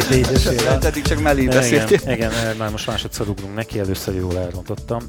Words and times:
szép 0.00 0.26
édesére. 0.26 0.78
Eddig 0.80 1.02
csak 1.02 1.20
mellé 1.20 1.46
beszéltél. 1.46 1.98
Igen, 2.02 2.32
igen, 2.32 2.56
már 2.56 2.70
most 2.70 2.86
másodszor 2.86 3.28
ugrunk 3.28 3.54
neki, 3.54 3.78
először 3.78 4.14
jól 4.14 4.38
elrontottam. 4.38 5.02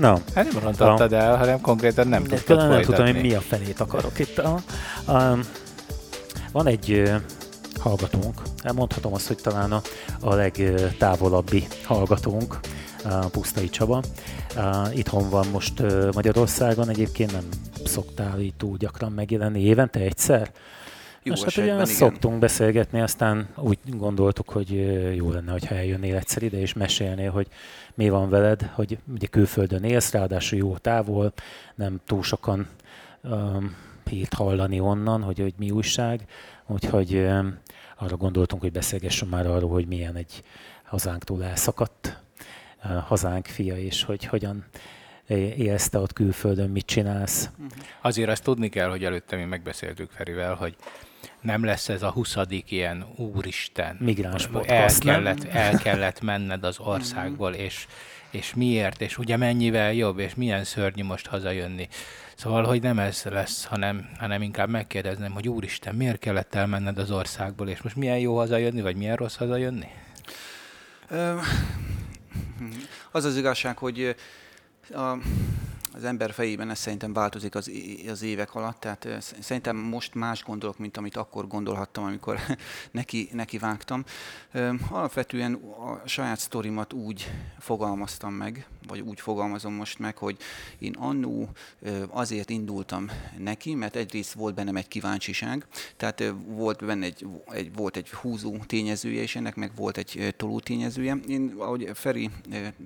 Na. 0.00 0.18
Hát 0.34 0.52
nem 0.52 0.62
rontottad 0.62 1.12
el, 1.12 1.36
hanem 1.36 1.60
konkrétan 1.60 2.08
nem 2.08 2.24
tudtad 2.24 2.56
Nem, 2.56 2.68
nem 2.68 2.82
tudom, 2.82 3.06
hogy 3.06 3.20
mi 3.20 3.34
a 3.34 3.40
felét 3.40 3.80
akarok 3.80 4.18
itt. 4.18 4.38
A, 4.38 4.62
a, 5.12 5.38
van 6.52 6.66
egy 6.66 7.12
hallgatónk, 7.80 8.42
elmondhatom 8.62 9.14
azt, 9.14 9.26
hogy 9.26 9.38
talán 9.42 9.72
a, 9.72 9.82
a 10.20 10.34
legtávolabbi 10.34 11.66
hallgatónk, 11.84 12.58
a 13.04 13.14
Pusztai 13.14 13.68
Csaba. 13.68 14.02
Itthon 14.92 15.30
van 15.30 15.46
most 15.52 15.82
Magyarországon, 16.12 16.88
egyébként 16.88 17.32
nem 17.32 17.44
szoktál 17.84 18.40
így 18.40 18.54
túl 18.54 18.76
gyakran 18.76 19.12
megjelenni, 19.12 19.60
évente 19.60 20.00
egyszer? 20.00 20.50
Jó 21.24 21.32
Most 21.32 21.44
hát 21.44 21.56
ugye 21.56 21.72
igen. 21.72 21.84
szoktunk 21.84 22.38
beszélgetni, 22.38 23.00
aztán 23.00 23.48
úgy 23.56 23.78
gondoltuk, 23.84 24.48
hogy 24.48 24.70
jó 25.16 25.30
lenne, 25.30 25.52
hogyha 25.52 25.74
eljönnél 25.74 26.16
egyszer 26.16 26.42
ide, 26.42 26.58
és 26.58 26.72
mesélnél, 26.72 27.30
hogy 27.30 27.46
mi 27.94 28.08
van 28.08 28.28
veled, 28.28 28.62
hogy 28.62 28.98
ugye 29.14 29.26
külföldön 29.26 29.84
élsz, 29.84 30.12
ráadásul 30.12 30.58
jó 30.58 30.76
távol, 30.76 31.32
nem 31.74 32.00
túl 32.06 32.22
sokan 32.22 32.68
um, 33.22 33.76
hírt 34.04 34.34
hallani 34.34 34.80
onnan, 34.80 35.22
hogy, 35.22 35.38
hogy 35.38 35.54
mi 35.56 35.70
újság, 35.70 36.24
úgyhogy 36.66 37.14
um, 37.14 37.58
arra 37.98 38.16
gondoltunk, 38.16 38.62
hogy 38.62 38.72
beszélgessünk 38.72 39.30
már 39.30 39.46
arról, 39.46 39.70
hogy 39.70 39.86
milyen 39.86 40.16
egy 40.16 40.42
hazánktól 40.84 41.44
elszakadt 41.44 42.22
uh, 42.84 42.92
hazánk 42.96 43.46
fia, 43.46 43.76
és 43.78 44.02
hogy 44.02 44.24
hogyan 44.24 44.64
élsz 45.56 45.88
te 45.88 45.98
ott 45.98 46.12
külföldön, 46.12 46.70
mit 46.70 46.86
csinálsz. 46.86 47.50
Mhm. 47.56 47.68
Azért 48.00 48.30
azt 48.30 48.42
tudni 48.42 48.68
kell, 48.68 48.88
hogy 48.88 49.04
előtte 49.04 49.36
mi 49.36 49.44
megbeszéltük 49.44 50.10
Ferivel, 50.10 50.54
hogy 50.54 50.76
nem 51.42 51.64
lesz 51.64 51.88
ez 51.88 52.02
a 52.02 52.10
huszadik 52.10 52.70
ilyen 52.70 53.06
úristen. 53.16 53.96
Migráns 54.00 54.46
podcast, 54.46 54.72
el 54.72 55.14
kellett, 55.14 55.44
el 55.44 55.78
kellett 55.78 56.20
menned 56.20 56.64
az 56.64 56.78
országból, 56.78 57.52
és, 57.52 57.86
és 58.30 58.54
miért, 58.54 59.00
és 59.00 59.18
ugye 59.18 59.36
mennyivel 59.36 59.92
jobb, 59.92 60.18
és 60.18 60.34
milyen 60.34 60.64
szörnyű 60.64 61.04
most 61.04 61.26
hazajönni. 61.26 61.88
Szóval, 62.36 62.64
hogy 62.64 62.82
nem 62.82 62.98
ez 62.98 63.22
lesz, 63.22 63.64
hanem, 63.64 64.08
hanem 64.18 64.42
inkább 64.42 64.68
megkérdezném, 64.68 65.32
hogy 65.32 65.48
úristen, 65.48 65.94
miért 65.94 66.18
kellett 66.18 66.54
elmenned 66.54 66.98
az 66.98 67.10
országból, 67.10 67.68
és 67.68 67.82
most 67.82 67.96
milyen 67.96 68.18
jó 68.18 68.36
hazajönni, 68.36 68.80
vagy 68.80 68.96
milyen 68.96 69.16
rossz 69.16 69.36
hazajönni? 69.36 69.88
Az 73.10 73.24
az 73.24 73.36
igazság, 73.36 73.78
hogy 73.78 74.16
a, 74.90 75.16
az 75.94 76.04
ember 76.04 76.32
fejében 76.32 76.70
ez 76.70 76.78
szerintem 76.78 77.12
változik 77.12 77.54
az, 77.54 77.70
az 78.08 78.22
évek 78.22 78.54
alatt, 78.54 78.80
tehát 78.80 79.08
szerintem 79.40 79.76
most 79.76 80.14
más 80.14 80.42
gondolok, 80.42 80.78
mint 80.78 80.96
amit 80.96 81.16
akkor 81.16 81.46
gondolhattam, 81.46 82.04
amikor 82.04 82.38
neki, 82.90 83.28
neki 83.32 83.58
vágtam. 83.58 84.04
Alapvetően 84.90 85.54
a 85.54 86.08
saját 86.08 86.38
sztorimat 86.38 86.92
úgy 86.92 87.30
fogalmaztam 87.58 88.32
meg, 88.32 88.66
vagy 88.86 89.00
úgy 89.00 89.20
fogalmazom 89.20 89.72
most 89.72 89.98
meg, 89.98 90.16
hogy 90.16 90.36
én 90.78 90.94
annó 90.98 91.48
azért 92.08 92.50
indultam 92.50 93.10
neki, 93.38 93.74
mert 93.74 93.96
egyrészt 93.96 94.32
volt 94.32 94.54
bennem 94.54 94.76
egy 94.76 94.88
kíváncsiság, 94.88 95.66
tehát 95.96 96.24
volt 96.46 96.84
benne 96.84 97.04
egy, 97.04 97.26
egy, 97.46 97.74
volt 97.74 97.96
egy 97.96 98.10
húzó 98.10 98.56
tényezője, 98.66 99.22
és 99.22 99.36
ennek 99.36 99.54
meg 99.54 99.70
volt 99.76 99.96
egy 99.96 100.34
toló 100.36 100.60
tényezője. 100.60 101.16
Én, 101.28 101.54
ahogy 101.58 101.90
Feri 101.94 102.30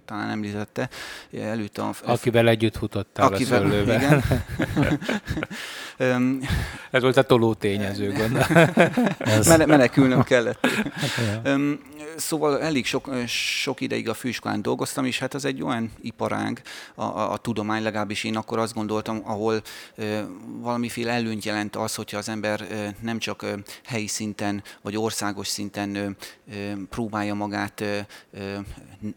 talán 0.05 0.31
említette, 0.31 0.89
előtt 1.33 1.79
a... 1.79 1.95
Akivel 2.05 2.49
együtt 2.49 2.77
futottál 2.97 3.27
akivel, 3.27 3.63
a 3.63 3.69
szőlőben. 3.69 4.01
Igen. 4.01 4.23
Ez 6.91 7.03
volt 7.03 7.17
a 7.17 7.23
toló 7.23 7.55
tényező, 7.55 8.13
gondolom. 8.19 9.69
Menekülnöm 9.69 10.23
kellett. 10.23 10.67
szóval 12.17 12.61
elég 12.61 12.87
sok, 12.87 13.11
sok 13.27 13.81
ideig 13.81 14.09
a 14.09 14.15
főiskolán 14.15 14.63
dolgoztam, 14.63 15.05
és 15.05 15.19
hát 15.19 15.35
ez 15.35 15.45
egy 15.45 15.63
olyan 15.63 15.93
iparág, 16.01 16.63
a, 16.95 17.03
a, 17.03 17.33
a 17.33 17.37
tudomány, 17.37 17.83
legalábbis 17.83 18.25
én 18.25 18.37
akkor 18.37 18.59
azt 18.59 18.75
gondoltam, 18.75 19.21
ahol 19.25 19.63
e, 19.97 20.25
valamiféle 20.61 21.13
előnyt 21.13 21.45
jelent 21.45 21.77
az, 21.77 21.95
hogyha 21.95 22.19
az 22.19 22.29
ember 22.29 22.61
e, 22.61 22.95
nem 23.01 23.19
csak 23.19 23.43
e, 23.43 23.55
helyi 23.85 24.07
szinten, 24.07 24.63
vagy 24.83 24.97
országos 24.97 25.49
szinten 25.49 25.97
e, 25.97 26.15
próbálja 26.91 27.35
magát 27.35 27.81
e, 27.81 28.07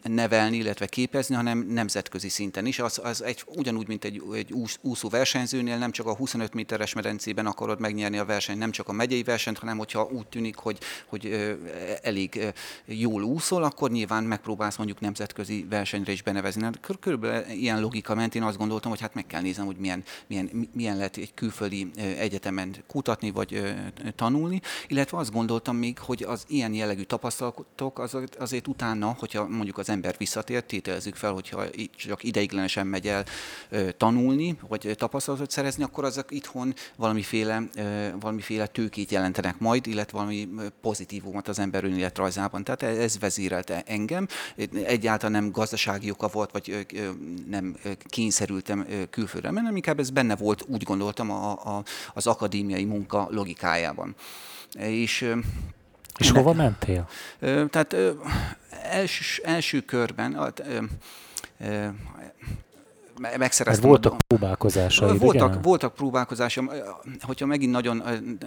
nevelni, 0.03 0.57
illetve 0.57 0.85
képezni, 0.85 1.35
hanem 1.35 1.67
nemzetközi 1.69 2.29
szinten 2.29 2.65
is. 2.65 2.79
Az, 2.79 2.99
az 3.03 3.23
egy, 3.23 3.43
ugyanúgy, 3.69 3.87
mint 3.87 4.05
egy, 4.05 4.21
egy 4.33 4.53
úszó 4.81 5.09
versenyzőnél, 5.09 5.77
nem 5.77 5.91
csak 5.91 6.05
a 6.05 6.15
25 6.15 6.53
méteres 6.53 6.93
medencében 6.93 7.45
akarod 7.45 7.79
megnyerni 7.79 8.17
a 8.17 8.25
versenyt, 8.25 8.59
nem 8.59 8.71
csak 8.71 8.87
a 8.87 8.91
megyei 8.91 9.23
versenyt, 9.23 9.57
hanem 9.57 9.77
hogyha 9.77 10.09
úgy 10.11 10.27
tűnik, 10.27 10.55
hogy, 10.55 10.77
hogy 11.05 11.57
elég 12.01 12.53
jól 12.85 13.23
úszol, 13.23 13.63
akkor 13.63 13.91
nyilván 13.91 14.23
megpróbálsz 14.23 14.77
mondjuk 14.77 14.99
nemzetközi 14.99 15.65
versenyre 15.69 16.11
is 16.11 16.21
benevezni. 16.21 16.63
Hát 16.63 16.79
körülbelül 16.99 17.49
ilyen 17.49 17.81
logika 17.81 18.15
mentén 18.15 18.43
azt 18.43 18.57
gondoltam, 18.57 18.89
hogy 18.89 19.01
hát 19.01 19.13
meg 19.13 19.25
kell 19.25 19.41
néznem, 19.41 19.65
hogy 19.65 19.77
milyen, 19.77 20.03
milyen, 20.27 20.69
milyen 20.73 20.97
lehet 20.97 21.17
egy 21.17 21.33
külföldi 21.33 21.91
egyetemen 21.95 22.75
kutatni 22.87 23.31
vagy 23.31 23.75
tanulni, 24.15 24.61
illetve 24.87 25.17
azt 25.17 25.31
gondoltam 25.31 25.75
még, 25.75 25.99
hogy 25.99 26.23
az 26.23 26.43
ilyen 26.47 26.73
jellegű 26.73 27.03
tapasztalatok 27.03 27.99
azért, 27.99 28.35
azért 28.35 28.67
utána, 28.67 29.15
hogyha 29.19 29.47
mondjuk 29.47 29.77
az 29.77 29.89
ember 29.89 30.15
visszatér, 30.17 30.63
tételezzük 30.63 31.15
fel, 31.15 31.31
hogyha 31.31 31.63
csak 31.95 32.23
ideiglenesen 32.23 32.87
megy 32.87 33.07
el 33.07 33.25
tanulni, 33.97 34.57
vagy 34.67 34.93
tapasztalatot 34.97 35.51
szerezni, 35.51 35.83
akkor 35.83 36.03
azok 36.03 36.31
itthon 36.31 36.73
valamiféle, 36.95 37.63
valamiféle 38.19 38.67
tőkét 38.67 39.11
jelentenek 39.11 39.59
majd, 39.59 39.87
illetve 39.87 40.17
valami 40.17 40.49
pozitívumot 40.81 41.47
az 41.47 41.59
ember 41.59 41.83
önéletrajzában. 41.83 42.63
Tehát 42.63 42.79
tehát 42.79 42.97
ez 42.97 43.19
vezérelte 43.19 43.83
engem. 43.85 44.27
Egyáltalán 44.83 45.41
nem 45.41 45.51
gazdasági 45.51 46.11
oka 46.11 46.27
volt, 46.27 46.51
vagy 46.51 46.85
nem 47.49 47.77
kényszerültem 48.05 48.87
külföldre 49.09 49.51
mennem, 49.51 49.75
inkább 49.75 49.99
ez 49.99 50.09
benne 50.09 50.35
volt, 50.35 50.65
úgy 50.67 50.83
gondoltam, 50.83 51.31
a, 51.31 51.51
a, 51.51 51.83
az 52.13 52.27
akadémiai 52.27 52.85
munka 52.85 53.27
logikájában. 53.31 54.15
És 54.77 55.33
és 56.17 56.31
hova 56.31 56.53
mentél? 56.53 57.07
Tehát 57.39 57.95
első, 58.83 59.43
első 59.43 59.81
körben 59.81 60.53
megszereztem. 63.19 63.89
Mert 63.89 64.03
voltak 64.03 64.21
próbálkozásai, 64.27 65.17
voltak, 65.17 65.49
igen? 65.49 65.61
voltak 65.61 65.93
próbálkozásom. 65.93 66.69
Hogyha 67.21 67.45
megint 67.45 67.71
nagyon 67.71 68.03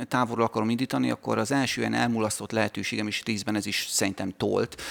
távolról 0.09 0.45
akarom 0.45 0.71
indítani, 0.71 1.11
akkor 1.11 1.39
az 1.39 1.53
első 1.53 1.81
ilyen 1.81 1.95
elmulasztott 1.95 2.51
lehetőségem, 2.51 3.07
és 3.07 3.23
részben 3.25 3.55
ez 3.55 3.67
is 3.67 3.87
szerintem 3.91 4.35
tolt. 4.37 4.83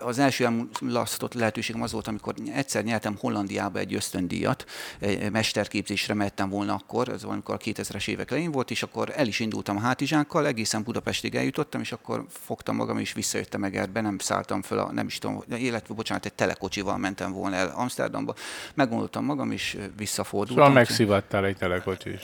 Az 0.00 0.18
első 0.18 0.44
elmulasztott 0.44 1.34
lehetőségem 1.34 1.82
az 1.82 1.92
volt, 1.92 2.08
amikor 2.08 2.34
egyszer 2.54 2.84
nyertem 2.84 3.16
Hollandiába 3.20 3.78
egy 3.78 3.94
ösztöndíjat, 3.94 4.64
mesterképzésre 5.32 6.14
mehettem 6.14 6.48
volna 6.48 6.74
akkor, 6.74 7.08
ez 7.08 7.22
valamikor 7.22 7.54
a 7.54 7.58
2000-es 7.58 8.08
évek 8.08 8.30
elején 8.30 8.50
volt, 8.50 8.70
és 8.70 8.82
akkor 8.82 9.12
el 9.16 9.26
is 9.26 9.40
indultam 9.40 9.76
a 9.76 9.80
hátizsákkal, 9.80 10.46
egészen 10.46 10.82
Budapestig 10.82 11.34
eljutottam, 11.34 11.80
és 11.80 11.92
akkor 11.92 12.26
fogtam 12.28 12.76
magam, 12.76 12.98
és 12.98 13.12
visszajöttem 13.12 13.64
Egerbe, 13.64 14.00
nem 14.00 14.18
szálltam 14.18 14.62
föl 14.62 14.78
a, 14.78 14.92
nem 14.92 15.06
is 15.06 15.18
tudom, 15.18 15.42
illetve 15.48 15.94
bocsánat, 15.94 16.24
egy 16.24 16.32
telekocsival 16.34 16.96
mentem 16.96 17.32
volna 17.32 17.56
el 17.56 17.72
Amsterdamba, 17.76 18.34
Meggondoltam 18.74 19.24
magam, 19.24 19.50
és 19.50 19.78
visszafordultam. 19.96 20.56
Szóval 20.56 20.72
megszivattál 20.72 21.44
egy 21.44 21.56
telekocsis. 21.56 22.20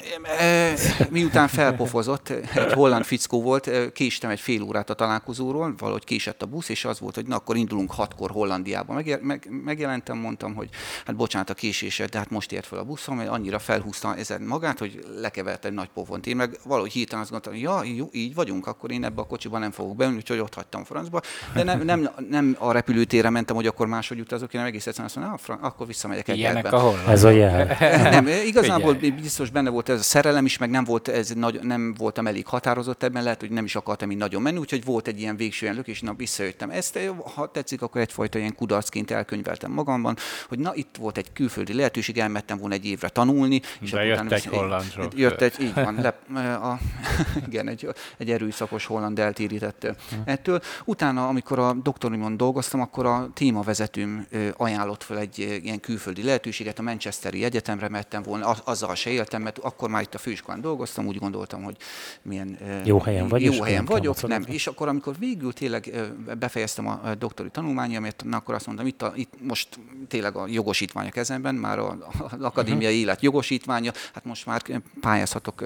Miután 1.11 1.49
felpofozott, 1.49 2.29
egy 2.29 2.73
holland 2.73 3.05
fickó 3.05 3.43
volt, 3.43 3.93
késtem 3.93 4.31
egy 4.31 4.41
fél 4.41 4.63
órát 4.63 4.91
a 4.91 4.95
találkozóról, 4.95 5.75
valahogy 5.79 6.05
késett 6.05 6.43
a 6.43 6.47
busz, 6.47 6.69
és 6.69 6.85
az 6.85 7.01
volt, 7.01 7.15
hogy 7.15 7.27
na 7.27 7.37
akkor 7.37 7.57
indulunk 7.57 7.93
hatkor 7.93 8.31
Hollandiába. 8.31 8.93
Meg, 8.93 9.19
meg, 9.23 9.49
megjelentem, 9.65 10.17
mondtam, 10.19 10.55
hogy 10.55 10.69
hát 11.05 11.17
bocsánat 11.17 11.51
a 11.51 11.55
késésre, 11.55 12.07
de 12.07 12.19
hát 12.19 12.31
most 12.31 12.53
ért 12.53 12.67
fel 12.67 12.79
a 12.79 12.85
buszom, 12.85 13.17
mert 13.17 13.31
annyira 13.31 13.59
felhúzta 13.59 14.17
ezen 14.17 14.43
magát, 14.43 14.79
hogy 14.79 15.07
lekevert 15.17 15.65
egy 15.65 15.73
nagy 15.73 15.89
pofont. 15.95 16.27
Én 16.27 16.37
meg 16.37 16.59
valahogy 16.65 16.93
hirtelen 16.93 17.23
azt 17.23 17.31
gondoltam, 17.31 17.63
ja, 17.63 17.85
jó, 17.97 18.09
így 18.13 18.35
vagyunk, 18.35 18.67
akkor 18.67 18.91
én 18.91 19.05
ebbe 19.05 19.21
a 19.21 19.27
kocsiba 19.27 19.59
nem 19.59 19.71
fogok 19.71 19.97
beülni, 19.97 20.17
úgyhogy 20.17 20.39
ott 20.39 20.55
hagytam 20.55 20.85
francba. 20.85 21.21
De 21.55 21.63
nem, 21.63 21.83
nem, 21.83 22.11
nem 22.29 22.57
a 22.59 22.73
repülőtérre 22.73 23.31
mentem, 23.31 23.57
hogy 23.57 23.67
akkor 23.67 23.87
máshogy 23.87 24.21
utazok, 24.21 24.51
hanem 24.51 24.67
egész 24.67 24.87
egyszerűen 24.87 25.11
azt 25.15 25.47
mondom, 25.49 25.61
ah, 25.63 25.67
akkor 25.67 25.87
visszamegyek 25.87 26.29
Ilyenek 26.39 26.73
a 26.73 26.79
holland. 26.79 27.09
Ez 27.09 27.25
a 27.25 27.31
jel. 27.31 27.77
nem, 28.11 28.27
igazából 28.47 28.95
Figyelj. 28.95 29.21
biztos 29.21 29.51
benne 29.51 29.71
volt 29.71 29.89
ez 29.89 29.99
a 29.99 30.03
szerelem 30.03 30.45
is, 30.45 30.59
meg 30.59 30.71
nem, 30.71 30.85
volt, 30.85 31.09
ez 31.09 31.31
nagy, 31.31 31.61
nem 31.63 31.95
voltam 31.99 32.27
elég 32.27 32.47
határozott 32.47 33.03
ebben, 33.03 33.23
lehet, 33.23 33.41
hogy 33.41 33.51
nem 33.51 33.65
is 33.65 33.77
akartam 33.77 34.11
így 34.11 34.17
nagyon 34.17 34.43
menni, 34.43 34.59
úgyhogy 34.59 34.85
volt 34.85 35.07
egy 35.07 35.21
ilyen 35.21 35.37
végső 35.37 35.67
ilyen 35.67 35.83
és 35.85 36.01
na 36.01 36.15
visszajöttem. 36.15 36.71
Ezt, 36.71 36.99
ha 37.35 37.51
tetszik, 37.51 37.83
akkor 37.83 38.01
egyfajta 38.01 38.39
ilyen 38.39 38.55
kudarcként 38.55 39.11
elkönyveltem 39.11 39.73
magamban, 39.73 40.17
hogy 40.49 40.59
na 40.59 40.75
itt 40.75 40.97
volt 40.99 41.17
egy 41.17 41.33
külföldi 41.33 41.73
lehetőség, 41.73 42.19
elmettem 42.19 42.59
volna 42.59 42.75
egy 42.75 42.87
évre 42.87 43.09
tanulni. 43.09 43.61
És 43.81 43.91
De 43.91 44.05
jött 44.05 44.33
egy 44.33 44.45
hollandról. 44.45 45.09
Jött 45.17 45.41
egy, 45.41 45.55
így 45.61 45.75
van, 45.75 45.95
le, 46.01 46.55
a, 46.55 46.79
igen, 47.49 47.69
egy, 47.69 47.89
egy 48.19 48.31
erőszakos 48.31 48.87
holland 48.87 49.19
eltérített 49.19 49.83
hm. 49.83 50.17
ettől. 50.25 50.61
Utána, 50.85 51.29
amikor 51.29 51.59
a 51.59 51.73
doktorimon 51.73 52.37
dolgoztam, 52.37 52.81
akkor 52.81 53.07
a 53.07 53.31
témavezetőm 53.35 54.27
ajánlott 54.57 55.03
fel 55.03 55.19
egy 55.19 55.61
ilyen 55.63 55.81
külföldi 55.81 56.23
lehetőséget, 56.29 56.79
a 56.79 56.83
Manchesteri 56.83 57.45
Egyetemre 57.45 57.89
mentem 57.89 58.23
volna, 58.23 58.47
azzal 58.65 58.95
se 58.95 59.11
éltem, 59.11 59.43
mert 59.43 59.59
akkor 59.59 59.89
már 59.89 60.03
itt 60.03 60.15
a 60.15 60.19
főiskolán 60.19 60.61
dolgoztam, 60.61 61.07
úgy 61.07 61.19
gondoltam, 61.19 61.63
hogy 61.63 61.77
milyen 62.23 62.59
jó 62.85 62.99
helyen, 62.99 63.29
vagy 63.29 63.43
jó 63.43 63.63
helyen 63.63 63.85
vagyok. 63.85 64.27
Nem. 64.27 64.45
És 64.47 64.67
akkor, 64.67 64.89
amikor 64.89 65.15
végül 65.19 65.53
tényleg 65.53 66.11
befejeztem 66.39 66.87
a 66.87 67.15
doktori 67.19 67.51
tanulmányomért, 67.51 68.25
akkor 68.31 68.55
azt 68.55 68.67
mondtam, 68.67 68.87
itt, 68.87 69.03
a, 69.03 69.13
itt 69.15 69.33
most 69.41 69.69
tényleg 70.09 70.37
a 70.37 70.47
jogosítvány 70.47 71.07
a 71.07 71.11
kezemben, 71.11 71.55
már 71.55 71.79
az 71.79 71.97
akadémiai 72.41 72.85
uh-huh. 72.85 73.01
élet 73.01 73.23
jogosítványa, 73.23 73.93
hát 74.15 74.25
most 74.25 74.47
már 74.47 74.63
pályázhatok 75.01 75.63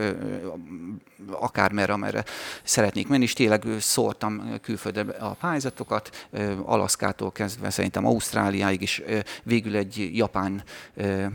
akármerre, 1.30 1.92
amerre 1.92 2.24
szeretnék 2.62 3.08
menni, 3.08 3.22
és 3.22 3.32
tényleg 3.32 3.64
szórtam 3.78 4.60
külföldre 4.62 5.00
a 5.00 5.32
pályázatokat, 5.32 6.28
Alaszkától 6.64 7.32
kezdve 7.32 7.70
szerintem 7.70 8.06
Ausztráliáig, 8.06 8.82
és 8.82 9.02
végül 9.42 9.76
egy 9.76 10.10
japán 10.16 10.62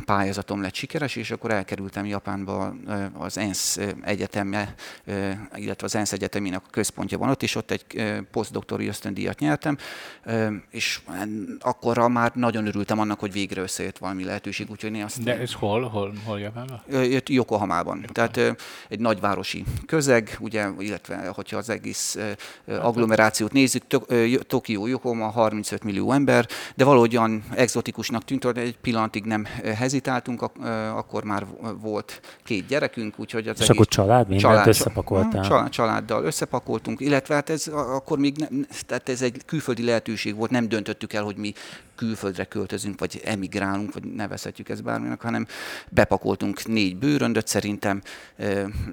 pályázatom 0.06 0.62
lett 0.62 0.74
sikeres, 0.74 1.16
és 1.16 1.32
akkor 1.32 1.52
elkerültem 1.52 2.06
Japánba 2.06 2.76
az 3.14 3.38
ENSZ 3.38 3.80
egyeteme, 4.02 4.76
illetve 5.56 5.86
az 5.86 5.96
ENSZ 5.96 6.12
egyetemének 6.12 6.62
a 6.66 6.70
központja 6.72 7.18
van 7.18 7.30
ott, 7.30 7.44
és 7.44 7.56
ott 7.56 7.72
egy 7.72 8.14
posztdoktori 8.32 8.88
ösztöndíjat 8.88 9.40
nyertem, 9.40 9.78
és 10.70 11.02
akkorra 11.60 12.08
már 12.08 12.32
nagyon 12.36 12.68
örültem 12.68 13.00
annak, 13.00 13.20
hogy 13.20 13.32
végre 13.32 13.62
összejött 13.62 13.98
valami 13.98 14.24
lehetőség, 14.24 14.70
úgyhogy 14.70 14.96
én 14.96 15.04
azt... 15.04 15.24
De 15.24 15.40
ez 15.40 15.54
hol, 15.54 15.84
hol, 15.84 16.14
hol 16.26 16.40
Japánban? 16.40 16.82
Yokohamában. 17.26 18.06
Tehát 18.12 18.38
egy 18.90 19.00
nagyvárosi 19.00 19.66
közeg, 19.86 20.38
ugye, 20.40 20.68
illetve 20.80 21.32
hogyha 21.36 21.58
az 21.58 21.70
egész 21.70 22.18
agglomerációt 22.66 23.52
nézzük, 23.52 23.84
Tokió, 24.48 24.88
Yokohama 24.88 25.28
35 25.28 25.84
millió 25.84 26.12
ember, 26.12 26.48
de 26.76 26.84
valahogyan 26.84 27.44
exotikusnak 27.56 28.24
tűnt, 28.24 28.44
hogy 28.44 28.58
egy 28.58 28.78
pillanatig 28.78 29.24
nem 29.24 29.46
hezitáltunk, 29.76 30.42
akkor 30.96 31.24
már 31.24 31.46
volt 31.82 32.22
két 32.44 32.68
gyerekünk, 32.68 33.20
úgyhogy 33.20 33.48
az 33.48 33.62
És 33.62 33.70
akkor 33.70 33.88
család, 33.88 34.28
mindent 34.28 34.42
család, 34.42 34.68
összepakoltál? 34.68 35.44
Család, 35.44 35.70
családdal 35.70 36.24
összepakoltunk, 36.24 37.00
illetve 37.00 37.36
hát 37.36 37.50
ez 37.50 37.68
akkor 37.68 38.18
még 38.18 38.38
nem, 38.38 38.66
tehát 38.86 39.10
ez 39.10 39.22
egy 39.22 39.42
külföldi 39.46 39.84
lehetőség 39.84 40.36
volt, 40.36 40.52
nem 40.52 40.70
döntöttük 40.70 41.14
el, 41.14 41.24
hogy 41.24 41.36
mi 41.38 41.54
külföldre 41.96 42.44
költözünk, 42.44 43.00
vagy 43.00 43.22
emigrálunk, 43.26 43.94
vagy 43.94 44.04
nevezhetjük 44.04 44.70
ezt 44.70 44.84
bárminek, 44.84 45.22
hanem 45.22 45.48
bepakoltunk 45.90 46.66
négy 46.66 46.98
bőröndöt, 46.98 47.48
szerintem 47.48 48.02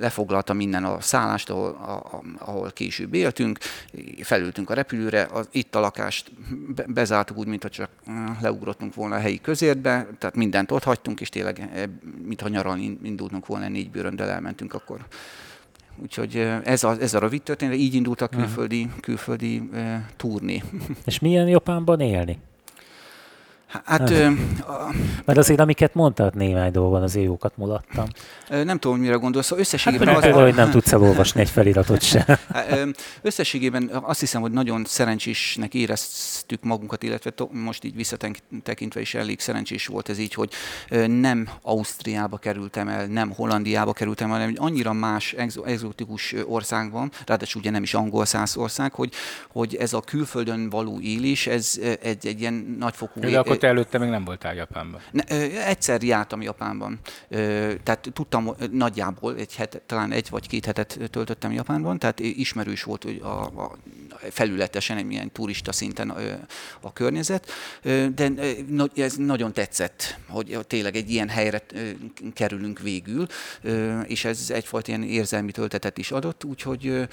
lefoglalta 0.01 0.53
minden 0.53 0.74
a 0.83 1.01
szállást, 1.01 1.51
ahol, 1.51 1.79
ahol 2.39 2.71
később 2.71 3.15
éltünk, 3.15 3.59
felültünk 4.21 4.71
a 4.71 4.75
repülőre, 4.75 5.29
itt 5.51 5.75
a 5.75 5.81
lakást 5.81 6.33
bezártuk 6.87 7.37
úgy, 7.37 7.47
mintha 7.47 7.69
csak 7.69 7.91
leugrottunk 8.41 8.95
volna 8.95 9.15
a 9.15 9.19
helyi 9.19 9.41
közértbe, 9.41 10.07
tehát 10.19 10.37
mindent 10.37 10.71
ott 10.71 10.85
hagytunk, 10.85 11.21
és 11.21 11.29
tényleg, 11.29 11.89
mintha 12.25 12.49
nyaralni 12.49 12.99
indultunk 13.03 13.47
volna, 13.47 13.69
négy 13.69 13.91
bőröndel 13.91 14.31
elmentünk 14.31 14.75
akkor. 14.75 15.07
Úgyhogy 16.03 16.37
ez 16.65 16.85
a, 16.85 16.97
ez 17.01 17.15
a 17.15 17.19
rövid 17.19 17.43
történet, 17.43 17.77
így 17.77 17.95
indult 17.95 18.21
a 18.21 18.29
külföldi, 18.29 18.89
külföldi 19.01 19.59
uh, 19.59 19.95
turné. 20.17 20.63
És 21.05 21.19
milyen 21.19 21.49
Japánban 21.49 22.01
élni? 22.01 22.39
Hát, 23.85 24.11
ö, 24.11 24.31
Mert 25.25 25.39
azért, 25.39 25.61
amiket 25.61 25.95
mondtad, 25.95 26.35
néhány 26.35 26.73
dolgon 26.73 27.03
az 27.03 27.17
jókat 27.17 27.57
mulattam. 27.57 28.07
Nem 28.49 28.79
tudom, 28.79 28.99
mire 28.99 29.15
gondolsz. 29.15 29.47
Szóval 29.47 29.65
összességében 29.65 30.07
hát, 30.07 30.17
az... 30.17 30.23
Például, 30.23 30.45
hogy 30.45 30.55
nem 30.55 30.71
tudsz 30.71 30.93
elolvasni 30.93 31.41
egy 31.41 31.51
feliratot 31.51 32.03
se. 32.03 32.39
Összességében 33.23 33.91
azt 34.03 34.21
hiszem, 34.21 34.41
hogy 34.41 34.51
nagyon 34.51 34.85
szerencsésnek 34.85 35.75
éreztük 35.75 36.63
magunkat, 36.63 37.03
illetve 37.03 37.33
most 37.51 37.85
így 37.85 37.95
visszatekintve 37.95 39.01
is 39.01 39.15
elég 39.15 39.41
szerencsés 39.41 39.87
volt 39.87 40.09
ez 40.09 40.19
így, 40.19 40.35
hogy 40.35 40.51
nem 41.07 41.49
Ausztriába 41.63 42.37
kerültem 42.37 42.89
el, 42.89 43.07
nem 43.07 43.31
Hollandiába 43.31 43.93
kerültem 43.93 44.27
el, 44.27 44.33
hanem 44.33 44.49
egy 44.49 44.57
annyira 44.59 44.93
más 44.93 45.35
exotikus 45.65 46.35
országban, 46.47 47.11
ráadásul 47.27 47.61
ugye 47.61 47.71
nem 47.71 47.83
is 47.83 47.95
angol 47.95 48.25
száz 48.25 48.57
ország, 48.57 48.93
hogy, 48.93 49.13
hogy 49.53 49.75
ez 49.75 49.93
a 49.93 50.01
külföldön 50.01 50.71
való 50.71 51.01
élés, 51.01 51.47
ez 51.47 51.81
egy, 52.03 52.27
egy 52.27 52.41
ilyen 52.41 52.77
nagyfokú... 52.79 53.21
De 53.21 53.39
akkor 53.39 53.57
te 53.65 53.71
előtte 53.71 53.99
még 53.99 54.09
nem 54.09 54.25
voltál 54.25 54.55
Japánban? 54.55 55.01
Ne, 55.11 55.23
egyszer 55.67 56.03
jártam 56.03 56.43
Japánban. 56.43 56.99
Tehát 57.83 58.09
tudtam 58.13 58.55
nagyjából, 58.71 59.37
egy 59.37 59.55
het, 59.55 59.83
talán 59.87 60.13
egy 60.13 60.31
vagy 60.31 60.49
két 60.49 60.65
hetet 60.65 60.99
töltöttem 61.11 61.53
Japánban, 61.53 61.99
tehát 61.99 62.21
ismerős 62.21 62.83
volt 62.83 63.03
hogy 63.03 63.21
a, 63.23 63.43
a 63.43 63.77
felületesen, 64.31 64.97
egy 64.97 65.05
milyen 65.05 65.33
turista 65.33 65.73
szinten 65.73 66.11
a, 66.11 66.17
a 66.81 66.93
környezet, 66.93 67.51
de 68.15 68.33
ez 68.95 69.17
nagyon 69.17 69.53
tetszett, 69.53 70.19
hogy 70.29 70.59
tényleg 70.67 70.97
egy 70.97 71.11
ilyen 71.11 71.29
helyre 71.29 71.63
kerülünk 72.35 72.81
végül, 72.81 73.27
és 74.07 74.25
ez 74.25 74.51
egyfajta 74.51 74.89
ilyen 74.89 75.03
érzelmi 75.03 75.53
töltetet 75.53 75.99
is 75.99 76.11
adott, 76.11 76.45
úgyhogy 76.45 77.09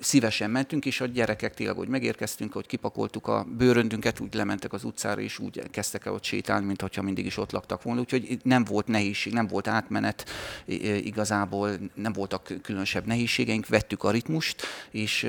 szívesen 0.00 0.50
mentünk, 0.50 0.86
és 0.86 1.00
a 1.00 1.06
gyerekek 1.06 1.54
tényleg, 1.54 1.76
hogy 1.76 1.88
megérkeztünk, 1.88 2.52
hogy 2.52 2.66
kipakoltuk 2.66 3.26
a 3.26 3.46
bőröndünket, 3.56 4.20
úgy 4.20 4.34
lementek 4.34 4.72
az 4.72 4.84
utcára, 5.04 5.20
és 5.20 5.38
úgy 5.38 5.70
kezdtek 5.70 6.06
el 6.06 6.12
ott 6.12 6.24
sétálni, 6.24 6.74
hogyha 6.78 7.02
mindig 7.02 7.26
is 7.26 7.36
ott 7.36 7.50
laktak 7.50 7.82
volna. 7.82 8.00
Úgyhogy 8.00 8.38
nem 8.42 8.64
volt 8.64 8.86
nehézség, 8.86 9.32
nem 9.32 9.46
volt 9.46 9.68
átmenet 9.68 10.30
igazából, 11.02 11.70
nem 11.94 12.12
voltak 12.12 12.52
különösebb 12.62 13.06
nehézségeink, 13.06 13.66
vettük 13.66 14.04
a 14.04 14.10
ritmust, 14.10 14.62
és 14.90 15.26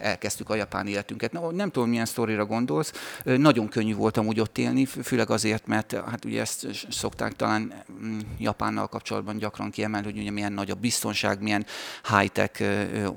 elkezdtük 0.00 0.50
a 0.50 0.54
japán 0.54 0.86
életünket. 0.86 1.32
Na, 1.32 1.50
nem 1.50 1.70
tudom, 1.70 1.88
milyen 1.88 2.06
sztorira 2.06 2.46
gondolsz. 2.46 2.92
Nagyon 3.24 3.68
könnyű 3.68 3.94
volt 3.94 4.16
amúgy 4.16 4.40
ott 4.40 4.58
élni, 4.58 4.84
főleg 4.84 5.30
azért, 5.30 5.66
mert 5.66 5.92
hát 5.92 6.24
ugye 6.24 6.40
ezt 6.40 6.66
szokták 6.90 7.32
talán 7.32 7.72
mm, 8.02 8.18
Japánnal 8.38 8.86
kapcsolatban 8.86 9.38
gyakran 9.38 9.70
kiemelni, 9.70 10.06
hogy 10.06 10.18
ugye 10.18 10.30
milyen 10.30 10.52
nagy 10.52 10.70
a 10.70 10.74
biztonság, 10.74 11.42
milyen 11.42 11.66
high-tech 12.18 12.62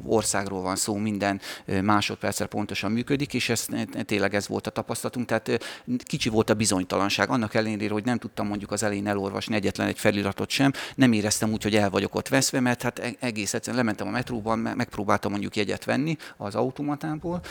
országról 0.05 0.61
van 0.61 0.75
szó, 0.75 0.95
minden 0.95 1.41
másodpercre 1.81 2.45
pontosan 2.45 2.91
működik, 2.91 3.33
és 3.33 3.49
ez 3.49 3.65
tényleg 4.05 4.33
ez 4.33 4.47
volt 4.47 4.67
a 4.67 4.71
tapasztalatunk. 4.89 5.27
Tehát 5.27 5.63
kicsi 6.03 6.29
volt 6.29 6.49
a 6.49 6.53
bizonytalanság. 6.53 7.29
Annak 7.29 7.53
ellenére, 7.53 7.93
hogy 7.93 8.05
nem 8.05 8.17
tudtam 8.17 8.47
mondjuk 8.47 8.71
az 8.71 8.83
elején 8.83 9.07
elolvasni 9.07 9.55
egyetlen 9.55 9.87
egy 9.87 9.99
feliratot 9.99 10.49
sem, 10.49 10.71
nem 10.95 11.11
éreztem 11.11 11.51
úgy, 11.51 11.63
hogy 11.63 11.75
el 11.75 11.89
vagyok 11.89 12.15
ott 12.15 12.27
veszve, 12.27 12.59
mert 12.59 12.81
hát 12.81 12.99
e-, 12.99 13.13
egész 13.19 13.53
egyszerűen 13.53 13.83
lementem 13.83 14.07
a 14.07 14.11
metróban, 14.11 14.59
megpróbáltam 14.59 15.31
mondjuk 15.31 15.55
jegyet 15.55 15.85
venni 15.85 16.17
az 16.37 16.55
automatából, 16.55 17.41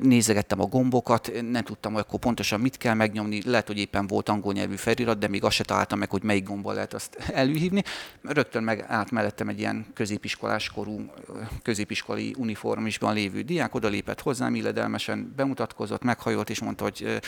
nézegettem 0.00 0.60
a 0.60 0.66
gombokat, 0.66 1.32
nem 1.50 1.62
tudtam, 1.62 1.92
hogy 1.92 2.04
akkor 2.06 2.18
pontosan 2.18 2.60
mit 2.60 2.76
kell 2.76 2.94
megnyomni, 2.94 3.42
lehet, 3.44 3.66
hogy 3.66 3.78
éppen 3.78 4.06
volt 4.06 4.28
angol 4.28 4.52
nyelvű 4.52 4.76
felirat, 4.76 5.18
de 5.18 5.28
még 5.28 5.44
azt 5.44 5.54
se 5.54 5.64
találtam 5.64 5.98
meg, 5.98 6.10
hogy 6.10 6.22
melyik 6.22 6.44
gombbal 6.44 6.74
lehet 6.74 6.94
azt 6.94 7.16
előhívni. 7.42 7.82
Rögtön 8.22 8.62
meg 8.62 8.84
át 8.88 9.10
mellettem 9.10 9.48
egy 9.48 9.58
ilyen 9.58 9.86
középiskolás 9.94 10.70
korú, 10.70 11.10
középiskolai 11.62 12.34
uniformisban 12.38 13.14
lévő 13.14 13.40
diák, 13.42 13.74
oda 13.74 13.88
lépett 13.88 14.20
hozzám, 14.20 14.54
illedelmesen 14.54 15.32
bemutatkozott, 15.36 16.02
meghajolt, 16.02 16.50
és 16.50 16.60
mondta, 16.60 16.81
hogy 16.82 17.20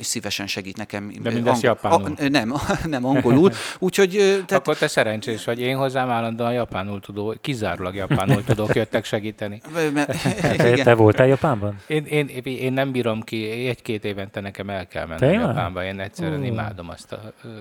szívesen 0.00 0.46
segít 0.46 0.76
nekem. 0.76 1.12
De 1.22 1.30
mindezt 1.30 1.62
japánul. 1.62 2.14
A, 2.18 2.28
nem, 2.28 2.54
nem 2.84 3.04
angolul. 3.04 3.52
Úgyhogy, 3.78 4.10
tehát... 4.10 4.52
Akkor 4.52 4.76
te 4.76 4.88
szerencsés 4.88 5.44
vagy. 5.44 5.60
Én 5.60 5.76
hozzám 5.76 6.10
állandóan 6.10 6.52
japánul 6.52 7.00
tudó, 7.00 7.34
kizárólag 7.40 7.94
japánul 7.94 8.44
tudok 8.44 8.74
jöttek 8.74 9.04
segíteni. 9.04 9.60
Te, 10.56 10.82
te 10.82 10.94
voltál 10.94 11.26
Japánban? 11.26 11.80
Én, 11.86 12.04
én, 12.04 12.28
én 12.44 12.72
nem 12.72 12.92
bírom 12.92 13.22
ki, 13.22 13.68
egy-két 13.68 14.04
évente 14.04 14.40
nekem 14.40 14.70
el 14.70 14.86
kell 14.86 15.06
menni 15.06 15.32
Japánba. 15.32 15.84
Én 15.84 16.00
egyszerűen 16.00 16.40
uh. 16.40 16.46
imádom 16.46 16.88
azt 16.88 17.12
az 17.12 17.18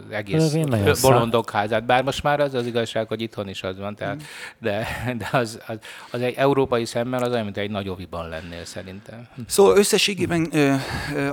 egész 0.10 0.56
bolondok 1.02 1.50
házát. 1.50 1.86
Bár 1.86 2.04
most 2.04 2.24
már 2.24 2.40
az 2.40 2.54
az 2.54 2.66
igazság, 2.66 3.08
hogy 3.08 3.22
itthon 3.22 3.50
is 3.50 3.64
az 3.64 3.78
van, 3.80 3.96
tehát, 3.96 4.16
mm. 4.16 4.20
de, 4.60 4.88
de 5.18 5.30
az, 5.32 5.60
az, 5.68 5.80
az, 6.12 6.22
egy 6.22 6.34
európai 6.38 6.86
szemmel 6.86 7.24
az 7.24 7.32
olyan, 7.32 7.44
mint 7.44 7.58
egy 7.58 7.70
nagy 7.70 7.90
oviban 7.90 8.30
lennél 8.30 8.66
szerintem. 8.66 9.28
Szóval 9.48 9.78
összességében 9.78 10.52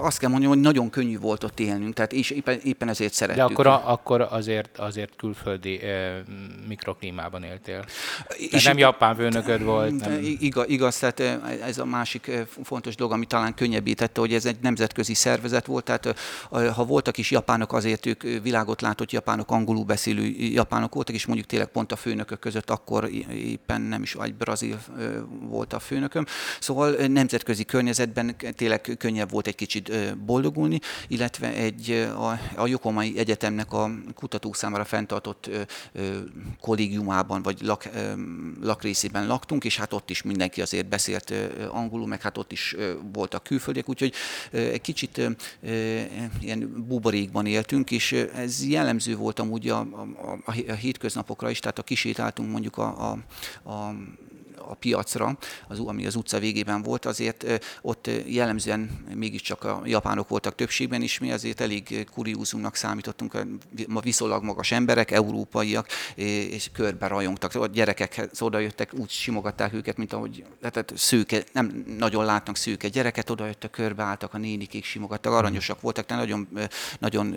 azt 0.04 0.18
kell 0.18 0.30
mondjam, 0.30 0.52
hogy 0.52 0.60
nagyon 0.60 0.90
könnyű 0.90 1.18
volt 1.18 1.44
ott 1.44 1.60
élnünk, 1.60 1.94
tehát 1.94 2.12
és 2.12 2.30
éppen, 2.30 2.60
éppen 2.62 2.88
ezért 2.88 3.12
szerettük. 3.12 3.46
De 3.46 3.52
akkor, 3.52 3.66
a, 3.66 3.90
akkor 3.92 4.20
azért, 4.30 4.78
azért 4.78 5.16
külföldi 5.16 5.80
ö, 5.82 6.18
mikroklímában 6.68 7.42
éltél. 7.42 7.84
És 8.50 8.64
nem 8.64 8.78
japán 8.78 9.16
főnököd 9.16 9.62
volt. 9.62 10.00
Nem... 10.00 10.18
Igaz, 10.22 10.68
igaz, 10.68 10.98
tehát 10.98 11.20
ez 11.62 11.78
a 11.78 11.84
másik 11.84 12.30
fontos 12.64 12.94
dolog, 12.94 13.12
ami 13.12 13.26
talán 13.26 13.54
könnyebbítette, 13.54 14.20
hogy 14.20 14.34
ez 14.34 14.44
egy 14.44 14.56
nemzetközi 14.62 15.14
szervezet 15.14 15.66
volt, 15.66 15.84
tehát 15.84 16.14
ha 16.50 16.84
voltak 16.84 17.18
is 17.18 17.30
japánok, 17.30 17.72
azért 17.72 18.06
ők 18.06 18.22
világot 18.42 18.80
látott 18.80 19.12
japánok, 19.12 19.50
angolul 19.50 19.84
beszélő 19.84 20.24
japánok 20.38 20.94
voltak, 20.94 21.14
és 21.14 21.26
mondjuk 21.26 21.48
tényleg 21.48 21.68
pont 21.68 21.92
a 21.92 21.96
főnökök 21.96 22.38
között 22.38 22.70
akkor 22.70 23.10
éppen 23.32 23.80
nem 23.80 24.02
is, 24.02 24.12
vagy 24.12 24.34
brazil 24.34 24.78
volt 25.40 25.72
a 25.72 25.78
főnököm. 25.78 26.24
Szóval 26.60 26.90
nemzetközi 26.90 27.64
környezetben 27.64 28.36
tényleg 28.56 28.94
könnyebb 28.98 29.30
volt 29.30 29.46
egy 29.46 29.54
kicsit 29.54 29.92
boldogulni, 30.26 30.80
illetve 31.08 31.52
egy 31.52 31.90
a, 32.16 32.38
a 32.56 32.66
Jokomai 32.66 33.18
Egyetemnek 33.18 33.72
a 33.72 33.90
kutatók 34.14 34.56
számára 34.56 34.84
fenntartott 34.84 35.50
kollégiumában 36.60 37.42
vagy 37.42 37.60
lak, 37.62 37.88
lakrészében 38.60 39.26
laktunk, 39.26 39.64
és 39.64 39.76
hát 39.76 39.92
ott 39.92 40.10
is 40.10 40.22
mindenki 40.22 40.60
azért 40.60 40.88
beszélt 40.88 41.32
angolul, 41.70 42.06
meg 42.06 42.20
hát 42.20 42.38
ott 42.38 42.52
is 42.52 42.76
voltak 43.12 43.42
külföldiek, 43.42 43.88
úgyhogy 43.88 44.12
egy 44.50 44.80
kicsit 44.80 45.20
ilyen 46.40 46.84
buborékban 46.88 47.46
éltünk, 47.46 47.90
és 47.90 48.12
ez 48.12 48.66
jellemző 48.66 49.16
volt 49.16 49.38
amúgy 49.38 49.68
a, 49.68 49.78
a, 49.78 50.38
a 50.46 50.72
hétköznapokra 50.72 51.50
is, 51.50 51.58
tehát 51.58 51.78
a 51.78 51.82
kisétáltunk 51.82 52.50
mondjuk 52.50 52.76
a, 52.76 53.10
a, 53.10 53.18
a 53.70 53.94
a 54.68 54.74
piacra, 54.74 55.38
az, 55.68 55.78
ami 55.78 56.06
az 56.06 56.14
utca 56.14 56.38
végében 56.38 56.82
volt, 56.82 57.04
azért 57.04 57.46
ott 57.82 58.10
jellemzően 58.26 59.04
mégiscsak 59.14 59.64
a 59.64 59.82
japánok 59.84 60.28
voltak 60.28 60.54
többségben 60.54 61.02
is, 61.02 61.18
mi 61.18 61.32
azért 61.32 61.60
elég 61.60 62.06
kuriózumnak 62.12 62.76
számítottunk, 62.76 63.46
ma 63.88 64.00
viszonylag 64.00 64.42
magas 64.42 64.72
emberek, 64.72 65.10
európaiak, 65.10 65.88
és 66.14 66.70
körbe 66.72 67.06
rajongtak. 67.06 67.54
A 67.54 67.66
gyerekekhez 67.66 68.42
oda 68.42 68.58
jöttek, 68.58 68.94
úgy 68.94 69.10
simogatták 69.10 69.72
őket, 69.72 69.96
mint 69.96 70.12
ahogy 70.12 70.44
tehát 70.60 70.92
szőke, 70.96 71.44
nem 71.52 71.84
nagyon 71.98 72.24
látnak 72.24 72.56
szőke 72.56 72.88
gyereket, 72.88 73.30
oda 73.30 73.46
jöttek, 73.46 73.70
körbeálltak, 73.70 74.34
a 74.34 74.38
nénikék 74.38 74.84
simogattak, 74.84 75.32
aranyosak 75.32 75.80
voltak, 75.80 76.06
tehát 76.06 76.26
nagyon, 76.26 76.48
nagyon 76.98 77.34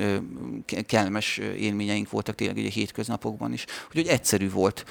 kellemes 0.85 1.37
élményeink 1.37 2.09
voltak 2.09 2.35
tényleg 2.35 2.57
a 2.57 2.69
hétköznapokban 2.69 3.53
is. 3.53 3.65
Úgyhogy 3.87 4.07
egyszerű 4.07 4.49
volt, 4.49 4.85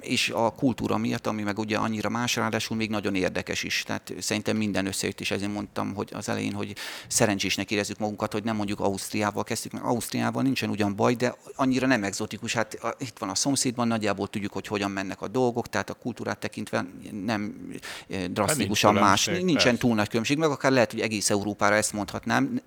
és 0.00 0.30
a 0.30 0.50
kultúra 0.50 0.96
miatt, 0.96 1.26
ami 1.26 1.42
meg 1.42 1.58
ugye 1.60 1.76
annyira 1.76 2.08
más, 2.08 2.36
ráadásul 2.36 2.76
még 2.76 2.90
nagyon 2.90 3.14
érdekes 3.14 3.62
is. 3.62 3.82
Tehát 3.86 4.12
szerintem 4.18 4.56
minden 4.56 4.86
összejött, 4.86 5.20
és 5.20 5.30
ezért 5.30 5.52
mondtam 5.52 5.94
hogy 5.94 6.10
az 6.12 6.28
elején, 6.28 6.52
hogy 6.52 6.74
szerencsésnek 7.08 7.70
érezzük 7.70 7.98
magunkat, 7.98 8.32
hogy 8.32 8.44
nem 8.44 8.56
mondjuk 8.56 8.80
Ausztriával 8.80 9.44
kezdtük, 9.44 9.72
mert 9.72 9.84
Ausztriával 9.84 10.42
nincsen 10.42 10.70
ugyan 10.70 10.96
baj, 10.96 11.14
de 11.14 11.34
annyira 11.54 11.86
nem 11.86 12.04
egzotikus. 12.04 12.52
Hát 12.52 12.78
itt 12.98 13.18
van 13.18 13.28
a 13.28 13.34
szomszédban, 13.34 13.88
nagyjából 13.88 14.28
tudjuk, 14.28 14.52
hogy 14.52 14.66
hogyan 14.66 14.90
mennek 14.90 15.22
a 15.22 15.28
dolgok, 15.28 15.68
tehát 15.68 15.90
a 15.90 15.94
kultúrát 15.94 16.38
tekintve 16.38 16.86
nem 17.24 17.70
eh, 18.08 18.24
drasztikusan 18.24 18.94
hát 18.94 19.02
más. 19.02 19.24
Nincsen 19.24 19.54
persze. 19.54 19.78
túl 19.78 19.94
nagy 19.94 20.08
különbség, 20.08 20.38
meg 20.38 20.50
akár 20.50 20.72
lehet, 20.72 20.90
hogy 20.90 21.00
egész 21.00 21.30
Európára 21.30 21.74
ezt 21.74 21.92
mondhatnám. 21.92 22.60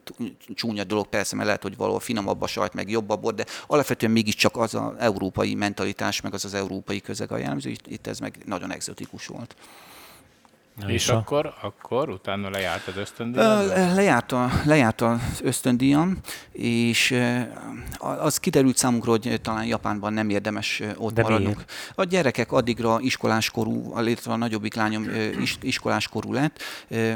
Csúnya 0.54 0.84
dolog 0.84 1.08
persze, 1.08 1.36
mert 1.36 1.48
lehet, 1.48 1.62
hogy 1.62 1.76
valahol 1.78 2.00
finamabb 2.00 2.42
a 2.42 2.48
sajt, 2.48 2.74
meg 2.74 2.90
jobb 2.90 3.10
a 3.10 3.16
bor, 3.16 3.34
de 3.34 3.46
alapvetően 3.68 4.12
mégiscsak 4.12 4.58
az 4.58 4.76
az 4.76 4.92
európai 5.00 5.56
mentalitás, 5.56 6.22
meg 6.22 6.34
az 6.34 6.46
az 6.46 6.54
európai 6.54 7.02
közeg 7.02 7.32
a 7.32 7.38
jellemző, 7.38 7.70
itt, 7.70 7.88
itt 7.88 8.08
ez 8.08 8.20
meg 8.20 8.38
nagyon 8.46 8.72
egzotikus 8.84 9.26
volt. 9.28 9.56
És, 10.80 10.94
és 10.94 11.10
a... 11.10 11.16
akkor, 11.16 11.54
akkor 11.62 12.10
utána 12.10 12.50
lejárt 12.50 12.88
az 12.88 12.98
ösztöndíjam? 12.98 13.68
Lejárt, 13.68 14.32
a, 14.32 14.50
lejárt 14.66 15.02
az 15.02 15.20
ösztöndíjam, 15.44 16.20
és 16.52 17.16
az 17.98 18.38
kiderült 18.38 18.78
számunkra, 18.78 19.12
hogy 19.12 19.40
talán 19.42 19.66
Japánban 19.66 20.14
nem 20.14 20.30
érdemes 20.30 20.82
ott 20.98 21.14
De 21.14 21.22
maradnunk. 21.22 21.56
Miért? 21.56 21.72
A 21.96 22.04
gyerekek 22.04 22.52
addigra 22.52 23.00
iskoláskorú, 23.00 23.94
illetve 24.00 24.32
a 24.32 24.36
nagyobbik 24.36 24.76
lányom 24.76 25.06
iskoláskorú 25.62 26.34
lett, 26.34 26.62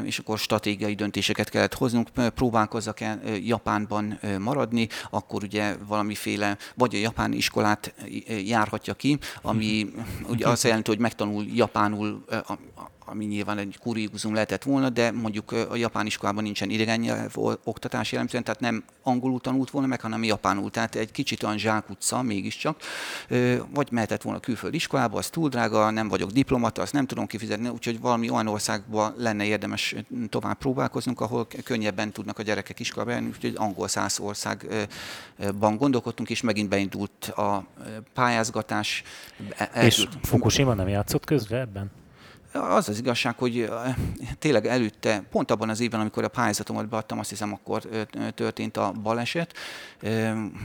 és 0.02 0.18
akkor 0.18 0.38
stratégiai 0.38 0.94
döntéseket 0.94 1.48
kellett 1.48 1.74
hoznunk, 1.74 2.08
próbálkozzak 2.34 3.00
el 3.00 3.20
Japánban 3.42 4.18
maradni, 4.38 4.88
akkor 5.10 5.42
ugye 5.42 5.76
valamiféle, 5.86 6.56
vagy 6.74 6.94
a 6.94 6.98
japán 6.98 7.32
iskolát 7.32 7.94
járhatja 8.44 8.94
ki, 8.94 9.18
ami 9.42 9.90
ugye 10.28 10.48
azt 10.48 10.64
jelenti, 10.64 10.90
hogy 10.90 11.00
megtanul 11.00 11.44
japánul 11.54 12.24
ami 13.10 13.24
nyilván 13.24 13.58
egy 13.58 13.78
kuriózum 13.80 14.34
lehetett 14.34 14.62
volna, 14.62 14.88
de 14.88 15.10
mondjuk 15.10 15.52
a 15.52 15.76
japán 15.76 16.06
iskolában 16.06 16.42
nincsen 16.42 16.70
idegen 16.70 17.00
nyelv 17.00 17.32
oktatás 17.64 18.12
jellemzően, 18.12 18.44
tehát 18.44 18.60
nem 18.60 18.84
angolul 19.02 19.40
tanult 19.40 19.70
volna 19.70 19.86
meg, 19.86 20.00
hanem 20.00 20.24
japánul. 20.24 20.70
Tehát 20.70 20.94
egy 20.94 21.10
kicsit 21.10 21.42
olyan 21.42 21.58
zsákutca 21.58 22.22
mégiscsak. 22.22 22.80
Vagy 23.74 23.88
mehetett 23.90 24.22
volna 24.22 24.40
külföldi 24.40 24.76
iskolába, 24.76 25.18
az 25.18 25.28
túl 25.28 25.48
drága, 25.48 25.90
nem 25.90 26.08
vagyok 26.08 26.30
diplomata, 26.30 26.82
azt 26.82 26.92
nem 26.92 27.06
tudom 27.06 27.26
kifizetni, 27.26 27.68
úgyhogy 27.68 28.00
valami 28.00 28.30
olyan 28.30 28.46
országban 28.46 29.14
lenne 29.16 29.44
érdemes 29.44 29.94
tovább 30.28 30.58
próbálkoznunk, 30.58 31.20
ahol 31.20 31.46
könnyebben 31.64 32.12
tudnak 32.12 32.38
a 32.38 32.42
gyerekek 32.42 32.80
iskolába 32.80 33.10
járni, 33.10 33.28
úgyhogy 33.28 33.54
angol 33.56 33.88
száz 33.88 34.18
országban 34.18 35.76
gondolkodtunk, 35.76 36.30
és 36.30 36.40
megint 36.40 36.68
beindult 36.68 37.24
a 37.24 37.66
pályázgatás. 38.14 39.02
És 39.74 40.08
Fukushima 40.22 40.74
nem 40.74 40.88
játszott 40.88 41.24
közre 41.24 41.58
ebben? 41.58 41.90
Az 42.52 42.88
az 42.88 42.98
igazság, 42.98 43.38
hogy 43.38 43.70
tényleg 44.38 44.66
előtte, 44.66 45.22
pont 45.30 45.50
abban 45.50 45.68
az 45.68 45.80
évben, 45.80 46.00
amikor 46.00 46.24
a 46.24 46.28
pályázatomat 46.28 46.88
beadtam, 46.88 47.18
azt 47.18 47.30
hiszem, 47.30 47.52
akkor 47.52 47.82
történt 48.34 48.76
a 48.76 48.92
baleset, 49.02 49.54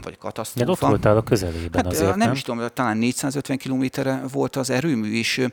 vagy 0.04 0.18
katasztrófa. 0.18 0.66
De 0.66 0.72
ott 0.72 0.90
voltál 0.90 1.18
a 1.18 1.24
közelében 1.24 1.84
hát, 1.84 1.94
azért, 1.94 2.10
nem? 2.10 2.18
Nem 2.18 2.32
is 2.32 2.42
tudom, 2.42 2.68
talán 2.74 2.98
450 2.98 3.58
kilométerre 3.58 4.22
volt 4.32 4.56
az 4.56 4.70
erőmű, 4.70 5.14
és 5.14 5.48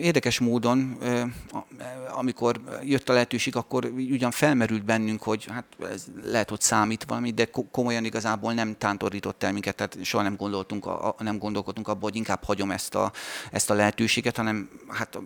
érdekes 0.00 0.38
módon, 0.38 0.98
amikor 2.14 2.60
jött 2.82 3.08
a 3.08 3.12
lehetőség, 3.12 3.56
akkor 3.56 3.84
ugyan 3.84 4.30
felmerült 4.30 4.84
bennünk, 4.84 5.22
hogy 5.22 5.46
hát 5.50 5.64
ez 5.92 6.04
lehet, 6.24 6.48
hogy 6.48 6.60
számít 6.60 7.04
valami, 7.04 7.30
de 7.30 7.48
komolyan 7.70 8.04
igazából 8.04 8.52
nem 8.52 8.74
tántorított 8.78 9.42
el 9.42 9.52
minket, 9.52 9.74
tehát 9.76 9.98
soha 10.02 10.22
nem 10.22 10.36
gondoltunk, 10.36 10.88
nem 11.18 11.38
gondolkodtunk 11.38 11.88
abban, 11.88 12.02
hogy 12.02 12.16
inkább 12.16 12.44
hagyom 12.44 12.70
ezt 12.70 12.94
a, 12.94 13.12
ezt 13.50 13.70
a 13.70 13.74
lehetőséget, 13.74 14.36
hanem 14.36 14.68
hát 14.88 15.18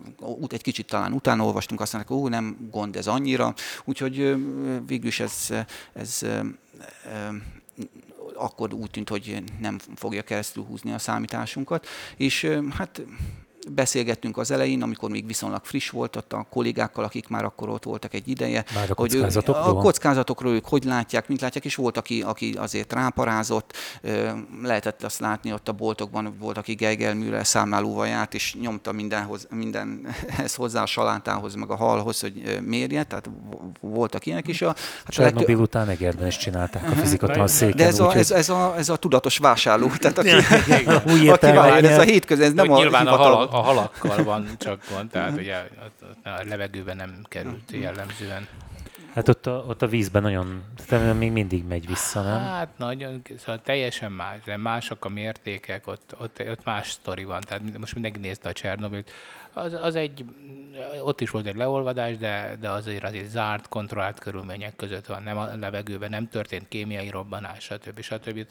egy 0.49 0.63
kicsit 0.63 0.87
talán 0.87 1.13
utána 1.13 1.45
olvastunk, 1.45 1.81
azt 1.81 1.93
mondták, 1.93 2.17
ó, 2.17 2.29
nem 2.29 2.69
gond 2.71 2.97
ez 2.97 3.07
annyira, 3.07 3.55
úgyhogy 3.85 4.37
végül 4.87 5.07
is 5.07 5.21
ez, 5.21 5.49
ez 5.93 6.23
akkor 8.35 8.75
úgy 8.75 8.91
tűnt, 8.91 9.09
hogy 9.09 9.43
nem 9.61 9.79
fogja 9.95 10.23
keresztül 10.23 10.65
húzni 10.65 10.93
a 10.93 10.99
számításunkat, 10.99 11.87
és 12.17 12.51
hát 12.71 13.03
beszélgettünk 13.71 14.39
az 14.39 14.51
elején, 14.51 14.83
amikor 14.83 15.11
még 15.11 15.27
viszonylag 15.27 15.65
friss 15.65 15.91
volt 15.91 16.17
ott 16.17 16.33
a 16.33 16.47
kollégákkal, 16.51 17.05
akik 17.05 17.29
már 17.29 17.45
akkor 17.45 17.69
ott 17.69 17.85
voltak 17.85 18.15
egy 18.15 18.29
ideje. 18.29 18.65
Már 18.75 18.91
a 18.91 18.95
kockázatokról? 18.95 19.65
Hogy 19.65 19.77
a 19.77 19.81
kockázatokról 19.81 20.53
ők 20.53 20.69
hogy 20.69 20.85
látják, 20.85 21.29
mint 21.29 21.41
látják, 21.41 21.65
és 21.65 21.75
volt, 21.75 21.97
aki, 21.97 22.23
aki 22.23 22.55
azért 22.59 22.93
ráparázott, 22.93 23.73
lehetett 24.63 25.03
azt 25.03 25.21
látni 25.21 25.53
ott 25.53 25.69
a 25.69 25.73
boltokban, 25.73 26.37
volt, 26.39 26.59
aki 26.59 26.75
Geigerműre 26.75 27.45
számlálóval 27.45 28.07
járt, 28.07 28.35
és 28.35 28.55
nyomta 28.61 28.93
mindenhoz, 28.93 29.47
mindenhez 29.51 30.55
hozzá 30.55 30.83
a 30.83 30.87
salátához, 30.87 31.55
meg 31.55 31.71
a 31.71 31.77
halhoz, 31.77 32.21
hogy 32.21 32.61
mérje, 32.65 33.05
tehát 33.05 33.31
voltak 33.81 34.27
ilyenek 34.27 34.49
is. 34.49 34.63
A, 34.63 34.67
hát 34.67 34.77
Csernobil 35.09 35.47
legtöbb... 35.47 35.61
után 35.65 35.89
Egerben 35.89 36.27
is 36.27 36.37
csinálták 36.37 36.91
a 36.91 36.95
fizikatal 36.95 37.47
széken. 37.47 37.77
De 37.77 37.87
ez, 37.87 38.01
a, 38.01 38.15
ez, 38.15 38.31
ez, 38.31 38.49
a, 38.49 38.75
ez 38.77 38.89
a 38.89 38.97
tudatos 38.97 39.39
vásárló, 39.39 39.89
tehát 39.99 40.19
aki, 40.19 40.31
aki 41.29 41.47
várja, 41.47 41.91
ez 41.91 41.99
a 41.99 42.03
hétközi, 42.03 42.43
ez 42.43 42.53
nem 42.53 42.71
a, 42.71 42.79
a, 42.79 43.56
a 43.57 43.63
halakkal 43.63 44.25
van 44.25 44.49
csak 44.59 44.85
gond, 44.91 45.11
tehát 45.11 45.37
ugye 45.37 45.57
a 46.25 46.43
levegőben 46.43 46.97
nem 46.97 47.23
került 47.29 47.71
jellemzően. 47.73 48.49
Hát 49.17 49.29
ott 49.29 49.47
a, 49.47 49.65
ott 49.69 49.83
a 49.83 49.87
vízben 49.87 50.23
nagyon, 50.23 50.63
még 51.17 51.33
mindig 51.33 51.65
megy 51.65 51.87
vissza, 51.87 52.23
nem? 52.23 52.39
Hát 52.39 52.79
nagyon, 52.79 53.23
szóval 53.39 53.61
teljesen 53.63 54.13
más, 54.13 54.41
de 54.45 54.57
mások 54.57 55.05
a 55.05 55.09
mértékek, 55.09 55.87
ott, 55.87 56.15
ott, 56.19 56.43
ott 56.49 56.65
más 56.65 56.91
sztori 56.91 57.25
van. 57.25 57.41
Tehát 57.41 57.79
most 57.79 57.95
mindenki 57.95 58.21
nézte 58.21 58.49
a 58.49 58.53
Csernobilt. 58.53 59.11
Az, 59.53 59.73
az 59.73 59.95
egy, 59.95 60.25
ott 61.03 61.21
is 61.21 61.31
volt 61.31 61.47
egy 61.47 61.57
leolvadás, 61.57 62.17
de, 62.17 62.57
de 62.61 62.71
azért 62.71 63.05
azért 63.05 63.29
zárt, 63.29 63.69
kontrollált 63.69 64.19
körülmények 64.19 64.77
között 64.77 65.07
van. 65.07 65.23
Nem 65.23 65.39
a 65.39 65.55
levegőben 65.55 66.11
nem 66.11 66.29
történt 66.29 66.69
kémiai 66.69 67.11
robbanás, 67.11 67.65
stb. 67.65 68.01
stb. 68.01 68.47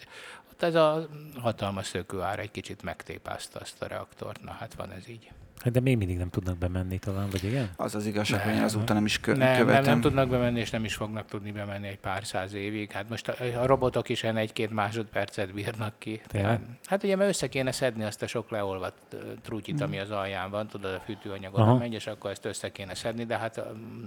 Ott 0.51 0.63
ez 0.63 0.75
a 0.75 1.07
hatalmas 1.39 1.85
szökőár 1.85 2.39
egy 2.39 2.51
kicsit 2.51 2.83
megtépázta 2.83 3.59
azt 3.59 3.81
a 3.81 3.87
reaktort. 3.87 4.43
Na 4.43 4.51
hát 4.51 4.73
van 4.73 4.91
ez 4.91 5.09
így. 5.09 5.31
Hát 5.63 5.73
de 5.73 5.79
még 5.79 5.97
mindig 5.97 6.17
nem 6.17 6.29
tudnak 6.29 6.57
bemenni 6.57 6.99
talán, 6.99 7.29
vagy 7.29 7.43
igen? 7.43 7.69
Az 7.75 7.95
az 7.95 8.05
igazság, 8.05 8.41
hogy 8.41 8.53
én 8.55 8.61
azóta 8.61 8.93
nem 8.93 9.05
is 9.05 9.19
kö- 9.19 9.37
nem, 9.37 9.57
követem. 9.57 9.81
Nem, 9.83 9.91
nem 9.91 10.01
tudnak 10.01 10.29
bemenni, 10.29 10.59
és 10.59 10.69
nem 10.69 10.83
is 10.83 10.95
fognak 10.95 11.25
tudni 11.27 11.51
bemenni 11.51 11.87
egy 11.87 11.99
pár 11.99 12.25
száz 12.25 12.53
évig. 12.53 12.91
Hát 12.91 13.09
most 13.09 13.27
a, 13.27 13.61
a 13.61 13.65
robotok 13.65 14.09
is 14.09 14.23
egy-két 14.23 14.71
másodpercet 14.71 15.53
bírnak 15.53 15.93
ki. 15.97 16.21
Tehát, 16.27 16.61
hát 16.85 17.03
ugye, 17.03 17.15
mert 17.15 17.29
össze 17.29 17.47
kéne 17.47 17.71
szedni 17.71 18.03
azt 18.03 18.21
a 18.21 18.27
sok 18.27 18.49
leolvadt 18.49 19.15
trútyit, 19.41 19.81
ami 19.81 19.99
az 19.99 20.11
alján 20.11 20.49
van, 20.49 20.67
tudod, 20.67 20.93
a 20.93 20.99
fűtőanyagon 20.99 21.67
nem 21.67 21.77
megy, 21.77 21.93
és 21.93 22.07
akkor 22.07 22.29
ezt 22.31 22.45
össze 22.45 22.71
kéne 22.71 22.95
szedni, 22.95 23.25
de 23.25 23.37
hát 23.37 23.61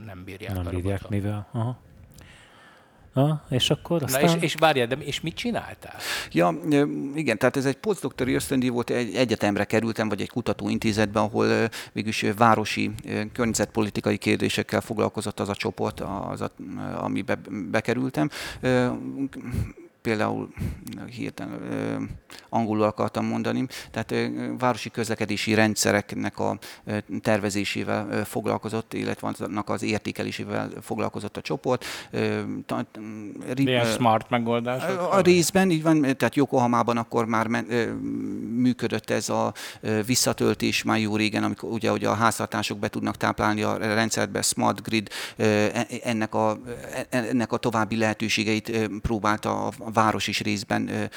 nem 0.07 0.25
bírják 0.25 0.53
nem 0.55 0.67
a 0.67 0.71
bírják, 0.71 1.03
robotok. 1.03 1.11
mivel. 1.11 1.49
Aha. 1.53 1.79
Na, 3.13 3.45
és 3.51 3.71
akkor 3.71 4.03
aztán... 4.03 4.25
Na 4.25 4.37
és, 4.37 4.43
és 4.43 4.55
várjál, 4.55 4.87
de 4.87 4.95
és 4.95 5.21
mit 5.21 5.35
csináltál? 5.35 5.95
Ja, 6.33 6.59
igen, 7.15 7.39
tehát 7.39 7.57
ez 7.57 7.67
egy 7.67 7.77
posztdoktori 7.77 8.35
ösztöndíj 8.35 8.69
volt, 8.69 8.91
egy 8.91 9.15
egyetemre 9.15 9.65
kerültem, 9.65 10.09
vagy 10.09 10.21
egy 10.21 10.31
kutatóintézetben, 10.31 11.23
ahol 11.23 11.69
végülis 11.93 12.25
városi 12.37 12.91
környezetpolitikai 13.33 14.17
kérdésekkel 14.17 14.81
foglalkozott 14.81 15.41
az 15.41 15.49
a 15.49 15.55
csoport, 15.55 16.01
az 16.31 16.41
a, 16.41 16.51
amibe 16.97 17.39
bekerültem 17.71 18.31
például 20.03 20.49
hirtelen 21.11 22.11
angolul 22.49 22.83
akartam 22.83 23.25
mondani, 23.25 23.67
tehát 23.91 24.15
városi 24.59 24.91
közlekedési 24.91 25.55
rendszereknek 25.55 26.39
a 26.39 26.59
tervezésével 27.21 28.25
foglalkozott, 28.25 28.95
illetve 28.95 29.33
annak 29.39 29.69
az 29.69 29.83
értékelésével 29.83 30.71
foglalkozott 30.81 31.37
a 31.37 31.41
csoport. 31.41 31.85
Milyen 33.57 33.85
smart 33.85 34.31
megoldás? 34.31 34.83
A 35.11 35.21
részben, 35.21 35.71
így 35.71 35.83
van, 35.83 36.01
tehát 36.01 36.35
Yokohamában 36.35 36.97
akkor 36.97 37.27
már 37.27 37.47
működött 38.57 39.11
ez 39.11 39.29
a 39.29 39.53
visszatöltés 40.07 40.83
már 40.83 40.99
jó 40.99 41.17
régen, 41.17 41.45
amikor 41.45 41.71
ugye, 41.71 41.93
ugye 41.93 42.09
a 42.09 42.15
háztartások 42.15 42.79
be 42.79 42.89
tudnak 42.89 43.17
táplálni 43.17 43.63
a 43.63 43.77
rendszerbe, 43.77 44.43
smart 44.43 44.83
grid, 44.83 45.09
e, 45.37 45.87
ennek 46.03 46.35
a, 46.35 46.59
e, 47.11 47.27
ennek 47.29 47.53
a 47.53 47.57
további 47.57 47.97
lehetőségeit 47.97 48.89
próbálta 49.03 49.67
a 49.67 49.88
város 49.93 50.27
is 50.27 50.41
részben 50.41 51.11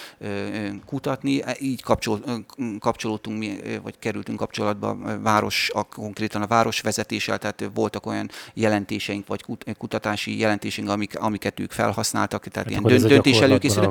kutatni. 0.85 1.41
E, 1.43 1.55
így 1.59 1.81
kapcsol, 1.81 2.45
kapcsolódtunk 2.79 3.37
mi, 3.37 3.57
vagy 3.83 3.99
kerültünk 3.99 4.37
kapcsolatba 4.37 4.89
a 4.89 5.19
város, 5.21 5.71
a, 5.73 5.83
konkrétan 5.83 6.41
a 6.41 6.47
város 6.47 6.81
vezetéssel, 6.81 7.37
tehát 7.37 7.69
voltak 7.73 8.05
olyan 8.05 8.29
jelentéseink, 8.53 9.27
vagy 9.27 9.45
kutatási 9.77 10.39
jelentéseink, 10.39 10.89
amik, 10.89 11.19
amiket 11.19 11.59
ők 11.59 11.71
felhasználtak, 11.71 12.47
tehát 12.47 12.71
hát 12.71 12.83
ilyen 12.89 13.07
döntés 13.07 13.39
előkészítő. 13.39 13.87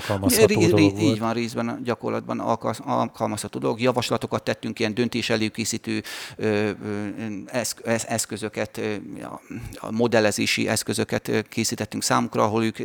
Így 1.00 1.18
van, 1.18 1.32
részben 1.32 1.68
a 1.68 1.78
gyakorlatban 1.84 2.40
alkalmazható 2.84 3.58
dolog. 3.58 3.80
Javaslatokat 3.80 4.42
tettünk, 4.42 4.78
ilyen 4.78 4.94
döntés 4.94 5.30
előkészítő 5.30 6.02
eszközöket, 8.06 8.80
a 9.74 9.90
modellezési 9.90 10.68
eszközöket 10.68 11.44
készítettünk 11.48 12.02
számukra, 12.02 12.42
ahol 12.42 12.64
ők 12.64 12.76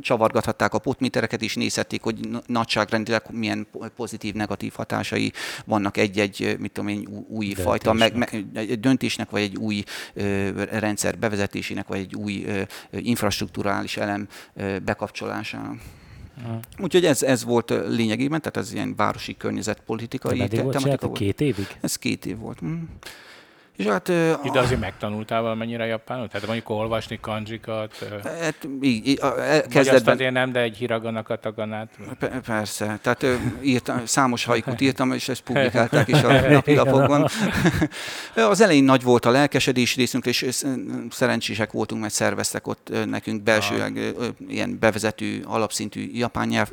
csavargathatták 0.00 0.73
a 0.74 0.78
potmétereket, 0.78 1.42
és 1.42 1.54
nézhették, 1.54 2.02
hogy 2.02 2.28
nagyságrendileg 2.46 3.22
milyen 3.30 3.66
pozitív, 3.96 4.34
negatív 4.34 4.72
hatásai 4.76 5.32
vannak 5.64 5.96
egy-egy, 5.96 6.56
mit 6.58 6.72
tudom 6.72 6.90
én, 6.90 7.08
új 7.28 7.46
döntésnek. 7.46 7.66
fajta, 7.66 7.92
meg, 7.92 8.16
meg, 8.16 8.80
döntésnek, 8.80 9.30
vagy 9.30 9.42
egy 9.42 9.56
új 9.56 9.82
ö, 10.14 10.48
rendszer 10.70 11.18
bevezetésének, 11.18 11.86
vagy 11.86 11.98
egy 11.98 12.14
új 12.14 12.44
ö, 12.44 12.62
infrastruktúrális 12.90 13.96
elem 13.96 14.28
ö, 14.54 14.78
bekapcsolásának. 14.78 15.78
Hmm. 16.42 16.60
Úgyhogy 16.78 17.04
ez, 17.04 17.22
ez 17.22 17.44
volt 17.44 17.70
lényegében, 17.88 18.40
tehát 18.40 18.56
ez 18.56 18.72
ilyen 18.72 18.96
városi 18.96 19.36
környezetpolitikai 19.36 20.48
tematika 20.48 21.06
volt. 21.06 21.18
Két 21.18 21.40
évig? 21.40 21.66
Ez 21.80 21.96
két 21.96 22.26
év 22.26 22.38
volt. 22.38 22.64
Mm. 22.64 22.82
És 23.76 23.86
hát, 23.86 24.08
Ide 24.44 24.58
azért 24.58 24.80
megtanultál 24.80 25.42
valamennyire 25.42 25.86
japánul? 25.86 26.28
Tehát 26.28 26.46
mondjuk 26.46 26.70
olvasni 26.70 27.18
kanjikat? 27.20 28.08
Hát, 28.40 28.68
így, 28.82 29.06
így, 29.06 29.20
Vagy 29.72 29.88
azt 29.88 30.08
azért 30.08 30.32
nem, 30.32 30.52
de 30.52 30.60
egy 30.60 30.76
hiragana 30.76 31.22
kataganát? 31.22 31.88
Persze. 32.46 32.98
Tehát 33.02 33.26
írtam, 33.62 34.06
számos 34.06 34.44
hajkut 34.44 34.80
írtam, 34.80 35.12
és 35.12 35.28
ezt 35.28 35.40
publikálták 35.40 36.08
is 36.08 36.22
a 36.22 36.48
napilapokban. 36.50 37.26
Az 38.34 38.60
elején 38.60 38.84
nagy 38.84 39.02
volt 39.02 39.24
a 39.24 39.30
lelkesedés 39.30 39.96
részünk, 39.96 40.26
és 40.26 40.46
szerencsések 41.10 41.72
voltunk, 41.72 42.00
mert 42.00 42.14
szerveztek 42.14 42.66
ott 42.66 42.92
nekünk 43.06 43.42
belsőleg 43.42 44.14
ilyen 44.48 44.78
bevezető, 44.78 45.44
alapszintű 45.46 46.10
japán 46.12 46.48
nyelv, 46.48 46.70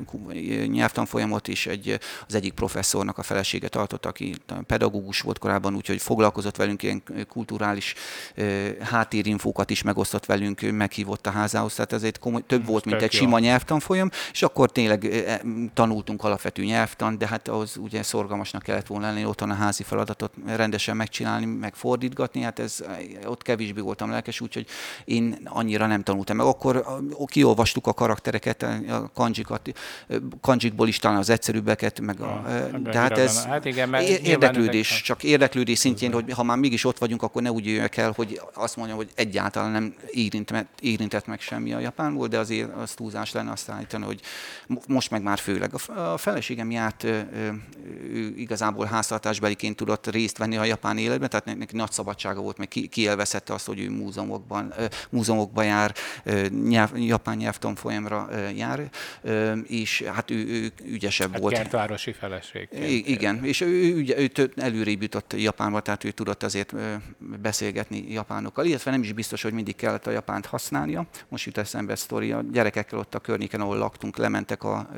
nyelvtanfolyamot, 0.71 1.47
és 1.47 1.67
egy, 1.67 1.99
az 2.27 2.35
egyik 2.35 2.53
professzornak 2.53 3.17
a 3.17 3.23
felesége 3.23 3.67
tartott, 3.67 4.05
aki 4.05 4.35
pedagógus 4.67 5.21
volt 5.21 5.39
korábban, 5.39 5.75
úgyhogy 5.75 6.01
foglalkozott 6.01 6.55
velünk 6.55 6.83
ilyen 6.91 7.27
kulturális 7.29 7.93
háttérinfókat 8.81 9.69
is 9.69 9.81
megosztott 9.81 10.25
velünk, 10.25 10.71
meghívott 10.71 11.27
a 11.27 11.31
házához, 11.31 11.73
tehát 11.73 11.93
ezért 11.93 12.19
komoly, 12.19 12.43
több 12.47 12.65
volt, 12.65 12.85
mint 12.85 13.01
egy 13.01 13.11
sima 13.11 13.39
nyelvtanfolyam, 13.39 14.09
és 14.31 14.43
akkor 14.43 14.71
tényleg 14.71 15.05
e, 15.05 15.41
tanultunk 15.73 16.23
alapvető 16.23 16.63
nyelvtan, 16.63 17.17
de 17.17 17.27
hát 17.27 17.47
ahhoz 17.47 17.77
ugye 17.77 18.03
szorgalmasnak 18.03 18.61
kellett 18.61 18.87
volna 18.87 19.05
lenni, 19.05 19.25
otthon 19.25 19.49
a 19.49 19.53
házi 19.53 19.83
feladatot 19.83 20.33
rendesen 20.45 20.95
megcsinálni, 20.95 21.45
meg 21.45 21.75
fordítgatni, 21.75 22.41
hát 22.41 22.59
ez, 22.59 22.83
ott 23.25 23.41
kevésbé 23.41 23.81
voltam 23.81 24.09
lelkes, 24.09 24.41
úgyhogy 24.41 24.65
én 25.05 25.37
annyira 25.45 25.87
nem 25.87 26.03
tanultam 26.03 26.35
meg. 26.35 26.45
Akkor 26.45 26.85
kiolvastuk 27.25 27.87
a 27.87 27.93
karaktereket, 27.93 28.63
a 28.63 29.11
kanjikat, 29.13 29.71
kanjikból 30.41 30.87
is 30.87 30.97
talán 30.97 31.17
az 31.17 31.29
egyszerűbbeket, 31.29 31.99
meg 31.99 32.19
a, 32.19 32.43
ja, 32.47 32.77
de 32.77 32.99
hát 32.99 33.17
ez 33.17 33.45
hát 33.45 33.65
igen, 33.65 33.93
érdeklődés, 34.23 35.01
csak 35.01 35.23
érdeklődés 35.23 35.79
szintjén, 35.79 36.13
hogy 36.13 36.31
ha 36.31 36.43
már 36.43 36.57
mégis 36.57 36.80
is 36.81 36.87
ott 36.87 36.97
vagyunk, 36.97 37.21
akkor 37.21 37.41
ne 37.41 37.51
úgy 37.51 37.65
jöjjek 37.65 37.97
el, 37.97 38.11
hogy 38.15 38.41
azt 38.53 38.75
mondjam, 38.75 38.97
hogy 38.97 39.09
egyáltalán 39.15 39.71
nem 39.71 39.95
érintett, 40.07 40.67
érintett 40.79 41.25
meg 41.25 41.41
semmi 41.41 41.73
a 41.73 41.79
japánból, 41.79 42.27
de 42.27 42.39
azért 42.39 42.75
az 42.75 42.91
túlzás 42.91 43.31
lenne 43.31 43.51
azt 43.51 43.69
állítani, 43.69 44.05
hogy 44.05 44.21
most 44.87 45.09
meg 45.11 45.21
már 45.21 45.37
főleg. 45.37 45.71
A 45.95 46.17
feleségem 46.17 46.71
járt, 46.71 47.03
ő 47.03 48.33
igazából 48.35 48.85
háztartásbeliként 48.85 49.75
tudott 49.75 50.07
részt 50.07 50.37
venni 50.37 50.57
a 50.57 50.63
japán 50.63 50.97
életben, 50.97 51.29
tehát 51.29 51.57
neki 51.57 51.75
nagy 51.75 51.91
szabadsága 51.91 52.41
volt, 52.41 52.57
meg 52.57 52.67
kielvezette 52.67 53.53
azt, 53.53 53.65
hogy 53.65 53.79
ő 53.79 53.89
múzeumokban, 53.89 54.73
múzeumokban 55.09 55.65
jár, 55.65 55.93
nyelv, 56.63 56.97
japán 56.97 57.37
nyelvtanfolyamra 57.37 58.29
jár, 58.55 58.89
és 59.67 60.03
hát 60.13 60.31
ő, 60.31 60.47
ő 60.47 60.71
ügyesebb 60.85 61.31
hát 61.31 61.41
volt. 61.41 61.53
Kertvárosi 61.53 62.11
feleség. 62.11 62.69
Igen, 63.05 63.45
és 63.45 63.61
ő, 63.61 63.67
ő, 63.67 64.15
ő, 64.17 64.31
ő 64.35 64.53
előrébb 64.55 65.01
jutott 65.01 65.33
Japánba, 65.37 65.79
tehát 65.79 66.03
ő 66.03 66.11
tudott 66.11 66.43
azért 66.43 66.70
beszélgetni 67.41 68.11
japánokkal, 68.11 68.65
illetve 68.65 68.91
nem 68.91 69.01
is 69.01 69.13
biztos, 69.13 69.41
hogy 69.41 69.53
mindig 69.53 69.75
kellett 69.75 70.07
a 70.07 70.11
japánt 70.11 70.45
használnia. 70.45 71.05
Most 71.29 71.45
jut 71.45 71.57
eszembe 71.57 71.95
sztori, 71.95 72.31
a 72.31 72.41
gyerekekkel 72.51 72.99
ott 72.99 73.15
a 73.15 73.19
környéken, 73.19 73.61
ahol 73.61 73.77
laktunk, 73.77 74.17
lementek 74.17 74.63
a 74.63 74.89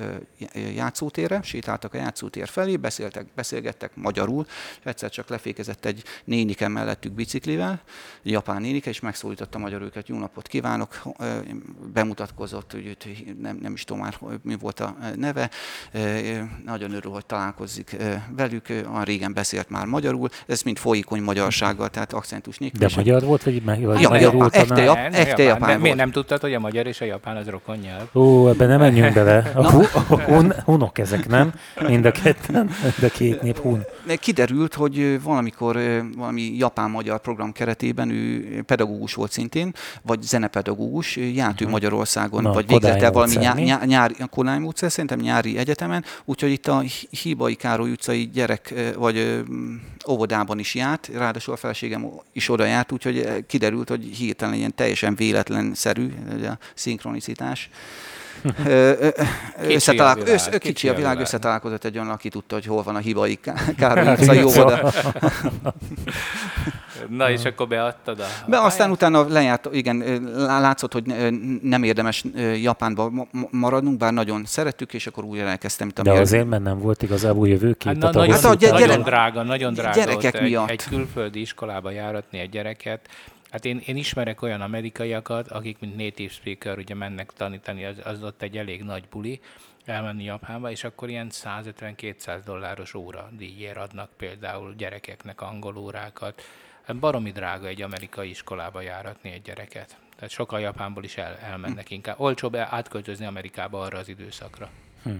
játszótérre, 0.76 1.42
sétáltak 1.42 1.94
a 1.94 1.98
játszótér 1.98 2.48
felé, 2.48 2.78
beszéltek, 2.78 3.26
beszélgettek 3.36 3.96
magyarul, 3.96 4.46
és 4.80 4.84
egyszer 4.84 5.10
csak 5.10 5.28
lefékezett 5.28 5.86
egy 5.86 6.04
néniken 6.24 6.72
mellettük 6.72 7.12
biciklivel, 7.12 7.82
egy 8.24 8.32
japán 8.32 8.62
nénike, 8.62 8.90
és 8.90 9.00
megszólította 9.00 9.58
magyar 9.58 9.82
őket, 9.82 10.08
jó 10.08 10.18
napot 10.18 10.48
kívánok, 10.48 11.02
bemutatkozott, 11.94 12.72
hogy 12.72 13.36
nem, 13.40 13.58
nem 13.62 13.74
is 13.74 13.84
tudom 13.84 14.02
már, 14.02 14.18
mi 14.42 14.56
volt 14.56 14.80
a 14.80 14.98
neve, 15.16 15.50
nagyon 16.66 16.94
örül, 16.94 17.12
hogy 17.12 17.26
találkozik 17.26 17.96
velük, 18.30 18.66
olyan 18.70 19.04
régen 19.04 19.34
beszélt 19.34 19.70
már 19.70 19.86
magyarul, 19.86 20.30
ez 20.48 20.62
mind 20.62 20.78
folyékony 20.78 21.22
magyarság 21.22 21.63
magyarsággal, 21.64 21.90
tehát 21.90 22.14
akcentus 22.14 22.58
nélkül. 22.58 22.80
De 22.80 22.90
magyar 22.96 23.22
volt, 23.22 23.44
vagy, 23.44 23.62
meg, 23.66 23.82
vagy 23.86 24.02
ja, 24.02 24.10
magyarul 24.10 24.50
ekte, 24.52 24.82
jap, 24.82 24.98
ekte 24.98 25.44
japán, 25.44 25.44
japán 25.44 25.80
Miért 25.80 25.98
nem 25.98 26.12
tudtad, 26.12 26.42
hogy 26.42 26.54
a 26.54 26.60
magyar 26.60 26.88
és 26.88 27.02
a 27.02 27.06
japán 27.06 27.38
az 27.38 27.48
rokon 27.48 27.78
nyelv? 27.78 28.16
Ó, 28.16 28.50
ebben 28.50 28.68
nem 28.68 28.80
menjünk 28.80 29.14
bele. 29.14 29.52
A, 29.56 29.72
hu, 29.72 29.82
a 29.94 30.22
hun, 30.22 30.54
hunok 30.66 30.98
ezek, 30.98 31.28
nem? 31.28 31.54
Mind 31.88 32.06
a 32.06 32.12
ketten, 32.12 32.70
a 33.02 33.08
két 33.08 33.42
nép 33.42 33.58
hun. 33.58 33.86
Kiderült, 34.20 34.74
hogy 34.74 35.22
valamikor 35.24 35.80
valami 36.18 36.42
japán-magyar 36.42 37.20
program 37.20 37.52
keretében 37.52 38.10
ő 38.10 38.62
pedagógus 38.62 39.14
volt 39.14 39.32
szintén, 39.32 39.74
vagy 40.02 40.22
zenepedagógus, 40.22 41.16
járt 41.16 41.62
ő 41.62 41.64
mhm. 41.64 41.74
Magyarországon, 41.74 42.42
Na, 42.42 42.52
vagy 42.52 42.68
végzett 42.68 43.02
el 43.02 43.12
valami 43.12 43.36
nyá, 43.36 43.54
nyá, 43.54 43.82
nyári, 43.86 44.16
Kodály 44.30 44.60
módszer, 44.60 44.92
szerintem 44.92 45.20
nyári 45.20 45.58
egyetemen, 45.58 46.04
úgyhogy 46.26 46.52
itt 46.52 46.68
a 46.68 46.84
Híbai 47.10 47.56
Károly 47.56 47.92
utcai 47.92 48.30
gyerek, 48.34 48.74
vagy 48.98 49.44
óvodában 50.10 50.60
is 50.60 50.76
járt, 50.76 51.10
ráadásul 51.14 51.53
a 51.54 51.58
feleségem 51.58 52.12
is 52.34 52.50
oda 52.50 52.66
járt, 52.66 52.92
úgyhogy 52.92 53.20
eh, 53.20 53.36
kiderült, 53.48 53.90
hogy 53.90 54.04
hirtelen 54.04 54.54
ilyen 54.54 54.76
teljesen 54.76 55.16
véletlenszerű 55.16 56.14
a 56.44 56.58
szinkronicitás. 56.74 57.70
Összetalál... 59.68 60.12
a 60.12 60.16
világ, 60.16 60.34
össze, 60.34 60.50
kicsi, 60.50 60.60
kicsi 60.60 60.90
a 60.90 60.94
világ, 60.94 61.20
összetalálkozott 61.20 61.84
egy 61.84 61.96
olyan, 61.96 62.10
aki 62.10 62.30
tudta, 62.30 62.56
hogy 62.56 62.66
hol 62.66 62.84
van 62.84 62.96
a 62.96 63.00
hibai 63.00 63.40
Károly 63.78 64.14
utca 64.14 64.34
jó 64.34 64.50
oda. 64.50 64.94
Na, 67.10 67.30
és 67.30 67.46
akkor 67.46 67.68
beadtad 67.68 68.20
a... 68.20 68.26
Be, 68.48 68.60
aztán 68.60 68.92
utána 68.92 69.28
lejárt, 69.28 69.70
igen, 69.72 69.98
látszott, 70.36 70.94
hogy 70.94 71.04
nem 71.62 71.84
érdemes 71.84 72.24
Japánba 72.62 73.28
maradnunk, 73.50 73.98
bár 73.98 74.14
nagyon 74.14 74.46
szerettük, 74.46 74.94
és 74.94 75.08
akkor 75.08 75.24
újra 75.24 75.48
elkezdtem. 75.48 75.92
De 76.04 76.12
azért, 76.12 76.48
mert 76.48 76.64
nem 76.64 76.80
volt 76.80 77.02
igazából 77.02 77.48
jövőkép. 77.48 77.94
Hát, 77.94 77.98
na, 77.98 78.12
nagyon, 78.12 78.34
hát, 78.34 78.46
a 78.46 78.54
gyere, 78.54 78.80
nagyon 78.80 79.02
drága, 79.02 79.44
nagyon 79.44 79.74
drága 79.74 79.96
gyerekek 80.00 80.36
egy, 80.36 80.42
miatt. 80.42 80.70
egy 80.70 80.84
külföldi 80.84 81.40
iskolába 81.40 81.92
járatni 81.92 82.40
egy 82.40 82.50
gyereket, 82.50 83.10
Hát 83.54 83.66
én, 83.66 83.82
én 83.86 83.96
ismerek 83.96 84.42
olyan 84.42 84.62
amerikaiakat, 84.62 85.52
akik 85.52 85.80
mint 85.80 85.98
native 85.98 86.32
speaker 86.32 86.78
ugye 86.78 86.96
mennek 86.96 87.32
tanítani, 87.38 87.86
az, 87.86 87.96
az 88.04 88.24
ott 88.24 88.42
egy 88.42 88.58
elég 88.58 88.84
nagy 88.84 89.04
buli, 89.10 89.40
elmenni 89.86 90.24
Japánba, 90.24 90.72
és 90.72 90.84
akkor 90.84 91.10
ilyen 91.10 91.28
150-200 91.32 92.40
dolláros 92.46 92.94
óra 92.94 93.30
díjért 93.38 93.78
adnak 93.78 94.10
például 94.18 94.74
gyerekeknek 94.78 95.42
angol 95.42 95.78
órákat. 95.78 96.42
Hát 96.84 96.96
baromi 97.00 97.32
drága 97.32 97.68
egy 97.68 97.82
amerikai 97.82 98.30
iskolába 98.30 98.82
járatni 98.82 99.32
egy 99.32 99.42
gyereket. 99.42 99.98
Tehát 100.16 100.30
sokan 100.30 100.60
Japánból 100.60 101.04
is 101.04 101.18
el, 101.18 101.38
elmennek 101.38 101.92
inkább. 101.92 102.20
Olcsóbb 102.20 102.56
átköltözni 102.56 103.26
Amerikába 103.26 103.82
arra 103.82 103.98
az 103.98 104.10
időszakra. 104.10 104.70
Hm. 105.04 105.12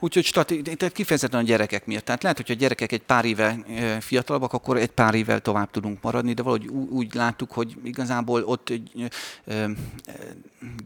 Úgyhogy 0.00 0.24
stati- 0.24 0.62
tehát 0.62 0.94
kifejezetten 0.94 1.40
a 1.40 1.42
gyerekek 1.42 1.86
miatt. 1.86 2.04
Tehát 2.04 2.22
lehet, 2.22 2.36
hogy 2.36 2.50
a 2.50 2.54
gyerekek 2.54 2.92
egy 2.92 3.02
pár 3.02 3.24
éve 3.24 3.58
fiatalabbak, 4.00 4.52
akkor 4.52 4.76
egy 4.76 4.90
pár 4.90 5.14
évvel 5.14 5.40
tovább 5.40 5.70
tudunk 5.70 6.02
maradni, 6.02 6.32
de 6.32 6.42
valahogy 6.42 6.66
úgy 6.68 7.14
láttuk, 7.14 7.52
hogy 7.52 7.76
igazából 7.84 8.42
ott 8.42 8.72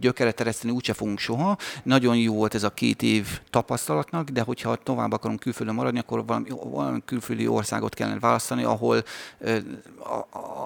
gyökeret 0.00 0.34
tereszteni 0.34 0.72
úgyse 0.72 0.92
fogunk 0.92 1.18
soha. 1.18 1.56
Nagyon 1.82 2.16
jó 2.16 2.34
volt 2.34 2.54
ez 2.54 2.62
a 2.62 2.70
két 2.70 3.02
év 3.02 3.40
tapasztalatnak, 3.50 4.28
de 4.28 4.42
hogyha 4.42 4.76
tovább 4.76 5.12
akarunk 5.12 5.40
külföldön 5.40 5.74
maradni, 5.74 5.98
akkor 5.98 6.26
valami, 6.26 6.48
valami 6.64 7.02
külföldi 7.04 7.46
országot 7.46 7.94
kellene 7.94 8.18
választani, 8.18 8.62
ahol 8.62 9.02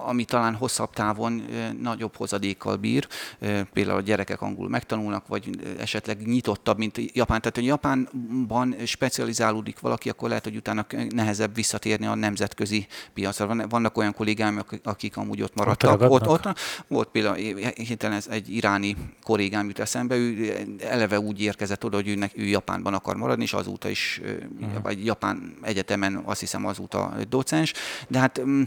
ami 0.06 0.24
talán 0.24 0.54
hosszabb 0.54 0.90
távon 0.90 1.44
nagyobb 1.80 2.16
hozadékkal 2.16 2.76
bír. 2.76 3.08
Például 3.72 3.98
a 3.98 4.02
gyerekek 4.02 4.40
angolul 4.40 4.70
megtanulnak, 4.70 5.26
vagy 5.26 5.50
esetleg 5.78 6.26
nyitottabb, 6.26 6.78
mint 6.78 7.00
Japán. 7.14 7.40
Tehát, 7.40 7.56
hogy 7.56 7.64
Japánban 8.36 8.86
specializálódik 8.86 9.80
valaki, 9.80 10.08
akkor 10.08 10.28
lehet, 10.28 10.44
hogy 10.44 10.56
utána 10.56 10.86
nehezebb 11.08 11.54
visszatérni 11.54 12.06
a 12.06 12.14
nemzetközi 12.14 12.86
piacra. 13.14 13.66
Vannak 13.68 13.96
olyan 13.98 14.14
kollégáim, 14.14 14.62
akik 14.82 15.16
amúgy 15.16 15.42
ott 15.42 15.54
maradtak. 15.54 16.00
Ott, 16.00 16.10
ott, 16.10 16.46
ott 16.46 16.58
volt 16.88 17.08
például 17.08 17.36
hirtelen 17.74 18.16
ez 18.16 18.26
egy 18.30 18.54
iráni 18.54 18.96
kollégám 19.22 19.66
jut 19.66 19.78
eszembe, 19.78 20.16
ő 20.16 20.54
eleve 20.80 21.20
úgy 21.20 21.40
érkezett 21.40 21.84
oda, 21.84 21.96
hogy 21.96 22.08
ő, 22.08 22.30
ő 22.34 22.44
Japánban 22.44 22.94
akar 22.94 23.16
maradni, 23.16 23.42
és 23.42 23.52
azóta 23.52 23.88
is, 23.88 24.20
uh-huh. 24.60 24.82
vagy 24.82 25.04
Japán 25.04 25.56
egyetemen 25.62 26.22
azt 26.24 26.40
hiszem 26.40 26.66
azóta 26.66 27.14
docens, 27.28 27.72
de 28.08 28.18
hát 28.18 28.40
mm, 28.44 28.62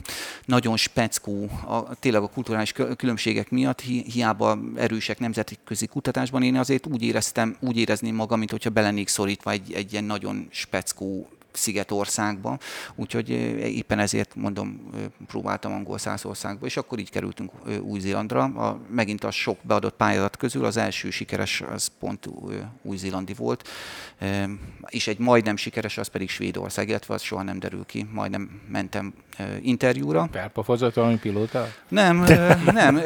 nagyon 0.45 0.77
speckó, 0.77 1.49
a, 1.67 1.95
tényleg 1.95 2.21
a 2.21 2.27
kulturális 2.27 2.73
különbségek 2.97 3.49
miatt, 3.49 3.81
hi, 3.81 4.05
hiába 4.13 4.59
erősek 4.75 5.19
nemzetközi 5.19 5.87
kutatásban, 5.87 6.43
én 6.43 6.55
azért 6.55 6.87
úgy 6.87 7.01
éreztem, 7.01 7.55
úgy 7.59 7.77
érezném 7.77 8.15
magam, 8.15 8.39
mint 8.39 8.51
hogyha 8.51 8.69
belenék 8.69 9.07
szorítva 9.07 9.51
egy, 9.51 9.58
egy 9.73 9.91
ilyen 9.91 10.03
nagyon 10.03 10.47
speckó 10.51 11.29
szigetországba, 11.51 12.57
úgyhogy 12.95 13.29
éppen 13.59 13.99
ezért 13.99 14.35
mondom, 14.35 14.89
próbáltam 15.27 15.71
angol 15.71 15.97
száz 15.97 16.25
országba, 16.25 16.65
és 16.65 16.77
akkor 16.77 16.99
így 16.99 17.09
kerültünk 17.09 17.51
Új-Zélandra. 17.81 18.43
A, 18.43 18.79
megint 18.89 19.23
a 19.23 19.31
sok 19.31 19.57
beadott 19.61 19.95
pályázat 19.95 20.37
közül 20.37 20.65
az 20.65 20.77
első 20.77 21.09
sikeres 21.09 21.61
az 21.61 21.91
pont 21.99 22.29
új-zélandi 22.81 23.33
volt, 23.33 23.67
és 24.87 25.07
egy 25.07 25.17
majdnem 25.17 25.55
sikeres 25.55 25.97
az 25.97 26.07
pedig 26.07 26.29
Svédország, 26.29 26.89
illetve 26.89 27.13
az 27.13 27.21
soha 27.21 27.43
nem 27.43 27.59
derül 27.59 27.85
ki. 27.85 28.07
Majdnem 28.11 28.61
mentem 28.71 29.13
interjúra. 29.61 30.29
Felpofozott 30.31 30.93
valami 30.93 31.17
pilóta? 31.17 31.67
Nem, 31.87 32.25
nem, 32.65 33.01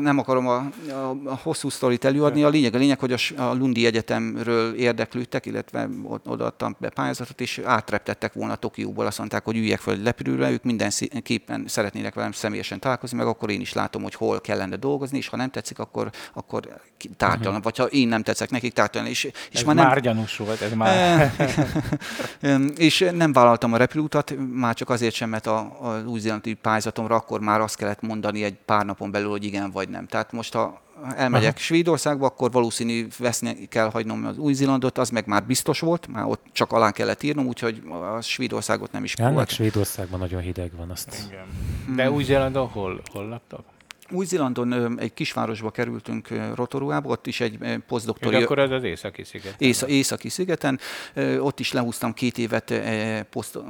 nem 0.00 0.18
akarom 0.18 0.46
a, 0.46 0.56
a, 0.88 1.16
a 1.24 1.38
hosszú 1.42 1.68
sztorit 1.68 2.04
előadni. 2.04 2.42
A 2.42 2.48
lényeg, 2.48 2.74
a 2.74 2.78
lényeg, 2.78 2.98
hogy 2.98 3.12
a, 3.12 3.42
a 3.42 3.54
Lundi 3.54 3.86
Egyetemről 3.86 4.74
érdeklődtek, 4.74 5.46
illetve 5.46 5.88
odaadtam 6.24 6.76
be 6.78 6.88
pályázatot, 7.04 7.40
és 7.40 7.60
átreptettek 7.64 8.32
volna 8.32 8.56
Tokióból. 8.56 9.06
Azt 9.06 9.18
mondták, 9.18 9.44
hogy 9.44 9.56
üljek 9.56 9.80
fel 9.80 9.94
egy 9.94 10.02
lepülőre, 10.02 10.50
ők 10.50 10.62
mindenképpen 10.62 11.64
szeretnének 11.66 12.14
velem 12.14 12.32
személyesen 12.32 12.80
találkozni, 12.80 13.16
meg 13.16 13.26
akkor 13.26 13.50
én 13.50 13.60
is 13.60 13.72
látom, 13.72 14.02
hogy 14.02 14.14
hol 14.14 14.40
kellene 14.40 14.76
dolgozni, 14.76 15.18
és 15.18 15.28
ha 15.28 15.36
nem 15.36 15.50
tetszik, 15.50 15.78
akkor, 15.78 16.10
akkor 16.32 16.80
tárgyalnak. 17.16 17.46
Uh-huh. 17.46 17.62
Vagy 17.62 17.76
ha 17.76 17.84
én 17.84 18.08
nem 18.08 18.22
tetszek 18.22 18.50
nekik, 18.50 18.72
tárgyalnak. 18.72 19.10
És, 19.10 19.24
és 19.24 19.32
ez 19.50 19.62
már, 19.62 19.74
már 19.74 19.92
nem... 19.92 20.02
gyanús 20.02 20.36
volt, 20.36 20.60
ez 20.60 20.72
már... 20.72 21.32
és 22.76 23.10
nem 23.12 23.32
vállaltam 23.32 23.72
a 23.72 23.76
repülőutat, 23.76 24.34
már 24.52 24.74
csak 24.74 24.90
azért 24.90 25.14
sem, 25.14 25.28
mert 25.28 25.46
az 25.46 26.06
új-zélandi 26.06 26.54
pályázatomra 26.54 27.14
akkor 27.14 27.40
már 27.40 27.60
azt 27.60 27.76
kellett 27.76 28.00
mondani 28.00 28.44
egy 28.44 28.56
pár 28.64 28.84
napon 28.84 29.10
belül, 29.10 29.30
hogy 29.30 29.44
igen 29.44 29.70
vagy 29.70 29.88
nem. 29.88 30.06
Tehát 30.06 30.32
most, 30.32 30.52
ha 30.52 30.82
elmegyek 31.16 31.54
Aha. 31.54 31.58
Svédországba, 31.58 32.26
akkor 32.26 32.50
valószínű 32.50 33.06
veszni 33.18 33.68
kell 33.68 33.90
hagynom 33.90 34.26
az 34.26 34.38
Új-Zélandot, 34.38 34.98
az 34.98 35.10
meg 35.10 35.26
már 35.26 35.44
biztos 35.44 35.80
volt, 35.80 36.06
már 36.06 36.24
ott 36.24 36.42
csak 36.52 36.72
alá 36.72 36.90
kellett 36.90 37.22
írnom, 37.22 37.46
úgyhogy 37.46 37.82
a 38.16 38.20
Svédországot 38.20 38.92
nem 38.92 39.04
is 39.04 39.14
próbáltam. 39.14 39.46
Svédországban 39.46 40.18
nagyon 40.18 40.40
hideg 40.40 40.70
van 40.76 40.90
azt. 40.90 41.26
Igen. 41.28 41.46
De 41.96 42.10
Új-Zélandon 42.10 42.68
hol, 42.68 43.00
hol 43.12 43.28
laktak? 43.28 43.64
új-Zélandon 44.10 45.00
egy 45.00 45.14
kisvárosba 45.14 45.70
kerültünk 45.70 46.28
Rotoruába, 46.54 47.08
ott 47.08 47.26
is 47.26 47.40
egy 47.40 47.58
posztdoktori... 47.86 48.42
akkor 48.42 48.58
ez 48.58 48.70
az 48.70 48.82
északi 48.82 49.24
szigeten. 49.24 49.54
Ész, 49.58 49.82
északi 49.82 50.28
szigeten. 50.28 50.78
Ott 51.38 51.60
is 51.60 51.72
lehúztam 51.72 52.12
két 52.12 52.38
évet 52.38 52.74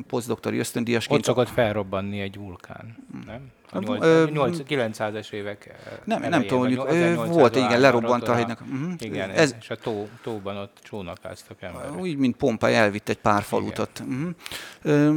posztdoktori 0.08 0.58
ösztöndíjasként. 0.58 1.18
Ott 1.18 1.24
szokott 1.24 1.48
felrobbanni 1.48 2.20
egy 2.20 2.36
vulkán, 2.36 2.96
nem? 3.26 3.40
A 3.74 3.78
900-es 3.80 5.32
évek 5.32 5.74
Nem, 6.04 6.22
elején, 6.22 6.30
nem 6.30 6.40
tudom, 6.40 6.58
mondjuk 6.58 7.26
volt, 7.26 7.56
igen, 7.56 7.80
lerobbant 7.80 8.28
a 8.28 8.34
hegynek. 8.34 8.60
Uh-huh. 8.60 8.92
Igen, 8.98 9.30
ez, 9.30 9.54
és 9.60 9.70
a 9.70 9.76
tó, 9.76 10.08
tóban 10.22 10.56
ott 10.56 10.78
csónakáztak 10.82 11.62
emberek. 11.62 11.96
Úgy, 11.96 12.16
mint 12.16 12.36
Pompei 12.36 12.74
elvitt 12.74 13.08
egy 13.08 13.18
pár 13.18 13.42
falutot. 13.42 14.02
Uh-huh. 14.06 15.16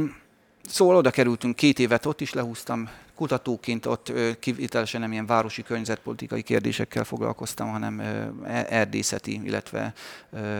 Szóval 0.68 0.96
oda 0.96 1.10
kerültünk, 1.10 1.56
két 1.56 1.78
évet 1.78 2.06
ott 2.06 2.20
is 2.20 2.32
lehúztam, 2.32 2.88
kutatóként 3.14 3.86
ott 3.86 4.12
kivitelesen 4.38 5.00
nem 5.00 5.12
ilyen 5.12 5.26
városi 5.26 5.62
környezetpolitikai 5.62 6.42
kérdésekkel 6.42 7.04
foglalkoztam, 7.04 7.70
hanem 7.70 8.00
e-, 8.00 8.66
erdészeti, 8.68 9.40
illetve 9.44 9.92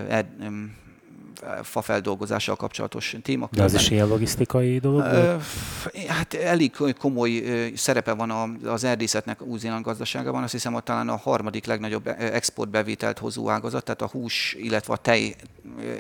erd, 0.09 0.27
fafeldolgozással 1.63 2.57
kapcsolatos 2.57 3.17
témakörben. 3.23 3.67
De 3.67 3.75
az 3.75 3.81
is 3.81 3.91
ilyen 3.91 4.09
logisztikai 4.09 4.79
dolog? 4.79 5.01
Volt? 5.01 5.43
Hát 6.09 6.35
elég 6.35 6.73
komoly 6.99 7.43
szerepe 7.75 8.13
van 8.13 8.59
az 8.65 8.85
erdészetnek 8.85 9.43
Új-Zéland 9.43 9.85
gazdaságában. 9.85 10.43
Azt 10.43 10.53
hiszem, 10.53 10.73
hogy 10.73 10.83
talán 10.83 11.09
a 11.09 11.17
harmadik 11.17 11.67
legnagyobb 11.67 12.07
exportbevételt 12.19 13.19
hozó 13.19 13.51
ágazat, 13.51 13.85
tehát 13.85 14.03
a 14.03 14.09
hús, 14.13 14.57
illetve 14.59 14.93
a 14.93 14.97
tej, 14.97 15.35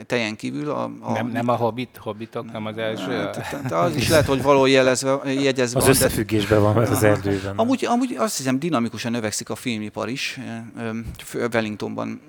tejen 0.07 0.37
kívül. 0.37 0.71
A, 0.71 0.91
a, 1.01 1.13
nem, 1.13 1.29
nem 1.29 1.49
a 1.49 1.55
hobbit, 1.55 1.97
hobbitok, 1.97 2.53
nem 2.53 2.67
az 2.67 2.79
első? 2.79 3.11
Hát, 3.11 3.73
az 3.73 3.97
is 3.97 4.09
lehet, 4.09 4.27
hogy 4.27 4.43
való 4.43 4.67
jelezve, 4.67 5.21
jegyezve. 5.25 5.81
Az 5.81 5.89
összefüggésben 5.89 6.63
van 6.63 6.83
ez 6.83 6.91
az 6.91 7.03
erdőben. 7.03 7.57
Amúgy, 7.57 7.85
amúgy 7.85 8.15
azt 8.19 8.37
hiszem 8.37 8.59
dinamikusan 8.59 9.13
növekszik 9.13 9.51
a 9.51 9.55
filmipar 9.55 10.09
is. 10.09 10.39
Wellingtonban 11.53 12.21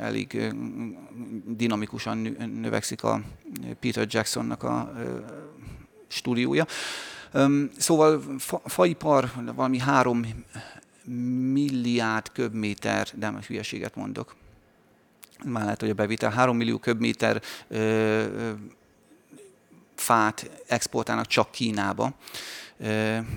elég 0.00 0.52
dinamikusan 1.46 2.36
növekszik 2.60 3.02
a 3.02 3.20
Peter 3.80 4.06
Jacksonnak 4.10 4.62
a 4.62 4.92
stúdiója. 6.08 6.66
Szóval 7.76 8.22
fa, 8.38 8.62
faipar 8.64 9.30
valami 9.54 9.78
három 9.78 10.44
milliárd 11.52 12.32
köbméter, 12.32 13.08
de 13.14 13.30
most 13.30 13.46
hülyeséget 13.46 13.94
mondok, 13.94 14.36
már 15.44 15.62
lehet, 15.62 15.80
hogy 15.80 15.90
a 15.90 15.94
bevétel 15.94 16.30
3 16.30 16.56
millió 16.56 16.78
köbméter 16.78 17.42
ö, 17.68 17.76
ö, 17.78 18.50
fát 19.94 20.50
exportálnak 20.66 21.26
csak 21.26 21.50
Kínába. 21.50 22.14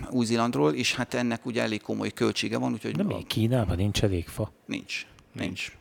Új-Zélandról, 0.09 0.73
és 0.73 0.95
hát 0.95 1.13
ennek 1.13 1.45
ugye 1.45 1.61
elég 1.61 1.81
komoly 1.81 2.09
költsége 2.09 2.57
van. 2.57 2.73
Úgyhogy 2.73 2.95
De 2.95 3.03
még 3.03 3.27
Kínában 3.27 3.75
nincs 3.75 4.03
elég 4.03 4.27
fa? 4.27 4.51
Nincs. 4.65 5.05
Nincs. 5.33 5.71